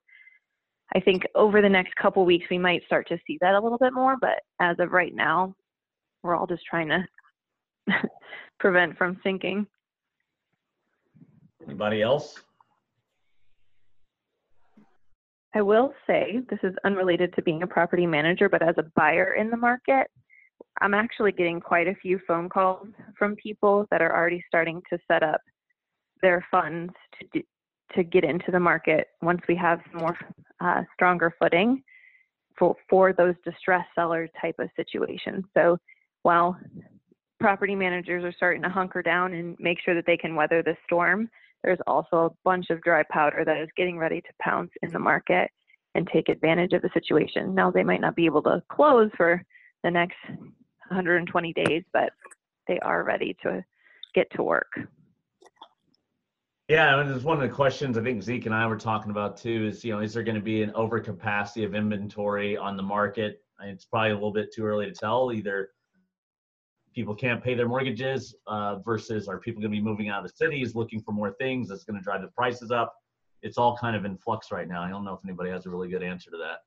I 0.94 1.00
think 1.00 1.26
over 1.34 1.60
the 1.60 1.68
next 1.68 1.94
couple 1.96 2.24
weeks 2.24 2.46
we 2.50 2.58
might 2.58 2.84
start 2.86 3.08
to 3.08 3.18
see 3.26 3.38
that 3.40 3.54
a 3.54 3.60
little 3.60 3.78
bit 3.78 3.92
more, 3.92 4.16
but 4.20 4.42
as 4.60 4.76
of 4.78 4.92
right 4.92 5.14
now, 5.14 5.54
we're 6.22 6.36
all 6.36 6.46
just 6.46 6.64
trying 6.64 6.88
to 6.88 7.04
prevent 8.60 8.96
from 8.96 9.18
sinking. 9.22 9.66
Anybody 11.66 12.02
else? 12.02 12.40
I 15.54 15.62
will 15.62 15.94
say 16.06 16.40
this 16.50 16.58
is 16.62 16.74
unrelated 16.84 17.34
to 17.34 17.42
being 17.42 17.62
a 17.62 17.66
property 17.66 18.06
manager, 18.06 18.48
but 18.48 18.62
as 18.62 18.74
a 18.78 18.84
buyer 18.94 19.34
in 19.34 19.50
the 19.50 19.56
market, 19.56 20.06
I'm 20.82 20.94
actually 20.94 21.32
getting 21.32 21.60
quite 21.60 21.88
a 21.88 21.94
few 21.94 22.20
phone 22.28 22.48
calls 22.48 22.88
from 23.18 23.36
people 23.36 23.86
that 23.90 24.02
are 24.02 24.14
already 24.14 24.44
starting 24.46 24.82
to 24.90 24.98
set 25.10 25.22
up 25.22 25.40
their 26.20 26.46
funds 26.50 26.92
to 27.18 27.26
do, 27.32 27.42
to 27.94 28.02
get 28.02 28.24
into 28.24 28.50
the 28.50 28.60
market 28.60 29.08
once 29.22 29.40
we 29.48 29.56
have 29.56 29.80
more 29.94 30.16
uh, 30.60 30.82
stronger 30.94 31.32
footing 31.38 31.82
for, 32.58 32.74
for 32.88 33.12
those 33.12 33.34
distressed 33.44 33.88
seller 33.94 34.28
type 34.40 34.56
of 34.58 34.68
situations. 34.76 35.44
So 35.54 35.78
while 36.22 36.58
property 37.38 37.74
managers 37.74 38.24
are 38.24 38.32
starting 38.36 38.62
to 38.62 38.68
hunker 38.68 39.02
down 39.02 39.34
and 39.34 39.56
make 39.60 39.78
sure 39.84 39.94
that 39.94 40.06
they 40.06 40.16
can 40.16 40.34
weather 40.34 40.62
the 40.62 40.76
storm, 40.84 41.28
there's 41.62 41.78
also 41.86 42.16
a 42.16 42.30
bunch 42.44 42.70
of 42.70 42.82
dry 42.82 43.02
powder 43.10 43.44
that 43.44 43.58
is 43.58 43.68
getting 43.76 43.98
ready 43.98 44.20
to 44.20 44.28
pounce 44.40 44.70
in 44.82 44.90
the 44.92 44.98
market 44.98 45.50
and 45.94 46.08
take 46.12 46.28
advantage 46.28 46.72
of 46.72 46.82
the 46.82 46.90
situation. 46.92 47.54
Now 47.54 47.70
they 47.70 47.82
might 47.82 48.00
not 48.00 48.16
be 48.16 48.26
able 48.26 48.42
to 48.42 48.62
close 48.70 49.10
for 49.16 49.42
the 49.82 49.90
next 49.90 50.16
120 50.88 51.52
days, 51.52 51.82
but 51.92 52.10
they 52.68 52.78
are 52.80 53.02
ready 53.02 53.36
to 53.42 53.64
get 54.14 54.30
to 54.32 54.42
work. 54.42 54.68
Yeah, 56.68 56.98
and 56.98 57.08
it's 57.10 57.22
one 57.22 57.40
of 57.40 57.48
the 57.48 57.54
questions 57.54 57.96
I 57.96 58.02
think 58.02 58.22
Zeke 58.24 58.46
and 58.46 58.54
I 58.54 58.66
were 58.66 58.76
talking 58.76 59.12
about 59.12 59.36
too. 59.36 59.68
Is 59.68 59.84
you 59.84 59.92
know, 59.92 60.00
is 60.00 60.12
there 60.12 60.24
going 60.24 60.34
to 60.34 60.40
be 60.40 60.62
an 60.62 60.72
overcapacity 60.72 61.64
of 61.64 61.76
inventory 61.76 62.56
on 62.56 62.76
the 62.76 62.82
market? 62.82 63.40
It's 63.62 63.84
probably 63.84 64.10
a 64.10 64.14
little 64.14 64.32
bit 64.32 64.52
too 64.52 64.64
early 64.64 64.86
to 64.86 64.92
tell. 64.92 65.32
Either 65.32 65.70
people 66.92 67.14
can't 67.14 67.42
pay 67.42 67.54
their 67.54 67.68
mortgages, 67.68 68.34
uh, 68.48 68.80
versus 68.80 69.28
are 69.28 69.38
people 69.38 69.62
going 69.62 69.70
to 69.70 69.76
be 69.76 69.82
moving 69.82 70.08
out 70.08 70.24
of 70.24 70.30
the 70.30 70.36
cities 70.36 70.74
looking 70.74 71.00
for 71.00 71.12
more 71.12 71.34
things 71.38 71.68
that's 71.68 71.84
going 71.84 71.98
to 71.98 72.02
drive 72.02 72.22
the 72.22 72.28
prices 72.28 72.72
up? 72.72 72.94
It's 73.42 73.58
all 73.58 73.76
kind 73.76 73.94
of 73.94 74.04
in 74.04 74.16
flux 74.16 74.50
right 74.50 74.66
now. 74.66 74.82
I 74.82 74.88
don't 74.88 75.04
know 75.04 75.14
if 75.14 75.20
anybody 75.24 75.50
has 75.50 75.66
a 75.66 75.70
really 75.70 75.88
good 75.88 76.02
answer 76.02 76.32
to 76.32 76.36
that. 76.38 76.58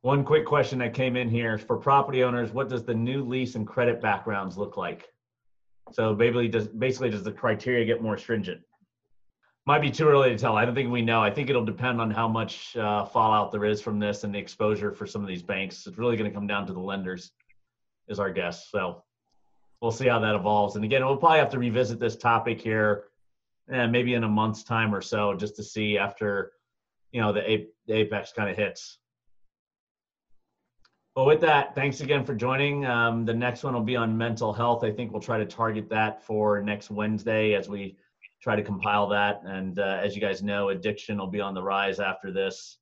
One 0.00 0.24
quick 0.24 0.46
question 0.46 0.78
that 0.78 0.94
came 0.94 1.16
in 1.16 1.28
here 1.28 1.58
for 1.58 1.76
property 1.76 2.24
owners: 2.24 2.52
What 2.52 2.70
does 2.70 2.84
the 2.84 2.94
new 2.94 3.22
lease 3.22 3.54
and 3.54 3.66
credit 3.66 4.00
backgrounds 4.00 4.56
look 4.56 4.78
like? 4.78 5.13
So 5.92 6.14
basically, 6.14 6.48
does 6.48 6.68
basically 6.68 7.10
does 7.10 7.22
the 7.22 7.32
criteria 7.32 7.84
get 7.84 8.02
more 8.02 8.16
stringent? 8.16 8.60
Might 9.66 9.80
be 9.80 9.90
too 9.90 10.08
early 10.08 10.30
to 10.30 10.38
tell. 10.38 10.56
I 10.56 10.64
don't 10.64 10.74
think 10.74 10.90
we 10.90 11.02
know. 11.02 11.22
I 11.22 11.30
think 11.30 11.48
it'll 11.48 11.64
depend 11.64 12.00
on 12.00 12.10
how 12.10 12.28
much 12.28 12.76
uh, 12.76 13.04
fallout 13.06 13.50
there 13.50 13.64
is 13.64 13.80
from 13.80 13.98
this 13.98 14.24
and 14.24 14.34
the 14.34 14.38
exposure 14.38 14.92
for 14.92 15.06
some 15.06 15.22
of 15.22 15.28
these 15.28 15.42
banks. 15.42 15.86
It's 15.86 15.96
really 15.96 16.16
going 16.16 16.30
to 16.30 16.34
come 16.34 16.46
down 16.46 16.66
to 16.66 16.74
the 16.74 16.80
lenders, 16.80 17.32
is 18.08 18.18
our 18.18 18.30
guess. 18.30 18.68
So 18.70 19.04
we'll 19.80 19.90
see 19.90 20.06
how 20.06 20.18
that 20.18 20.34
evolves. 20.34 20.76
And 20.76 20.84
again, 20.84 21.04
we'll 21.04 21.16
probably 21.16 21.38
have 21.38 21.50
to 21.50 21.58
revisit 21.58 21.98
this 21.98 22.16
topic 22.16 22.60
here, 22.60 23.04
eh, 23.70 23.86
maybe 23.86 24.14
in 24.14 24.24
a 24.24 24.28
month's 24.28 24.64
time 24.64 24.94
or 24.94 25.00
so, 25.00 25.34
just 25.34 25.56
to 25.56 25.62
see 25.62 25.96
after 25.96 26.52
you 27.12 27.20
know 27.20 27.32
the, 27.32 27.66
the 27.86 27.94
apex 27.94 28.32
kind 28.32 28.50
of 28.50 28.56
hits. 28.56 28.98
Well, 31.16 31.26
with 31.26 31.40
that, 31.42 31.76
thanks 31.76 32.00
again 32.00 32.24
for 32.24 32.34
joining. 32.34 32.84
Um, 32.86 33.24
the 33.24 33.32
next 33.32 33.62
one 33.62 33.72
will 33.72 33.82
be 33.82 33.94
on 33.94 34.18
mental 34.18 34.52
health. 34.52 34.82
I 34.82 34.90
think 34.90 35.12
we'll 35.12 35.22
try 35.22 35.38
to 35.38 35.46
target 35.46 35.88
that 35.90 36.24
for 36.24 36.60
next 36.60 36.90
Wednesday 36.90 37.54
as 37.54 37.68
we 37.68 37.96
try 38.42 38.56
to 38.56 38.62
compile 38.62 39.08
that. 39.10 39.40
And 39.44 39.78
uh, 39.78 40.00
as 40.02 40.16
you 40.16 40.20
guys 40.20 40.42
know, 40.42 40.70
addiction 40.70 41.16
will 41.18 41.28
be 41.28 41.40
on 41.40 41.54
the 41.54 41.62
rise 41.62 42.00
after 42.00 42.32
this 42.32 42.78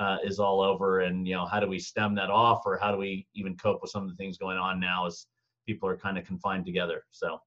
uh, 0.00 0.16
is 0.24 0.40
all 0.40 0.60
over. 0.60 1.00
And 1.00 1.24
you 1.24 1.36
know, 1.36 1.46
how 1.46 1.60
do 1.60 1.68
we 1.68 1.78
stem 1.78 2.16
that 2.16 2.30
off, 2.30 2.62
or 2.66 2.78
how 2.78 2.90
do 2.90 2.98
we 2.98 3.28
even 3.34 3.56
cope 3.56 3.80
with 3.80 3.92
some 3.92 4.02
of 4.02 4.08
the 4.08 4.16
things 4.16 4.38
going 4.38 4.58
on 4.58 4.80
now 4.80 5.06
as 5.06 5.26
people 5.64 5.88
are 5.88 5.96
kind 5.96 6.18
of 6.18 6.24
confined 6.24 6.66
together? 6.66 7.04
So 7.12 7.40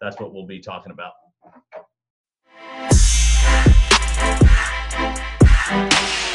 that's 0.00 0.18
what 0.18 0.34
we'll 0.34 0.46
be 0.46 0.58
talking 0.58 0.90
about. 0.90 1.12
Thank 5.68 5.92
you. 6.20 6.25